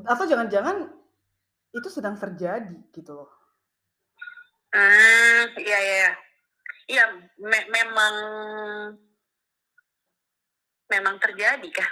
atau 0.05 0.25
jangan-jangan 0.29 0.93
itu 1.73 1.89
sedang 1.89 2.13
terjadi 2.21 2.77
gitu 2.93 3.11
loh. 3.17 3.31
Hmm, 4.69 5.43
iya 5.57 5.79
iya. 5.81 6.11
Iya, 6.91 7.03
me 7.41 7.59
memang 7.71 8.13
memang 10.91 11.15
terjadi 11.17 11.69
kah? 11.71 11.91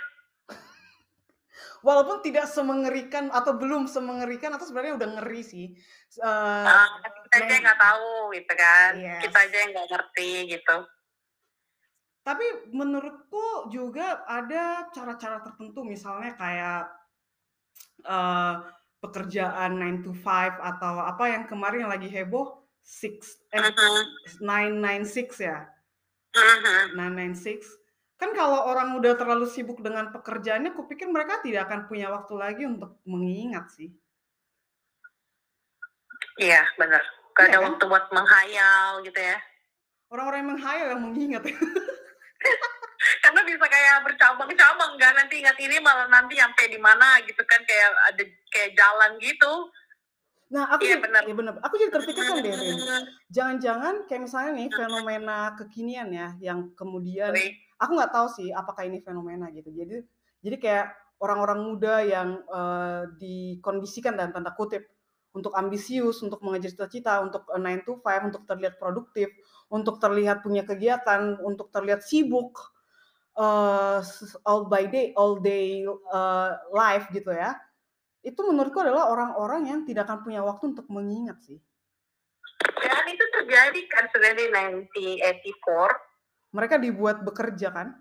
Walaupun 1.80 2.20
tidak 2.20 2.52
semengerikan 2.52 3.32
atau 3.32 3.56
belum 3.56 3.88
semengerikan 3.88 4.52
atau 4.52 4.68
sebenarnya 4.68 5.00
udah 5.00 5.10
ngeri 5.16 5.42
sih. 5.48 5.68
Uh, 6.20 6.68
uh, 6.68 6.88
kita 7.32 7.48
aja 7.48 7.56
nggak 7.64 7.80
tahu 7.80 8.12
gitu 8.36 8.54
kan. 8.60 8.92
Yes. 9.00 9.24
Kita 9.24 9.38
aja 9.48 9.58
yang 9.64 9.72
nggak 9.72 9.88
ngerti 9.88 10.32
gitu. 10.60 10.78
Tapi 12.20 12.46
menurutku 12.76 13.72
juga 13.72 14.28
ada 14.28 14.92
cara-cara 14.92 15.40
tertentu 15.40 15.88
misalnya 15.88 16.36
kayak 16.36 16.84
uh, 18.04 18.60
pekerjaan 19.00 19.80
9 19.80 20.04
to 20.04 20.12
5 20.12 20.60
atau 20.60 21.00
apa 21.00 21.32
yang 21.32 21.48
kemarin 21.48 21.88
yang 21.88 21.94
lagi 21.96 22.12
heboh 22.12 22.60
6 22.84 23.08
eh, 23.56 23.64
uh-huh. 23.64 24.04
996 24.44 25.48
ya. 25.48 25.64
Uh-huh. 26.36 26.84
996. 27.00 27.80
Kan 28.20 28.36
kalau 28.36 28.68
orang 28.68 29.00
udah 29.00 29.16
terlalu 29.16 29.48
sibuk 29.48 29.80
dengan 29.80 30.12
pekerjaannya, 30.12 30.76
kupikir 30.76 31.08
mereka 31.08 31.40
tidak 31.40 31.72
akan 31.72 31.88
punya 31.88 32.12
waktu 32.12 32.36
lagi 32.36 32.64
untuk 32.68 33.00
mengingat 33.08 33.72
sih. 33.72 33.90
Iya, 36.36 36.68
benar. 36.76 37.00
Gak 37.32 37.48
ya, 37.48 37.56
ada 37.56 37.58
kan? 37.64 37.68
waktu 37.72 37.84
buat 37.88 38.06
menghayal 38.12 38.90
gitu 39.08 39.20
ya. 39.24 39.40
Orang-orang 40.12 40.40
yang 40.44 40.52
menghayal 40.52 40.88
yang 40.92 41.02
mengingat. 41.08 41.44
karena 43.24 43.42
bisa 43.48 43.66
kayak 43.66 44.04
bercabang-cabang 44.04 44.94
kan 45.00 45.14
nanti 45.16 45.40
ingat 45.40 45.56
ini 45.56 45.80
malah 45.80 46.12
nanti 46.12 46.36
sampai 46.36 46.68
di 46.68 46.76
mana 46.76 47.24
gitu 47.24 47.40
kan 47.48 47.64
kayak 47.64 47.90
ada 48.12 48.24
kayak 48.52 48.76
jalan 48.76 49.16
gitu 49.24 49.72
Nah, 50.50 50.66
aku 50.66 50.82
iya, 50.82 50.98
benar. 50.98 51.22
Ya 51.30 51.36
benar. 51.38 51.62
Aku 51.62 51.78
jadi 51.78 51.94
terpikirkan 51.94 52.42
deh, 52.42 52.50
Jangan-jangan 53.38 54.10
kayak 54.10 54.22
misalnya 54.26 54.52
nih 54.58 54.70
fenomena 54.74 55.54
kekinian 55.54 56.10
ya, 56.10 56.34
yang 56.42 56.74
kemudian 56.74 57.30
aku 57.80 57.92
nggak 57.96 58.14
tahu 58.14 58.28
sih 58.36 58.52
apakah 58.52 58.86
ini 58.86 59.00
fenomena 59.00 59.48
gitu. 59.56 59.72
Jadi 59.72 60.04
jadi 60.44 60.58
kayak 60.60 60.88
orang-orang 61.20 61.60
muda 61.64 61.96
yang 62.04 62.30
uh, 62.48 63.08
dikondisikan 63.20 64.16
dalam 64.16 64.32
tanda 64.32 64.56
kutip 64.56 64.88
untuk 65.36 65.54
ambisius, 65.54 66.26
untuk 66.26 66.42
mengejar 66.42 66.74
cita-cita, 66.74 67.22
untuk 67.22 67.46
9 67.54 67.86
to 67.86 68.02
5, 68.02 68.30
untuk 68.34 68.44
terlihat 68.50 68.82
produktif, 68.82 69.30
untuk 69.70 70.02
terlihat 70.02 70.42
punya 70.42 70.66
kegiatan, 70.66 71.38
untuk 71.46 71.70
terlihat 71.70 72.02
sibuk 72.02 72.58
uh, 73.38 74.02
all 74.48 74.66
by 74.66 74.90
day, 74.90 75.14
all 75.14 75.38
day 75.38 75.86
uh, 76.10 76.58
life 76.74 77.06
gitu 77.14 77.30
ya. 77.30 77.54
Itu 78.26 78.42
menurutku 78.44 78.82
adalah 78.82 79.14
orang-orang 79.14 79.70
yang 79.70 79.80
tidak 79.86 80.10
akan 80.10 80.26
punya 80.26 80.42
waktu 80.42 80.76
untuk 80.76 80.90
mengingat 80.90 81.38
sih. 81.46 81.62
Dan 82.80 83.06
itu 83.08 83.26
terjadi 83.40 83.82
kan 83.88 84.04
sebenarnya 84.12 84.76
1984. 84.92 86.09
Mereka 86.50 86.82
dibuat 86.82 87.22
bekerja 87.22 87.70
kan? 87.70 87.94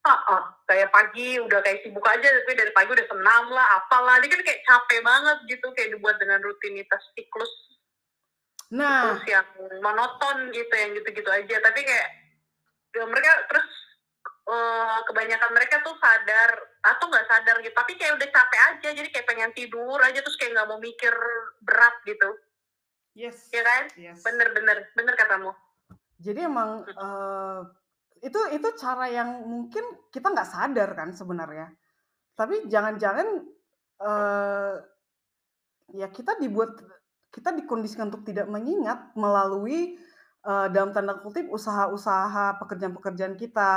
Ah, 0.00 0.16
uh, 0.32 0.42
kayak 0.64 0.88
pagi 0.96 1.36
udah 1.36 1.60
kayak 1.60 1.84
sibuk 1.84 2.04
aja, 2.08 2.24
tapi 2.24 2.56
dari 2.56 2.72
pagi 2.72 2.88
udah 2.88 3.04
senam 3.04 3.44
lah, 3.52 3.66
apalah. 3.76 4.16
Dia 4.24 4.32
kan 4.32 4.40
kayak 4.40 4.64
capek 4.64 5.00
banget 5.04 5.38
gitu, 5.44 5.66
kayak 5.76 5.92
dibuat 5.92 6.16
dengan 6.16 6.40
rutinitas 6.40 7.02
siklus 7.16 7.52
nah 8.70 9.18
siklus 9.18 9.26
yang 9.26 9.46
monoton 9.82 10.54
gitu, 10.54 10.72
yang 10.72 10.96
gitu-gitu 10.96 11.28
aja. 11.28 11.56
Tapi 11.60 11.80
kayak 11.84 12.08
ya 12.96 13.04
mereka 13.04 13.32
terus 13.50 13.66
uh, 14.48 15.04
kebanyakan 15.04 15.50
mereka 15.52 15.84
tuh 15.84 15.92
sadar 16.00 16.50
atau 16.80 17.04
nggak 17.12 17.28
sadar 17.28 17.56
gitu, 17.60 17.76
tapi 17.76 17.92
kayak 18.00 18.16
udah 18.16 18.28
capek 18.32 18.60
aja, 18.72 18.88
jadi 18.96 19.08
kayak 19.12 19.28
pengen 19.28 19.52
tidur 19.52 20.00
aja 20.00 20.16
terus 20.24 20.38
kayak 20.40 20.56
nggak 20.56 20.68
mau 20.70 20.80
mikir 20.80 21.12
berat 21.60 21.96
gitu. 22.08 22.40
Yes. 23.12 23.52
Ya 23.52 23.60
kan? 23.60 23.84
Yes. 24.00 24.24
Bener-bener, 24.24 24.88
bener 24.96 25.12
katamu. 25.12 25.52
Jadi 26.20 26.40
emang 26.44 26.84
uh, 26.84 27.64
itu 28.20 28.40
itu 28.52 28.68
cara 28.76 29.08
yang 29.08 29.48
mungkin 29.48 29.82
kita 30.12 30.28
nggak 30.28 30.50
sadar 30.52 30.92
kan 30.92 31.16
sebenarnya. 31.16 31.72
Tapi 32.36 32.68
jangan-jangan 32.68 33.28
uh, 34.04 34.74
ya 35.96 36.08
kita 36.12 36.36
dibuat 36.36 36.76
kita 37.32 37.56
dikondisikan 37.56 38.12
untuk 38.12 38.26
tidak 38.28 38.50
mengingat 38.52 39.16
melalui 39.16 39.96
uh, 40.44 40.68
dalam 40.68 40.92
tanda 40.92 41.16
kutip 41.16 41.48
usaha-usaha 41.48 42.60
pekerjaan-pekerjaan 42.60 43.38
kita 43.38 43.72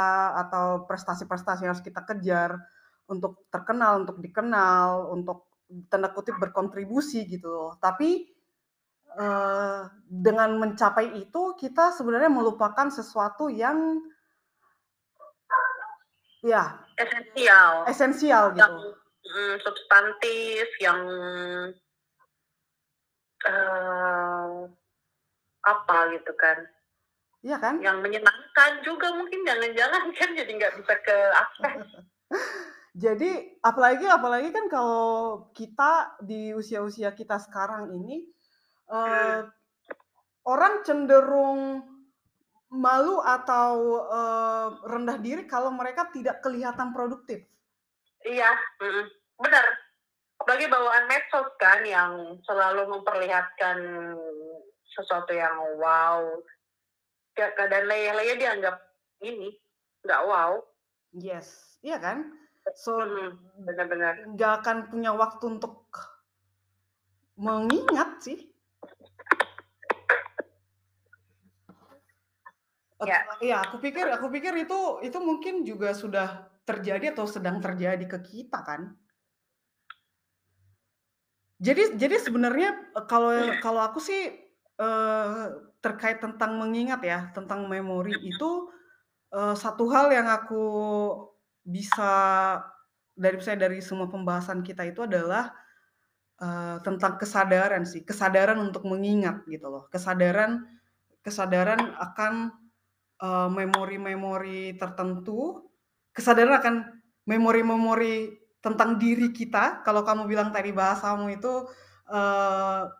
atau 0.47 0.83
prestasi-prestasi 0.89 1.63
yang 1.63 1.71
harus 1.71 1.85
kita 1.85 2.03
kejar 2.03 2.59
untuk 3.07 3.47
terkenal, 3.53 4.03
untuk 4.03 4.19
dikenal, 4.19 5.11
untuk 5.13 5.47
tanda 5.87 6.11
kutip 6.11 6.35
berkontribusi 6.41 7.23
gitu. 7.29 7.77
Tapi 7.79 8.32
uh, 9.17 9.89
dengan 10.07 10.57
mencapai 10.61 11.17
itu 11.17 11.57
kita 11.57 11.93
sebenarnya 11.93 12.29
melupakan 12.29 12.87
sesuatu 12.89 13.49
yang 13.49 14.01
ya 16.43 16.83
esensial, 16.99 17.71
esensial 17.87 18.43
gitu. 18.53 18.59
Yang 18.59 18.75
mm, 19.25 19.55
substantif, 19.63 20.67
yang 20.83 21.01
uh, 23.47 24.67
apa 25.63 25.97
gitu 26.13 26.33
kan? 26.35 26.57
Iya 27.43 27.57
kan? 27.59 27.75
Yang 27.83 27.97
menyenangkan 28.03 28.71
juga 28.87 29.11
mungkin 29.15 29.43
jangan-jangan 29.43 30.03
kan 30.15 30.29
jadi 30.35 30.51
nggak 30.51 30.73
bisa 30.79 30.93
ke 31.03 31.17
akses. 31.35 31.83
jadi 33.03 33.57
apalagi 33.65 34.05
apalagi 34.05 34.53
kan 34.53 34.69
kalau 34.69 35.49
kita 35.51 36.15
di 36.21 36.53
usia-usia 36.53 37.11
kita 37.17 37.41
sekarang 37.41 37.89
ini 37.91 38.23
uh, 38.91 39.47
orang 40.47 40.83
cenderung 40.83 41.83
malu 42.73 43.21
atau 43.21 44.01
uh, 44.09 44.67
rendah 44.89 45.21
diri 45.21 45.45
kalau 45.45 45.69
mereka 45.69 46.09
tidak 46.09 46.41
kelihatan 46.41 46.89
produktif. 46.89 47.45
Iya, 48.25 48.49
mm, 48.81 49.05
benar. 49.37 49.65
Bagi 50.43 50.65
bawaan 50.67 51.05
medsos 51.07 51.47
kan 51.61 51.85
yang 51.85 52.41
selalu 52.43 52.89
memperlihatkan 52.89 53.77
sesuatu 54.91 55.31
yang 55.31 55.55
wow, 55.79 56.19
ya 57.37 57.53
keadaan 57.55 57.87
leye-leye 57.87 58.35
dianggap 58.35 58.81
ini 59.23 59.53
nggak 60.03 60.21
wow. 60.27 60.59
Yes 61.15 61.79
iya 61.83 61.99
kan? 61.99 62.31
So 62.79 62.95
benar-benar. 63.59 64.33
nggak 64.33 64.53
akan 64.63 64.77
punya 64.87 65.11
waktu 65.13 65.59
untuk 65.59 65.87
mengingat 67.35 68.23
sih 68.23 68.52
ya 73.07 73.19
ya 73.43 73.57
aku 73.63 73.77
pikir 73.79 74.05
aku 74.09 74.27
pikir 74.31 74.53
itu 74.63 74.79
itu 75.03 75.17
mungkin 75.19 75.67
juga 75.67 75.91
sudah 75.91 76.49
terjadi 76.63 77.11
atau 77.11 77.27
sedang 77.27 77.59
terjadi 77.59 78.05
ke 78.07 78.19
kita 78.23 78.63
kan? 78.63 78.95
Jadi 81.63 81.95
jadi 81.95 82.19
sebenarnya 82.19 82.91
kalau 83.07 83.31
kalau 83.63 83.79
aku 83.79 84.03
sih 84.03 84.35
uh, 84.79 85.47
terkait 85.79 86.19
tentang 86.19 86.59
mengingat 86.59 86.99
ya, 87.03 87.31
tentang 87.35 87.67
memori 87.67 88.15
itu, 88.23 88.71
uh, 89.31 89.55
satu 89.55 89.87
hal 89.91 90.11
yang 90.11 90.27
aku 90.27 90.63
bisa 91.63 92.11
dari 93.15 93.39
saya 93.39 93.59
dari 93.59 93.79
semua 93.79 94.11
pembahasan 94.11 94.59
kita 94.63 94.83
itu 94.87 95.03
adalah, 95.07 95.55
uh, 96.43 96.79
tentang 96.83 97.15
kesadaran 97.19 97.83
sih, 97.87 98.03
kesadaran 98.03 98.59
untuk 98.59 98.83
mengingat 98.87 99.43
gitu 99.47 99.67
loh. 99.67 99.87
Kesadaran 99.91 100.67
kesadaran 101.23 101.95
akan, 101.95 102.51
uh, 103.23 103.47
memori-memori 103.47 104.75
tertentu, 104.75 105.71
kesadaran 106.11 106.59
akan 106.59 106.75
memori-memori 107.23 108.35
tentang 108.59 108.99
diri 108.99 109.31
kita, 109.31 109.83
kalau 109.87 110.03
kamu 110.03 110.27
bilang 110.27 110.51
tadi 110.51 110.75
bahasamu 110.75 111.31
itu, 111.31 111.67
uh, 112.11 112.91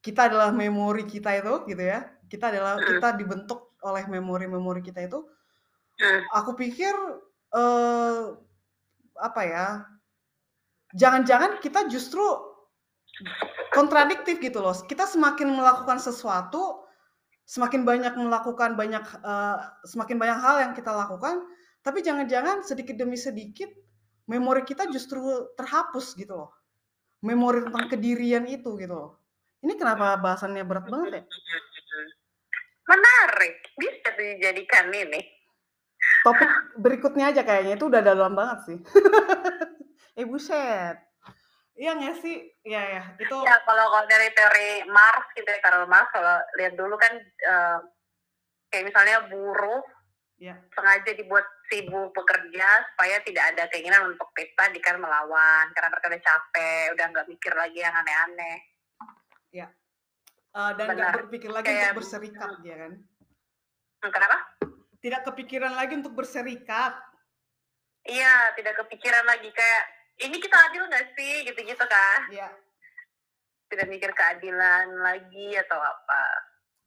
kita 0.00 0.32
adalah 0.32 0.48
memori 0.48 1.04
kita 1.04 1.36
itu 1.36 1.68
gitu 1.68 1.84
ya. 1.84 2.08
Kita 2.24 2.48
adalah 2.48 2.80
kita 2.80 3.20
dibentuk 3.20 3.76
oleh 3.84 4.08
memori-memori 4.08 4.80
kita 4.80 5.04
itu. 5.04 5.20
Aku 6.32 6.56
pikir 6.56 6.92
uh, 7.52 8.32
apa 9.20 9.42
ya? 9.44 9.66
Jangan-jangan 10.96 11.60
kita 11.60 11.84
justru 11.92 12.24
kontradiktif 13.76 14.40
gitu 14.40 14.64
loh. 14.64 14.72
Kita 14.72 15.04
semakin 15.04 15.52
melakukan 15.52 16.00
sesuatu, 16.00 16.88
semakin 17.50 17.82
banyak 17.82 18.14
melakukan 18.14 18.78
banyak 18.78 19.02
uh, 19.26 19.58
semakin 19.82 20.22
banyak 20.22 20.38
hal 20.38 20.56
yang 20.62 20.72
kita 20.78 20.94
lakukan, 20.94 21.42
tapi 21.82 21.98
jangan-jangan 21.98 22.62
sedikit 22.62 22.94
demi 22.94 23.18
sedikit 23.18 23.66
memori 24.30 24.62
kita 24.62 24.86
justru 24.86 25.50
terhapus 25.58 26.14
gitu 26.14 26.38
loh. 26.38 26.54
Memori 27.26 27.66
tentang 27.66 27.90
kedirian 27.90 28.46
itu 28.46 28.78
gitu 28.78 28.94
loh. 28.94 29.10
Ini 29.66 29.74
kenapa 29.74 30.14
bahasannya 30.22 30.62
berat 30.62 30.86
banget 30.86 31.10
ya? 31.10 31.22
Menarik, 32.86 33.54
bisa 33.74 34.08
dijadikan 34.14 34.88
ini. 34.94 35.20
Topik 36.22 36.80
berikutnya 36.80 37.34
aja 37.34 37.42
kayaknya 37.44 37.76
itu 37.76 37.90
udah 37.90 38.00
dalam 38.00 38.32
banget 38.32 38.58
sih. 38.70 38.78
eh 40.18 40.24
buset. 40.24 41.09
Iya 41.80 41.96
nggak 41.96 42.16
sih? 42.20 42.36
Iya 42.68 42.82
ya, 43.00 43.02
itu. 43.16 43.36
Ya 43.40 43.56
kalau 43.64 43.88
kalau 43.88 44.04
dari 44.04 44.28
teori 44.36 44.84
Marx 44.92 45.32
gitu 45.32 45.48
ya, 45.48 45.64
Karl 45.64 45.88
Marx 45.88 46.12
kalau 46.12 46.36
lihat 46.60 46.76
dulu 46.76 46.92
kan 47.00 47.16
uh, 47.48 47.80
kayak 48.68 48.92
misalnya 48.92 49.24
buruh 49.32 49.80
ya. 50.36 50.60
sengaja 50.76 51.16
dibuat 51.16 51.48
sibuk 51.72 52.12
bekerja 52.12 52.68
supaya 52.92 53.16
tidak 53.24 53.56
ada 53.56 53.64
keinginan 53.72 54.12
untuk 54.12 54.28
kita 54.36 54.68
jika 54.76 55.00
melawan 55.00 55.72
karena 55.72 55.88
mereka 55.88 56.12
udah 56.12 56.22
capek, 56.24 56.84
udah 56.92 57.06
nggak 57.16 57.28
mikir 57.32 57.52
lagi 57.56 57.78
yang 57.80 57.96
aneh-aneh 57.96 58.58
Ya. 59.50 59.66
Uh, 60.52 60.74
dan 60.76 60.94
nggak 60.94 61.26
berpikir 61.26 61.50
lagi 61.50 61.66
Kayak, 61.70 61.94
untuk 61.96 62.04
berserikat 62.04 62.50
dia 62.60 62.76
kan? 62.76 62.92
Hmm, 64.04 64.10
kenapa? 64.12 64.36
Tidak 65.00 65.20
kepikiran 65.26 65.74
lagi 65.74 65.92
untuk 65.96 66.12
berserikat. 66.12 66.92
Iya, 68.04 68.52
tidak 68.58 68.84
kepikiran 68.84 69.24
lagi 69.24 69.48
kayak 69.48 69.84
ini 70.26 70.36
kita 70.36 70.56
adil 70.70 70.84
nggak 70.88 71.06
sih 71.16 71.48
gitu-gitu 71.48 71.84
kan? 71.84 72.20
Iya. 72.28 72.48
Tidak 73.70 73.86
mikir 73.86 74.10
keadilan 74.12 74.98
lagi 75.00 75.54
atau 75.56 75.78
apa? 75.78 76.22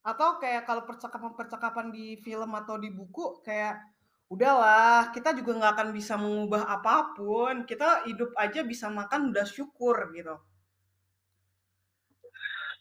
Atau 0.04 0.30
kayak 0.38 0.68
kalau 0.68 0.84
percakapan-percakapan 0.84 1.90
di 1.96 2.20
film 2.20 2.52
atau 2.60 2.76
di 2.76 2.92
buku 2.92 3.40
kayak 3.42 3.80
udahlah 4.28 5.14
kita 5.14 5.36
juga 5.38 5.62
nggak 5.62 5.74
akan 5.78 5.90
bisa 5.94 6.18
mengubah 6.18 6.66
apa 6.66 7.14
pun 7.14 7.70
kita 7.70 8.08
hidup 8.10 8.34
aja 8.40 8.66
bisa 8.66 8.90
makan 8.90 9.30
udah 9.30 9.46
syukur 9.46 10.10
gitu 10.10 10.34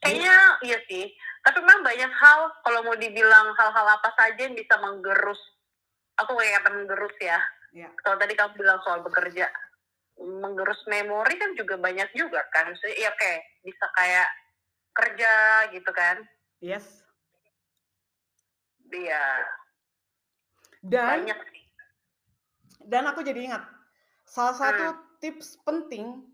Kayaknya 0.02 0.34
iya 0.66 0.78
sih. 0.90 1.06
Tapi 1.46 1.62
memang 1.62 1.86
banyak 1.86 2.10
hal 2.10 2.40
kalau 2.66 2.82
mau 2.82 2.98
dibilang 2.98 3.54
hal-hal 3.54 3.86
apa 3.86 4.10
saja 4.18 4.40
yang 4.50 4.58
bisa 4.58 4.74
menggerus. 4.82 5.38
Aku 6.18 6.34
kayak 6.34 6.66
akan 6.66 6.82
menggerus 6.82 7.14
ya. 7.22 7.38
ya. 7.70 7.86
Kalau 8.02 8.18
tadi 8.18 8.34
kamu 8.34 8.58
bilang 8.58 8.82
soal 8.82 8.98
bekerja, 9.06 9.46
menggerus 10.20 10.82
memori 10.88 11.34
kan 11.40 11.56
juga 11.56 11.80
banyak 11.80 12.08
juga 12.16 12.42
kan. 12.52 12.72
Iya 12.74 13.10
kayak 13.16 13.40
bisa 13.64 13.86
kayak 13.96 14.28
kerja 14.92 15.32
gitu 15.72 15.90
kan. 15.92 16.16
Yes. 16.60 16.84
Iya. 18.92 19.24
Dan 20.84 21.24
banyak 21.24 21.38
sih. 21.48 21.64
Dan 22.82 23.06
aku 23.08 23.22
jadi 23.22 23.40
ingat 23.46 23.62
salah 24.26 24.56
satu 24.58 24.86
hmm. 24.92 25.00
tips 25.22 25.56
penting 25.62 26.26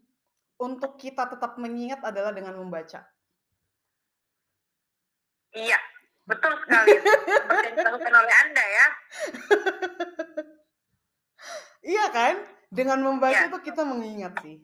untuk 0.58 0.98
kita 0.98 1.28
tetap 1.30 1.54
mengingat 1.60 2.02
adalah 2.02 2.34
dengan 2.34 2.58
membaca. 2.58 3.06
Iya, 5.54 5.78
betul 6.28 6.52
sekali. 6.66 6.98
Seperti 6.98 7.66
yang 7.72 7.76
dilakukan 7.78 8.14
oleh 8.14 8.34
Anda 8.44 8.64
ya. 8.64 8.86
iya 11.94 12.04
kan? 12.12 12.34
Dengan 12.68 13.00
membaca 13.00 13.32
ya. 13.32 13.48
itu 13.48 13.58
kita 13.64 13.82
mengingat 13.84 14.36
sih. 14.44 14.60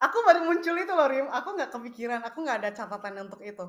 Aku 0.00 0.16
baru 0.24 0.48
muncul 0.48 0.74
itu 0.80 0.92
loh, 0.96 1.06
Rim. 1.06 1.28
Aku 1.28 1.54
nggak 1.54 1.70
kepikiran. 1.70 2.20
Aku 2.26 2.42
nggak 2.42 2.58
ada 2.64 2.70
catatan 2.72 3.28
untuk 3.28 3.44
itu. 3.44 3.66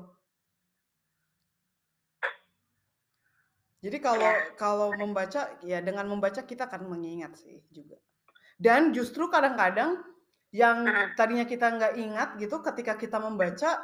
Jadi 3.82 3.98
kalau 3.98 4.30
ya. 4.30 4.54
kalau 4.54 4.88
membaca, 4.94 5.58
ya 5.66 5.82
dengan 5.82 6.06
membaca 6.06 6.40
kita 6.46 6.70
akan 6.70 6.86
mengingat 6.86 7.34
sih 7.34 7.60
juga. 7.68 7.98
Dan 8.54 8.94
justru 8.94 9.26
kadang-kadang 9.26 9.98
yang 10.54 10.86
tadinya 11.18 11.42
kita 11.42 11.66
nggak 11.66 11.94
ingat 11.98 12.28
gitu, 12.38 12.62
ketika 12.62 12.94
kita 12.94 13.18
membaca, 13.18 13.82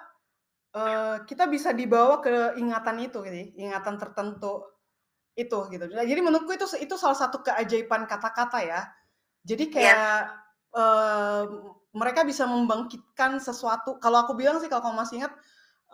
uh, 0.78 1.26
kita 1.26 1.50
bisa 1.50 1.74
dibawa 1.74 2.22
ke 2.22 2.54
ingatan 2.62 3.02
itu 3.02 3.18
gitu, 3.26 3.34
ya, 3.34 3.46
ingatan 3.58 3.98
tertentu 3.98 4.62
itu 5.38 5.58
gitu. 5.70 5.84
Nah, 5.94 6.02
jadi 6.02 6.18
menurutku 6.18 6.50
itu 6.50 6.66
itu 6.82 6.94
salah 6.98 7.14
satu 7.14 7.46
keajaiban 7.46 8.10
kata-kata 8.10 8.58
ya. 8.66 8.80
Jadi 9.46 9.70
iya. 9.70 9.72
kayak 9.72 9.94
yeah. 9.94 10.18
uh, 10.74 11.42
mereka 11.94 12.26
bisa 12.26 12.42
membangkitkan 12.44 13.38
sesuatu. 13.38 14.02
Kalau 14.02 14.26
aku 14.26 14.34
bilang 14.34 14.58
sih 14.58 14.66
kalau 14.66 14.90
kamu 14.90 14.98
masih 14.98 15.14
ingat 15.22 15.32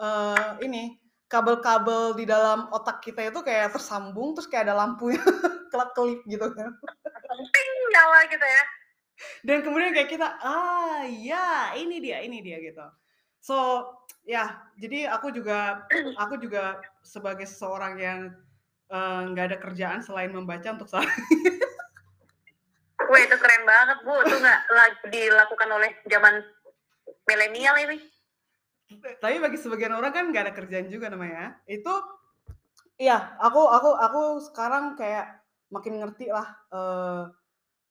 uh, 0.00 0.56
ini 0.64 0.96
kabel-kabel 1.28 2.16
di 2.16 2.24
dalam 2.24 2.72
otak 2.72 3.04
kita 3.04 3.28
itu 3.28 3.40
kayak 3.44 3.76
tersambung 3.76 4.32
terus 4.32 4.48
kayak 4.48 4.72
ada 4.72 4.80
lampunya 4.80 5.20
kelap-kelip 5.70 6.24
gitu 6.24 6.48
kan. 6.48 6.70
Ting 7.52 7.70
nyala 7.92 8.20
gitu 8.32 8.46
ya. 8.48 8.64
Dan 9.44 9.62
kemudian 9.62 9.92
kayak 9.92 10.10
kita 10.10 10.28
ah 10.40 11.04
ya 11.06 11.76
ini 11.76 12.00
dia 12.00 12.24
ini 12.24 12.40
dia 12.40 12.58
gitu. 12.64 12.84
So 13.44 13.86
ya 14.24 14.56
jadi 14.80 15.12
aku 15.12 15.36
juga 15.36 15.84
aku 16.16 16.40
juga 16.40 16.80
sebagai 17.04 17.44
seseorang 17.44 18.00
yang 18.00 18.20
nggak 19.34 19.44
uh, 19.44 19.48
ada 19.50 19.58
kerjaan 19.58 20.00
selain 20.00 20.30
membaca 20.30 20.70
untuk 20.70 20.86
saat 20.86 21.08
Wah 23.04 23.20
itu 23.20 23.36
keren 23.36 23.68
banget 23.68 23.98
bu, 24.00 24.16
itu 24.24 24.36
nggak 24.40 24.60
dilakukan 25.12 25.68
oleh 25.68 25.90
zaman 26.08 26.40
milenial 27.28 27.76
ini. 27.84 27.98
Tapi 29.20 29.36
bagi 29.40 29.58
sebagian 29.60 29.92
orang 29.92 30.12
kan 30.14 30.24
nggak 30.32 30.44
ada 30.48 30.54
kerjaan 30.56 30.88
juga 30.88 31.12
namanya. 31.12 31.58
Itu, 31.68 31.92
iya, 32.96 33.36
aku 33.40 33.60
aku 33.60 33.90
aku 33.92 34.22
sekarang 34.48 34.96
kayak 34.96 35.42
makin 35.68 36.00
ngerti 36.00 36.32
lah 36.32 36.48
uh, 36.72 37.28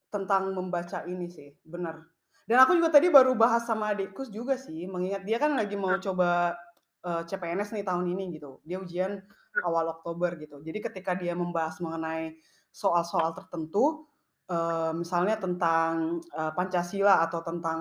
tentang 0.09 0.49
membaca 0.55 1.05
ini 1.05 1.29
sih, 1.29 1.53
benar. 1.61 2.09
Dan 2.49 2.59
aku 2.59 2.75
juga 2.75 2.91
tadi 2.91 3.07
baru 3.07 3.37
bahas 3.37 3.63
sama 3.63 3.93
adikku 3.93 4.27
juga 4.27 4.59
sih, 4.59 4.89
mengingat 4.89 5.23
dia 5.23 5.39
kan 5.39 5.55
lagi 5.55 5.79
mau 5.79 5.95
coba 5.95 6.59
uh, 7.07 7.21
eh, 7.21 7.23
CPNS 7.23 7.71
nih 7.71 7.85
tahun 7.87 8.05
ini 8.11 8.35
gitu. 8.35 8.59
Dia 8.67 8.83
ujian 8.83 9.23
awal 9.61 9.93
Oktober 9.93 10.33
gitu. 10.41 10.57
Jadi 10.65 10.79
ketika 10.81 11.13
dia 11.13 11.37
membahas 11.37 11.77
mengenai 11.77 12.33
soal-soal 12.73 13.37
tertentu, 13.37 14.09
uh, 14.49 14.91
misalnya 14.97 15.37
tentang 15.37 16.17
uh, 16.33 16.49
Pancasila 16.57 17.21
atau 17.21 17.45
tentang 17.45 17.79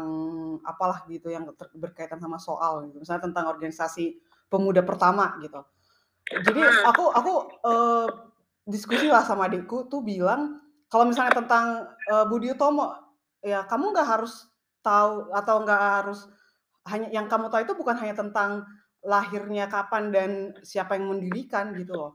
apalah 0.69 1.09
gitu 1.09 1.33
yang 1.33 1.49
berkaitan 1.73 2.21
sama 2.21 2.37
soal 2.37 2.85
gitu. 2.93 3.01
Misalnya 3.01 3.33
tentang 3.33 3.49
organisasi 3.49 4.21
pemuda 4.53 4.85
pertama 4.85 5.41
gitu. 5.41 5.65
Jadi 6.29 6.61
aku 6.85 7.09
aku 7.09 7.33
uh, 7.65 8.09
diskusi 8.69 9.09
lah 9.09 9.25
sama 9.25 9.49
adikku 9.49 9.89
tuh 9.89 10.05
bilang 10.05 10.61
kalau 10.87 11.09
misalnya 11.09 11.35
tentang 11.35 11.89
uh, 12.13 12.25
Budi 12.29 12.53
Utomo 12.53 12.95
ya 13.43 13.67
kamu 13.67 13.91
nggak 13.91 14.07
harus 14.07 14.47
tahu 14.85 15.35
atau 15.35 15.57
nggak 15.67 15.83
harus 15.83 16.31
hanya 16.87 17.11
yang 17.11 17.27
kamu 17.27 17.51
tahu 17.51 17.63
itu 17.67 17.75
bukan 17.75 17.97
hanya 17.99 18.15
tentang 18.15 18.67
lahirnya 19.03 19.67
kapan 19.67 20.15
dan 20.15 20.31
siapa 20.63 20.95
yang 20.95 21.11
mendirikan 21.11 21.75
gitu 21.75 21.95
loh. 21.95 22.13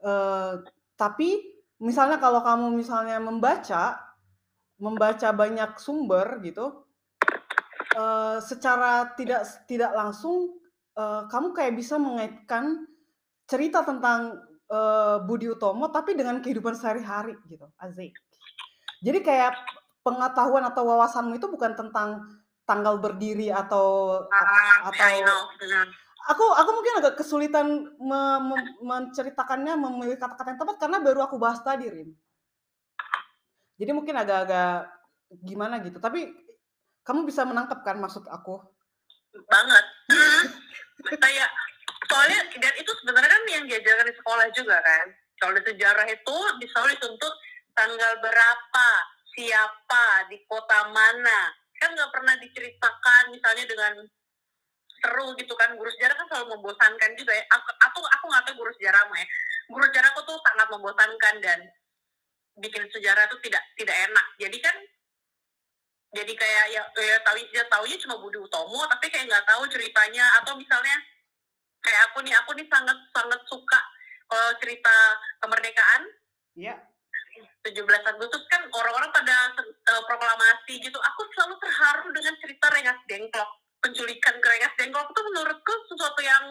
Uh, 0.00 0.64
tapi 0.96 1.40
misalnya 1.80 2.16
kalau 2.16 2.40
kamu 2.40 2.72
misalnya 2.72 3.20
membaca 3.20 4.00
membaca 4.80 5.28
banyak 5.30 5.76
sumber 5.78 6.40
gitu, 6.42 6.84
uh, 7.96 8.40
secara 8.40 9.14
tidak 9.14 9.46
tidak 9.68 9.92
langsung 9.92 10.58
uh, 10.96 11.28
kamu 11.30 11.54
kayak 11.54 11.74
bisa 11.76 12.00
mengaitkan 12.00 12.88
cerita 13.44 13.84
tentang 13.84 14.40
uh, 14.72 15.20
Budi 15.22 15.52
Utomo 15.52 15.92
tapi 15.92 16.16
dengan 16.16 16.40
kehidupan 16.40 16.74
sehari-hari 16.74 17.36
gitu, 17.48 17.68
asik. 17.80 18.16
Jadi 19.04 19.20
kayak 19.20 19.52
pengetahuan 20.00 20.64
atau 20.64 20.88
wawasanmu 20.88 21.36
itu 21.36 21.48
bukan 21.48 21.76
tentang 21.76 22.24
tanggal 22.64 22.96
berdiri 22.96 23.52
atau 23.52 24.20
ah, 24.32 24.88
atau 24.88 25.04
aku 26.24 26.44
aku 26.56 26.70
mungkin 26.72 26.94
agak 27.04 27.14
kesulitan 27.20 27.66
me, 28.00 28.20
me, 28.40 28.56
menceritakannya 28.80 29.76
memilih 29.76 30.16
kata-kata 30.16 30.56
yang 30.56 30.60
tepat 30.60 30.76
karena 30.80 30.98
baru 31.04 31.20
aku 31.28 31.36
bahas 31.36 31.60
tadi 31.60 31.88
Rim. 31.88 32.10
Jadi 33.74 33.90
mungkin 33.90 34.14
agak-agak 34.16 34.88
gimana 35.42 35.82
gitu. 35.82 35.98
Tapi 35.98 36.30
kamu 37.04 37.26
bisa 37.28 37.44
menangkap 37.44 37.82
kan 37.84 37.98
maksud 38.00 38.24
aku? 38.30 38.62
Banget. 39.50 39.84
Kayak 41.24 41.50
soalnya 42.06 42.40
dan 42.56 42.74
itu 42.78 42.90
sebenarnya 43.02 43.30
kan 43.34 43.42
yang 43.50 43.64
diajarkan 43.66 44.06
di 44.08 44.16
sekolah 44.16 44.46
juga 44.54 44.78
kan. 44.80 45.06
Kalau 45.42 45.52
di 45.58 45.62
sejarah 45.66 46.06
itu 46.08 46.36
selalu 46.70 46.88
dituntut 46.96 47.34
tanggal 47.74 48.12
berapa, 48.22 48.88
siapa, 49.34 50.30
di 50.30 50.38
kota 50.46 50.88
mana. 50.94 51.50
Kan 51.82 51.92
nggak 51.92 52.12
pernah 52.14 52.38
diceritakan 52.38 53.34
misalnya 53.34 53.64
dengan 53.66 53.92
seru 55.04 55.36
gitu 55.36 55.52
kan. 55.60 55.76
Guru 55.76 55.92
sejarah 55.92 56.16
kan 56.16 56.26
selalu 56.32 56.56
membosankan 56.56 57.10
juga 57.20 57.36
ya. 57.36 57.44
Aku 57.52 57.68
aku, 57.84 58.00
aku 58.00 58.24
nggak 58.32 58.42
tahu 58.48 58.54
guru 58.64 58.72
sejarah 58.80 59.04
ya. 59.12 59.26
Guru 59.68 59.84
sejarahku 59.92 60.20
tuh 60.24 60.38
sangat 60.40 60.66
membosankan 60.72 61.34
dan 61.44 61.60
bikin 62.64 62.88
sejarah 62.88 63.28
tuh 63.28 63.36
tidak 63.44 63.60
tidak 63.76 63.96
enak. 64.08 64.26
Jadi 64.40 64.58
kan 64.64 64.76
jadi 66.14 66.32
kayak 66.32 66.64
ya, 66.72 66.82
ya 66.96 67.16
tahu 67.26 67.36
ya 67.52 67.64
tahunya 67.68 67.96
cuma 68.06 68.16
Budi 68.22 68.38
Utomo 68.38 68.86
tapi 68.86 69.10
kayak 69.10 69.26
nggak 69.28 69.46
tahu 69.50 69.66
ceritanya 69.66 70.24
atau 70.40 70.54
misalnya 70.54 70.94
kayak 71.82 72.00
aku 72.08 72.22
nih 72.22 72.32
aku 72.38 72.54
nih 72.54 72.66
sangat 72.70 72.96
sangat 73.12 73.40
suka 73.50 73.80
kalau 74.30 74.50
cerita 74.62 74.96
kemerdekaan. 75.44 76.02
Iya. 76.56 76.76
17 77.64 77.80
Agustus 77.82 78.44
kan 78.46 78.62
orang-orang 78.70 79.10
pada 79.10 79.36
uh, 79.56 80.02
proklamasi 80.06 80.78
gitu. 80.84 81.00
Aku 81.00 81.20
selalu 81.34 81.56
terharu 81.58 82.08
dengan 82.12 82.34
cerita 82.38 82.66
Rengas 82.70 83.00
Dengklok. 83.08 83.50
Penculikan 83.84 84.34
ke 84.40 84.46
Rengas 84.48 84.72
Dengklok 84.80 85.12
itu 85.12 85.20
menurutku 85.28 85.74
sesuatu 85.92 86.20
yang 86.24 86.44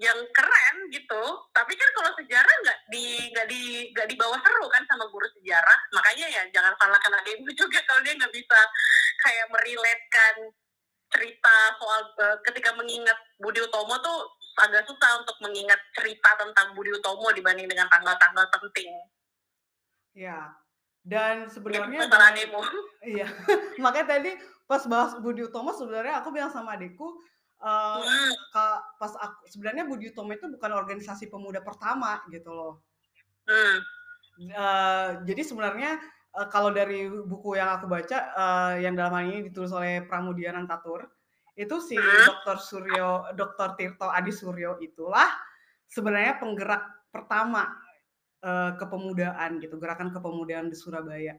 yang 0.00 0.16
keren 0.32 0.76
gitu. 0.92 1.22
Tapi 1.52 1.72
kan 1.76 1.88
kalau 1.96 2.10
sejarah 2.16 2.54
nggak 2.64 2.78
di 2.92 3.32
nggak 3.32 3.46
di 3.48 3.62
nggak 3.96 4.08
dibawa 4.08 4.36
seru 4.44 4.68
kan 4.68 4.84
sama 4.84 5.08
guru 5.08 5.24
sejarah. 5.40 5.78
Makanya 5.96 6.26
ya 6.28 6.42
jangan 6.52 6.76
salahkan 6.76 7.12
adikmu 7.24 7.52
juga 7.60 7.80
kalau 7.88 8.00
dia 8.04 8.16
nggak 8.16 8.32
bisa 8.32 8.60
kayak 9.24 9.46
meriletkan 9.52 10.34
cerita 11.10 11.56
soal 11.76 12.00
uh, 12.22 12.36
ketika 12.46 12.70
mengingat 12.78 13.18
Budi 13.42 13.60
Utomo 13.60 13.98
tuh 13.98 14.30
agak 14.60 14.86
susah 14.86 15.20
untuk 15.24 15.36
mengingat 15.42 15.78
cerita 15.96 16.36
tentang 16.38 16.72
Budi 16.76 16.94
Utomo 16.94 17.32
dibanding 17.34 17.66
dengan 17.66 17.90
tanggal-tanggal 17.90 18.46
penting. 18.46 18.90
Ya, 20.14 20.54
dan 21.06 21.46
sebenarnya 21.46 22.06
ya, 22.06 22.10
Iya, 23.02 23.26
makanya 23.82 24.18
tadi 24.18 24.32
pas 24.70 24.86
bahas 24.86 25.18
Budi 25.18 25.42
Utomo 25.42 25.74
sebenarnya 25.74 26.22
aku 26.22 26.30
bilang 26.30 26.54
sama 26.54 26.78
adikku 26.78 27.18
uh, 27.58 27.98
hmm. 27.98 28.32
pas 29.02 29.12
aku 29.18 29.50
sebenarnya 29.50 29.82
Budi 29.82 30.14
Utomo 30.14 30.30
itu 30.30 30.46
bukan 30.46 30.70
organisasi 30.78 31.26
pemuda 31.26 31.58
pertama 31.58 32.22
gitu 32.30 32.54
loh. 32.54 32.74
Hmm. 33.50 33.82
Uh, 34.54 35.08
jadi 35.26 35.42
sebenarnya 35.42 35.98
uh, 36.38 36.46
kalau 36.46 36.70
dari 36.70 37.10
buku 37.10 37.58
yang 37.58 37.74
aku 37.82 37.90
baca 37.90 38.30
uh, 38.38 38.74
yang 38.78 38.94
dalam 38.94 39.10
hal 39.10 39.24
ini 39.26 39.50
ditulis 39.50 39.74
oleh 39.74 40.06
Pramudia 40.06 40.54
Nantatur 40.54 41.10
itu 41.58 41.76
si 41.82 41.98
hmm? 41.98 42.24
Dr. 42.30 42.56
Suryo 42.62 43.34
Dr. 43.34 43.74
Tirto 43.74 44.06
Adi 44.06 44.30
Suryo 44.30 44.78
itulah 44.78 45.28
sebenarnya 45.90 46.38
penggerak 46.38 47.10
pertama 47.10 47.74
uh, 48.46 48.78
kepemudaan 48.78 49.58
gitu 49.58 49.76
gerakan 49.82 50.14
kepemudaan 50.14 50.70
di 50.70 50.78
Surabaya 50.78 51.34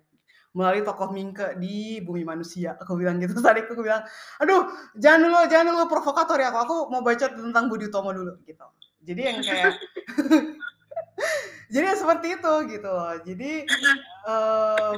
melalui 0.51 0.83
tokoh 0.83 1.15
Mingke 1.15 1.55
di 1.59 2.03
Bumi 2.03 2.27
Manusia. 2.27 2.75
Aku 2.79 2.99
bilang 2.99 3.19
gitu 3.23 3.39
tadi 3.45 3.63
aku 3.63 3.79
bilang 3.79 4.03
aduh 4.39 4.67
jangan 4.99 5.19
dulu 5.27 5.37
jangan 5.47 5.65
dulu 5.71 5.83
provokator 5.87 6.37
ya 6.39 6.51
aku 6.51 6.59
aku 6.59 6.75
mau 6.91 7.01
baca 7.03 7.25
tentang 7.31 7.71
Budi 7.71 7.87
Utomo 7.87 8.11
dulu 8.11 8.35
gitu. 8.43 8.65
Jadi 9.01 9.21
yang 9.21 9.39
kayak 9.41 9.73
jadi 11.73 11.85
seperti 11.95 12.27
itu 12.37 12.53
gitu. 12.67 12.89
Loh 12.91 13.15
jadi 13.23 13.51
uh, 14.27 14.93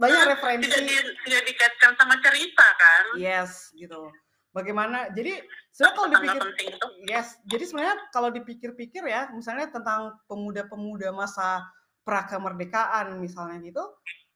banyak 0.00 0.22
referensi. 0.34 0.66
Tidak, 0.66 1.04
tidak 1.28 1.42
dikaitkan 1.46 1.92
sama 1.94 2.16
cerita 2.18 2.66
kan? 2.80 3.04
Yes 3.20 3.70
gitu. 3.76 4.08
Bagaimana 4.52 5.08
jadi 5.12 5.40
sebenarnya 5.72 5.96
kalau 5.96 6.08
dipikir 6.12 6.76
yes 7.08 7.28
jadi 7.48 7.64
sebenarnya 7.64 7.96
kalau 8.12 8.28
dipikir-pikir 8.28 9.02
ya 9.08 9.32
misalnya 9.32 9.72
tentang 9.72 10.20
pemuda-pemuda 10.28 11.08
masa 11.16 11.64
pra 12.04 12.28
kemerdekaan 12.28 13.16
misalnya 13.16 13.56
gitu 13.64 13.80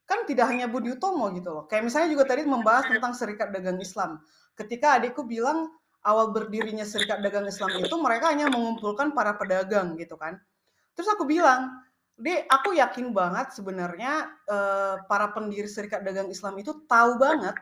kan 0.06 0.22
tidak 0.24 0.46
hanya 0.48 0.70
Budi 0.70 0.94
Utomo 0.94 1.28
gitu 1.34 1.50
loh 1.50 1.64
kayak 1.66 1.86
misalnya 1.86 2.14
juga 2.14 2.24
tadi 2.30 2.46
membahas 2.46 2.86
tentang 2.86 3.12
Serikat 3.12 3.50
Dagang 3.50 3.82
Islam 3.82 4.22
ketika 4.54 5.02
adikku 5.02 5.26
bilang 5.26 5.68
awal 6.06 6.30
berdirinya 6.30 6.86
Serikat 6.86 7.20
Dagang 7.20 7.44
Islam 7.50 7.82
itu 7.82 7.94
mereka 7.98 8.30
hanya 8.30 8.46
mengumpulkan 8.48 9.12
para 9.12 9.34
pedagang 9.34 9.98
gitu 9.98 10.14
kan 10.14 10.38
Terus 10.96 11.12
aku 11.12 11.28
bilang, 11.28 11.84
Dek, 12.16 12.48
aku 12.48 12.72
yakin 12.72 13.12
banget 13.12 13.52
sebenarnya 13.52 14.32
eh, 14.48 14.96
para 15.04 15.28
pendiri 15.36 15.68
Serikat 15.68 16.00
Dagang 16.00 16.32
Islam 16.32 16.56
itu 16.56 16.88
tahu 16.88 17.20
banget 17.20 17.52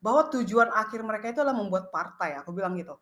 bahwa 0.00 0.32
tujuan 0.32 0.72
akhir 0.72 1.04
mereka 1.04 1.28
itu 1.28 1.44
adalah 1.44 1.60
membuat 1.60 1.92
partai. 1.92 2.40
Aku 2.40 2.56
bilang 2.56 2.72
gitu. 2.80 2.96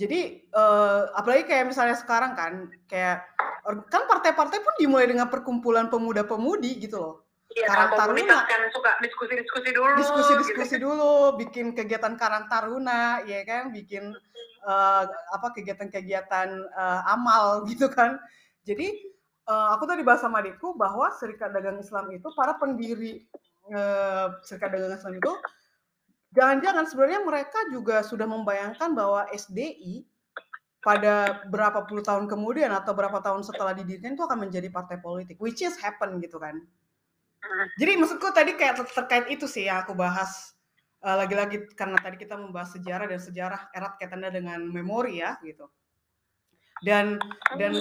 Jadi 0.00 0.48
eh, 0.48 1.02
apalagi 1.12 1.44
kayak 1.44 1.76
misalnya 1.76 2.00
sekarang 2.00 2.32
kan, 2.32 2.72
kayak 2.88 3.28
kan 3.92 4.02
partai-partai 4.08 4.64
pun 4.64 4.74
dimulai 4.80 5.12
dengan 5.12 5.28
perkumpulan 5.28 5.92
pemuda-pemudi 5.92 6.80
gitu 6.80 6.96
loh. 6.96 7.25
Iya, 7.56 7.72
Karang 7.72 7.92
Taruna 7.96 8.44
kan 8.44 8.60
suka 8.68 8.92
diskusi-diskusi 9.00 9.68
dulu. 9.72 9.96
Diskusi-diskusi 9.96 10.76
gitu. 10.76 10.92
dulu, 10.92 11.40
bikin 11.40 11.72
kegiatan 11.72 12.12
Karang 12.20 12.52
Taruna, 12.52 13.24
ya 13.24 13.40
kan, 13.48 13.72
bikin 13.72 14.12
uh, 14.68 15.04
apa 15.08 15.56
kegiatan-kegiatan 15.56 16.48
uh, 16.76 17.00
amal 17.16 17.60
gitu 17.72 17.88
kan. 17.88 18.20
Jadi 18.68 18.92
uh, 19.48 19.72
aku 19.72 19.88
tadi 19.88 20.04
bahas 20.04 20.20
sama 20.20 20.44
adikku 20.44 20.76
bahwa 20.76 21.08
Serikat 21.16 21.56
Dagang 21.56 21.80
Islam 21.80 22.12
itu 22.12 22.28
para 22.36 22.60
pendiri 22.60 23.24
uh, 23.72 24.36
Serikat 24.44 24.76
Dagang 24.76 24.92
Islam 24.92 25.16
itu 25.16 25.32
jangan-jangan 26.36 26.84
sebenarnya 26.84 27.20
mereka 27.24 27.58
juga 27.72 28.04
sudah 28.04 28.28
membayangkan 28.28 28.92
bahwa 28.92 29.24
SDI 29.32 30.04
pada 30.84 31.40
berapa 31.48 31.88
puluh 31.88 32.04
tahun 32.04 32.28
kemudian 32.28 32.68
atau 32.68 32.92
berapa 32.92 33.18
tahun 33.24 33.42
setelah 33.42 33.72
didirikan 33.72 34.12
itu 34.12 34.22
akan 34.22 34.44
menjadi 34.44 34.68
partai 34.68 35.00
politik, 35.00 35.40
which 35.40 35.64
is 35.64 35.74
happen 35.80 36.20
gitu 36.20 36.36
kan. 36.36 36.60
Jadi 37.78 37.92
maksudku 37.98 38.28
tadi 38.34 38.54
kayak 38.54 38.86
terkait 38.90 39.26
itu 39.32 39.46
sih 39.48 39.66
yang 39.66 39.82
aku 39.84 39.92
bahas 39.96 40.56
lagi 41.00 41.06
eh, 41.06 41.16
lagi-lagi 41.22 41.56
karena 41.78 41.98
tadi 42.00 42.16
kita 42.18 42.34
membahas 42.34 42.74
sejarah 42.74 43.06
dan 43.06 43.20
sejarah 43.20 43.60
erat 43.70 43.94
kaitannya 44.00 44.30
dengan 44.32 44.60
memori 44.64 45.22
ya 45.22 45.38
gitu 45.44 45.70
dan 46.84 47.16
dan 47.56 47.72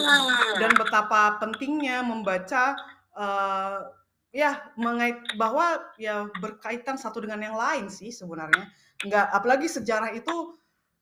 dan 0.56 0.72
betapa 0.80 1.36
pentingnya 1.44 2.00
membaca 2.00 2.80
uh, 3.18 3.92
ya 4.32 4.64
mengait 4.80 5.20
bahwa 5.36 5.84
ya 6.00 6.28
berkaitan 6.40 6.96
satu 6.96 7.24
dengan 7.24 7.44
yang 7.44 7.58
lain 7.60 7.92
sih 7.92 8.12
sebenarnya. 8.12 8.72
Enggak 9.04 9.28
apalagi 9.36 9.68
sejarah 9.68 10.16
itu 10.16 10.56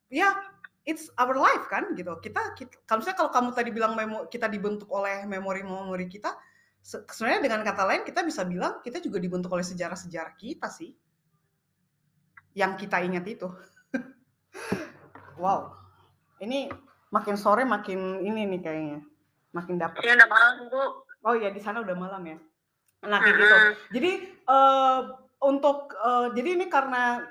ya 0.09 0.33
it's 0.89 1.09
our 1.21 1.37
life 1.37 1.69
kan 1.69 1.93
gitu. 1.93 2.17
Kita, 2.17 2.57
kita 2.57 2.81
kalau 2.89 3.05
misalnya 3.05 3.17
kalau 3.21 3.31
kamu 3.33 3.49
tadi 3.53 3.69
bilang 3.69 3.93
memo, 3.93 4.25
kita 4.25 4.49
dibentuk 4.49 4.89
oleh 4.89 5.25
memori-memori 5.29 6.09
kita, 6.09 6.33
sebenarnya 6.83 7.39
dengan 7.39 7.63
kata 7.63 7.83
lain 7.87 8.03
kita 8.03 8.27
bisa 8.27 8.43
bilang 8.43 8.83
kita 8.83 8.99
juga 8.99 9.17
dibentuk 9.23 9.49
oleh 9.55 9.63
sejarah-sejarah 9.63 10.35
kita 10.35 10.67
sih. 10.67 10.91
Yang 12.53 12.85
kita 12.85 13.01
ingat 13.01 13.25
itu. 13.25 13.47
wow. 15.41 15.73
Ini 16.43 16.67
makin 17.09 17.39
sore 17.39 17.63
makin 17.63 18.19
ini 18.21 18.45
nih 18.45 18.61
kayaknya. 18.61 18.99
Makin 19.55 19.75
dapat. 19.79 20.03
Udah 20.03 20.27
malam, 20.27 20.53
Bu. 20.67 20.83
Oh 21.23 21.33
iya, 21.39 21.49
di 21.55 21.63
sana 21.63 21.79
udah 21.79 21.95
malam 21.95 22.21
ya. 22.27 22.37
Nah, 23.07 23.19
kayak 23.23 23.35
gitu. 23.39 23.55
Jadi 23.95 24.11
uh, 24.51 24.99
untuk 25.39 25.95
uh, 26.03 26.35
jadi 26.35 26.59
ini 26.59 26.67
karena 26.67 27.23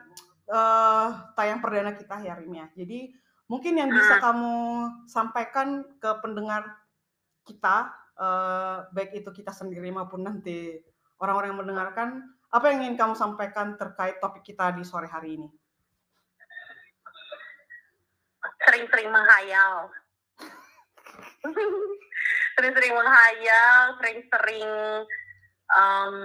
uh, 0.49 1.33
tayang 1.37 1.61
perdana 1.61 1.93
kita 1.93 2.25
ya 2.25 2.41
Rim 2.41 2.57
ya. 2.57 2.67
Jadi 2.73 3.13
mungkin 3.53 3.77
yang 3.77 3.93
bisa 3.93 4.17
kamu 4.17 4.57
sampaikan 5.05 5.85
ke 6.01 6.11
pendengar 6.25 6.65
kita 7.45 8.02
uh, 8.19 8.89
baik 8.93 9.17
itu 9.17 9.31
kita 9.33 9.53
sendiri 9.55 9.89
maupun 9.93 10.27
nanti 10.27 10.81
orang-orang 11.23 11.55
yang 11.55 11.61
mendengarkan 11.63 12.09
apa 12.53 12.65
yang 12.69 12.85
ingin 12.85 12.97
kamu 13.01 13.15
sampaikan 13.17 13.81
terkait 13.81 14.21
topik 14.21 14.45
kita 14.45 14.77
di 14.77 14.85
sore 14.85 15.09
hari 15.09 15.41
ini? 15.41 15.49
Sering-sering 18.69 19.09
menghayal. 19.09 19.89
Sering-sering 22.57 22.93
menghayal, 22.93 23.97
sering-sering 23.97 24.71
um, 25.73 26.17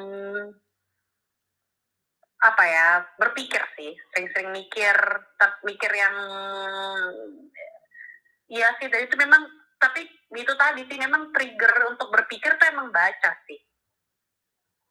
apa 2.37 2.63
ya 2.69 2.87
berpikir 3.17 3.61
sih 3.73 3.97
sering-sering 4.13 4.53
mikir 4.53 4.93
mikir 5.65 5.89
yang 5.89 6.15
iya 8.45 8.77
sih 8.77 8.93
dari 8.93 9.09
itu 9.09 9.17
memang 9.17 9.41
tapi 9.77 10.01
itu 10.33 10.53
tadi 10.57 10.81
sih 10.89 10.97
memang 10.97 11.29
trigger 11.31 11.93
untuk 11.93 12.09
berpikir 12.09 12.57
tuh 12.57 12.67
emang 12.73 12.89
baca 12.89 13.31
sih. 13.45 13.59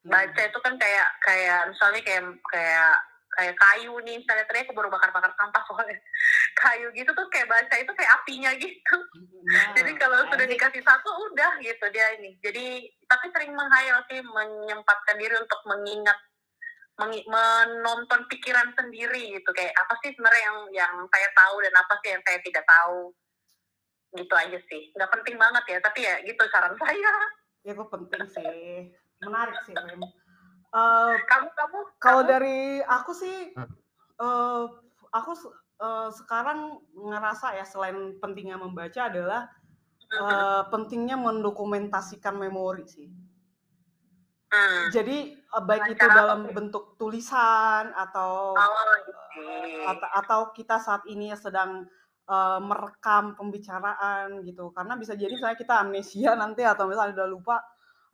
Baca 0.07 0.41
itu 0.41 0.59
kan 0.63 0.75
kayak 0.79 1.09
kayak 1.27 1.61
misalnya 1.75 2.01
kayak 2.07 2.25
kayak 2.47 2.95
kayak 3.37 3.55
kayu 3.59 3.93
nih 4.07 4.17
misalnya 4.17 4.47
tadi 4.49 4.65
aku 4.65 4.73
baru 4.73 4.89
bakar-bakar 4.89 5.35
sampah 5.35 5.63
soalnya. 5.69 5.99
Kayu 6.63 6.89
gitu 6.97 7.11
tuh 7.13 7.27
kayak 7.29 7.53
baca 7.53 7.75
itu 7.77 7.93
kayak 7.93 8.13
apinya 8.17 8.51
gitu. 8.57 8.97
Nah, 9.53 9.77
jadi 9.77 9.93
kalau 10.01 10.25
sudah 10.33 10.47
dikasih 10.49 10.81
satu 10.81 11.11
udah 11.31 11.61
gitu 11.61 11.85
dia 11.93 12.17
ini. 12.17 12.39
Jadi 12.41 12.89
tapi 13.05 13.29
sering 13.35 13.53
menghayal 13.53 14.01
sih 14.09 14.25
menyempatkan 14.25 15.21
diri 15.21 15.37
untuk 15.37 15.61
mengingat 15.69 16.17
meng 16.97 17.13
menonton 17.13 18.25
pikiran 18.33 18.73
sendiri 18.73 19.37
gitu. 19.37 19.51
Kayak 19.53 19.77
apa 19.85 20.01
sih 20.01 20.17
sebenarnya 20.17 20.43
yang 20.49 20.59
yang 20.73 20.95
saya 21.13 21.29
tahu 21.37 21.61
dan 21.61 21.75
apa 21.77 21.95
sih 22.01 22.09
yang 22.17 22.23
saya 22.25 22.39
tidak 22.41 22.65
tahu 22.65 23.13
gitu 24.15 24.35
aja 24.37 24.59
sih. 24.71 24.93
Nggak 24.95 25.11
penting 25.19 25.37
banget 25.41 25.65
ya 25.67 25.79
tapi 25.83 26.07
ya 26.07 26.15
gitu 26.23 26.43
saran 26.53 26.75
saya. 26.83 27.15
Itu 27.67 27.83
penting 27.91 28.23
sih. 28.31 28.93
Menarik 29.25 29.59
sih 29.67 29.75
Rim 29.75 30.05
Uh, 30.77 31.17
kamu 31.25 31.49
kamu 31.57 31.79
kalau 31.97 32.23
dari 32.27 32.85
aku 32.85 33.17
sih 33.17 33.55
uh, 34.21 34.69
aku 35.09 35.33
uh, 35.81 36.13
sekarang 36.13 36.85
ngerasa 36.93 37.57
ya 37.57 37.65
selain 37.65 38.21
pentingnya 38.21 38.61
membaca 38.61 39.09
adalah 39.09 39.49
uh, 40.21 40.69
pentingnya 40.69 41.17
mendokumentasikan 41.17 42.37
memori 42.37 42.85
sih. 42.85 43.09
Hmm. 44.47 44.93
Jadi 44.95 45.35
baik 45.65 45.97
itu 45.97 46.07
dalam 46.07 46.53
bentuk 46.55 46.95
tulisan 47.01 47.91
atau 47.97 48.55
oh, 48.55 48.73
okay. 49.11 49.85
atau, 49.91 50.09
atau 50.13 50.41
kita 50.55 50.77
saat 50.79 51.03
ini 51.11 51.35
sedang 51.35 51.89
uh, 52.29 52.61
merekam 52.61 53.35
pembicaraan 53.39 54.43
gitu. 54.45 54.71
Karena 54.75 54.95
bisa 54.99 55.15
jadi 55.15 55.35
saya 55.39 55.55
kita 55.55 55.83
amnesia 55.83 56.35
nanti 56.35 56.63
atau 56.63 56.87
misalnya 56.91 57.23
udah 57.23 57.29
lupa 57.31 57.57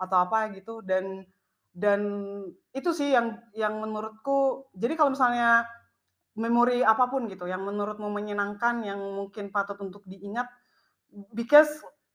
atau 0.01 0.17
apa 0.29 0.51
gitu 0.57 0.83
dan 0.83 1.25
dan 1.73 2.01
itu 2.77 2.91
sih 2.93 3.17
yang 3.17 3.41
yang 3.57 3.81
menurutku 3.81 4.69
jadi 4.77 4.93
kalau 4.93 5.15
misalnya 5.15 5.65
memori 6.37 6.85
apa 6.85 7.09
pun 7.09 7.29
gitu 7.29 7.49
yang 7.49 7.65
menurutmu 7.65 8.09
menyenangkan 8.09 8.85
yang 8.85 9.01
mungkin 9.01 9.53
patut 9.53 9.77
untuk 9.81 10.05
diingat 10.05 10.49
because 11.33 11.69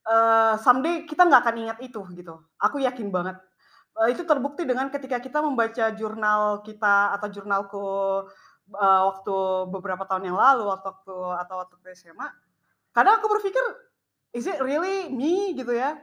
uh, 0.09 0.57
someday 0.57 1.05
kita 1.05 1.25
nggak 1.25 1.41
akan 1.45 1.57
ingat 1.67 1.77
itu 1.85 2.01
gitu. 2.17 2.41
Aku 2.57 2.81
yakin 2.81 3.13
banget. 3.13 3.37
Uh, 3.97 4.09
itu 4.09 4.25
terbukti 4.25 4.65
dengan 4.65 4.89
ketika 4.89 5.21
kita 5.21 5.41
membaca 5.41 5.93
jurnal 5.93 6.61
kita 6.65 7.13
atau 7.17 7.27
jurnalku 7.29 7.85
uh, 8.73 9.01
waktu 9.13 9.35
beberapa 9.71 10.03
tahun 10.03 10.33
yang 10.33 10.37
lalu 10.39 10.67
waktu 10.67 10.87
waktu 10.91 11.15
atau 11.45 11.55
waktu 11.63 11.75
SMA 11.95 12.27
kadang 12.91 13.21
aku 13.21 13.27
berpikir 13.29 13.63
is 14.33 14.49
it 14.49 14.59
really 14.59 15.07
me 15.13 15.53
gitu 15.55 15.71
ya 15.71 15.95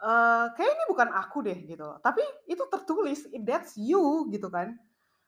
uh, 0.00 0.46
kayak 0.56 0.70
ini 0.76 0.84
bukan 0.88 1.08
aku 1.12 1.44
deh 1.44 1.58
gitu. 1.68 1.96
Tapi 2.00 2.24
itu 2.48 2.64
tertulis, 2.68 3.28
that's 3.44 3.76
you 3.76 4.28
gitu 4.32 4.48
kan. 4.48 4.76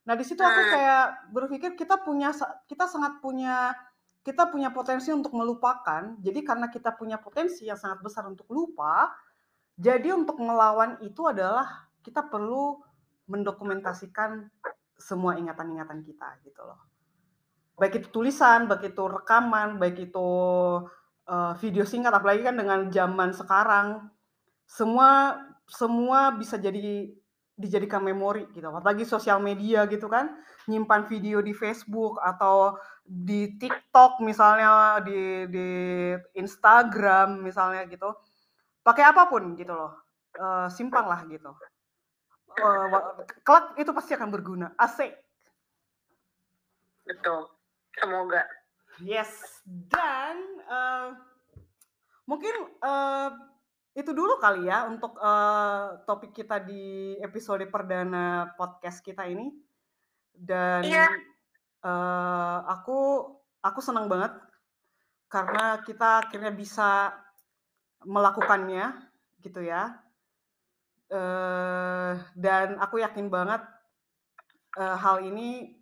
Nah 0.03 0.15
di 0.19 0.25
situ 0.27 0.43
aku 0.43 0.63
hmm. 0.67 0.73
kayak 0.73 1.07
berpikir 1.31 1.71
kita 1.79 2.03
punya 2.03 2.35
kita 2.67 2.91
sangat 2.91 3.23
punya 3.23 3.71
kita 4.27 4.51
punya 4.51 4.71
potensi 4.75 5.15
untuk 5.15 5.35
melupakan. 5.37 6.19
Jadi 6.19 6.41
karena 6.43 6.67
kita 6.73 6.95
punya 6.97 7.21
potensi 7.21 7.69
yang 7.69 7.79
sangat 7.79 8.03
besar 8.03 8.27
untuk 8.27 8.49
lupa, 8.51 9.11
jadi 9.79 10.15
untuk 10.15 10.39
melawan 10.43 10.99
itu 11.07 11.23
adalah 11.27 11.87
kita 12.03 12.27
perlu 12.27 12.83
mendokumentasikan 13.31 14.51
semua 14.99 15.37
ingatan-ingatan 15.37 16.05
kita 16.07 16.41
gitu 16.47 16.63
loh. 16.63 16.81
Baik 17.77 18.05
itu 18.05 18.09
tulisan, 18.13 18.71
baik 18.71 18.95
itu 18.95 19.03
rekaman, 19.09 19.81
baik 19.81 20.13
itu 20.13 20.29
uh, 21.27 21.53
video 21.59 21.83
singkat, 21.83 22.15
apalagi 22.15 22.47
kan 22.47 22.55
dengan 22.55 22.87
zaman 22.93 23.35
sekarang 23.35 24.13
semua 24.69 25.41
semua 25.67 26.37
bisa 26.37 26.61
jadi 26.61 27.11
dijadikan 27.53 28.05
memori 28.05 28.49
gitu. 28.53 28.69
Apalagi 28.69 29.05
sosial 29.05 29.39
media 29.41 29.85
gitu 29.87 30.09
kan, 30.09 30.37
nyimpan 30.69 31.09
video 31.09 31.41
di 31.45 31.53
Facebook 31.53 32.19
atau 32.21 32.77
di 33.03 33.59
TikTok 33.59 34.23
misalnya, 34.25 35.01
di 35.05 35.49
di 35.49 35.69
Instagram 36.39 37.43
misalnya 37.45 37.85
gitu. 37.89 38.15
Pakai 38.83 39.05
apa 39.07 39.29
pun 39.31 39.55
gitu 39.55 39.73
loh. 39.75 39.93
Uh, 40.33 40.67
simpanlah 40.73 41.29
gitu. 41.29 41.53
Uh, 42.59 43.25
kelak 43.47 43.77
itu 43.81 43.91
pasti 43.95 44.13
akan 44.13 44.29
berguna. 44.29 44.67
Asik. 44.77 45.13
Betul. 47.07 47.49
Semoga. 47.97 48.43
Yes. 49.01 49.63
Dan 49.65 50.37
uh, 50.69 51.17
mungkin 52.29 52.55
uh, 52.85 53.31
itu 53.93 54.11
dulu 54.17 54.41
kali 54.41 54.69
ya 54.69 54.89
untuk 54.89 55.21
uh, 55.21 56.01
topik 56.09 56.33
kita 56.33 56.65
di 56.65 57.17
episode 57.21 57.65
perdana 57.69 58.53
podcast 58.57 59.05
kita 59.05 59.29
ini. 59.29 59.53
Dan 60.33 60.83
iya. 60.89 61.09
uh, 61.85 62.65
aku 62.69 63.29
aku 63.61 63.81
senang 63.85 64.09
banget 64.09 64.33
karena 65.29 65.81
kita 65.85 66.25
akhirnya 66.25 66.53
bisa 66.53 67.13
melakukannya 68.05 68.97
gitu 69.45 69.61
ya. 69.65 69.97
Uh, 71.13 72.17
dan 72.33 72.81
aku 72.81 73.05
yakin 73.05 73.29
banget 73.29 73.61
uh, 74.81 74.97
hal 74.97 75.21
ini 75.21 75.77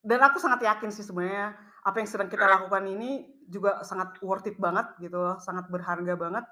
dan 0.00 0.24
aku 0.24 0.40
sangat 0.40 0.64
yakin 0.64 0.88
sih 0.88 1.04
sebenarnya 1.04 1.52
apa 1.84 2.00
yang 2.00 2.08
sedang 2.08 2.32
kita 2.32 2.48
lakukan 2.48 2.88
ini 2.88 3.26
juga 3.52 3.84
sangat 3.84 4.16
worth 4.24 4.48
it 4.48 4.56
banget 4.56 4.86
gitu, 5.02 5.36
sangat 5.44 5.68
berharga 5.68 6.14
banget 6.14 6.44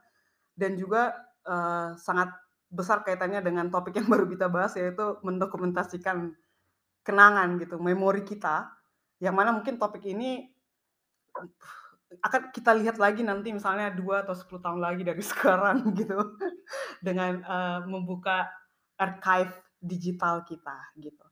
dan 0.53 0.77
juga 0.77 1.17
uh, 1.47 1.97
sangat 1.97 2.29
besar 2.71 3.03
kaitannya 3.03 3.43
dengan 3.43 3.73
topik 3.73 3.97
yang 3.99 4.07
baru 4.13 4.27
kita 4.29 4.53
bahas 4.53 4.75
yaitu 4.77 5.19
mendokumentasikan 5.25 6.35
kenangan 7.01 7.57
gitu, 7.57 7.81
memori 7.81 8.23
kita 8.23 8.69
yang 9.21 9.33
mana 9.33 9.55
mungkin 9.55 9.81
topik 9.81 10.05
ini 10.05 10.51
akan 12.19 12.51
kita 12.51 12.75
lihat 12.75 12.99
lagi 12.99 13.23
nanti 13.23 13.55
misalnya 13.55 13.95
dua 13.95 14.27
atau 14.27 14.35
10 14.35 14.59
tahun 14.59 14.81
lagi 14.83 15.03
dari 15.07 15.23
sekarang 15.31 15.95
gitu 15.95 16.35
dengan 16.99 17.39
uh, 17.47 17.81
membuka 17.87 18.51
archive 18.99 19.55
digital 19.79 20.43
kita 20.43 20.77
gitu. 20.99 21.25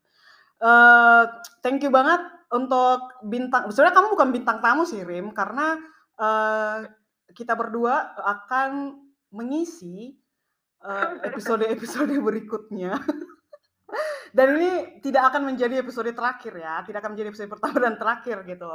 Uh, 0.59 1.27
thank 1.63 1.83
you 1.83 1.91
banget 1.91 2.19
untuk 2.51 3.23
bintang. 3.27 3.71
Sebenarnya 3.71 3.95
kamu 3.95 4.09
bukan 4.15 4.29
bintang 4.35 4.59
tamu 4.59 4.83
sih 4.87 5.03
Rim 5.03 5.31
karena 5.35 5.79
uh, 6.19 6.87
kita 7.35 7.55
berdua 7.59 8.15
akan 8.23 8.97
mengisi 9.35 10.15
episode-episode 11.29 12.15
berikutnya. 12.23 12.97
dan 14.37 14.47
ini 14.61 15.01
tidak 15.01 15.33
akan 15.33 15.53
menjadi 15.53 15.81
episode 15.83 16.13
terakhir 16.13 16.53
ya, 16.55 16.85
tidak 16.87 17.01
akan 17.03 17.17
menjadi 17.17 17.29
episode 17.35 17.51
pertama 17.51 17.77
dan 17.83 17.95
terakhir 17.99 18.47
gitu. 18.47 18.73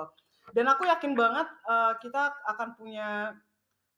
Dan 0.52 0.68
aku 0.68 0.84
yakin 0.84 1.16
banget 1.16 1.48
uh, 1.64 1.96
kita 2.04 2.36
akan 2.52 2.76
punya 2.76 3.32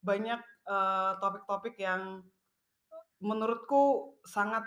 banyak 0.06 0.38
topik 0.66 1.46
topik-topik 1.46 1.76
yang 1.78 2.26
menurutku 3.22 4.14
sangat 4.26 4.66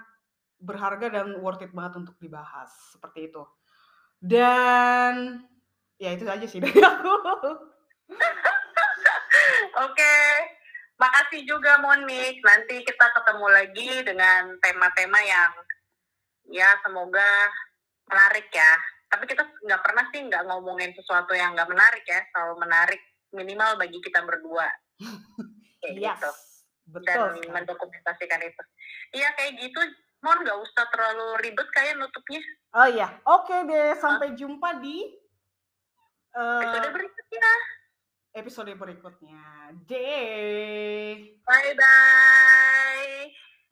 berharga 0.58 1.10
dan 1.10 1.38
worth 1.42 1.62
it 1.62 1.70
banget 1.70 2.02
untuk 2.02 2.14
dibahas 2.18 2.70
seperti 2.94 3.30
itu. 3.30 3.42
Dan 4.18 5.46
ya 5.98 6.14
itu 6.14 6.26
aja 6.26 6.46
sih 6.46 6.58
dari 6.64 6.78
aku. 6.78 7.14
Oke, 9.78 10.14
makasih 10.98 11.46
juga 11.46 11.78
Monik. 11.78 12.42
Nanti 12.42 12.82
kita 12.82 13.06
ketemu 13.14 13.46
lagi 13.46 13.90
dengan 14.02 14.58
tema-tema 14.58 15.20
yang 15.22 15.52
ya 16.50 16.74
semoga 16.82 17.30
menarik 18.10 18.50
ya. 18.50 18.74
Tapi 19.08 19.24
kita 19.24 19.42
nggak 19.64 19.82
pernah 19.82 20.04
sih 20.12 20.20
nggak 20.28 20.44
ngomongin 20.48 20.92
sesuatu 20.92 21.32
yang 21.32 21.56
nggak 21.56 21.68
menarik 21.68 22.04
ya, 22.04 22.20
selalu 22.32 22.54
menarik 22.60 23.00
minimal 23.32 23.76
bagi 23.80 23.98
kita 24.00 24.20
berdua. 24.24 24.68
Kayak 25.80 25.94
yes, 25.96 26.18
gitu. 26.18 26.30
betul. 26.92 27.06
Dan 27.06 27.18
sekali. 27.38 27.54
mendokumentasikan 27.54 28.40
itu. 28.42 28.62
Iya 29.14 29.28
kayak 29.38 29.52
gitu. 29.62 29.80
Mon 30.26 30.42
nggak 30.42 30.58
usah 30.58 30.84
terlalu 30.90 31.26
ribet 31.46 31.68
kayak 31.70 31.94
nutupnya. 31.94 32.42
Oh 32.74 32.88
iya, 32.90 33.08
oke 33.22 33.54
deh. 33.70 33.94
Sampai 34.02 34.34
jumpa 34.34 34.82
di 34.82 35.06
eh, 36.34 36.60
Episode 36.66 36.90
berikutnya. 36.90 37.52
episode 38.34 38.72
berikutnya. 38.74 39.42
Deh. 39.86 41.38
Bye 41.46 41.72
bye. 41.78 43.47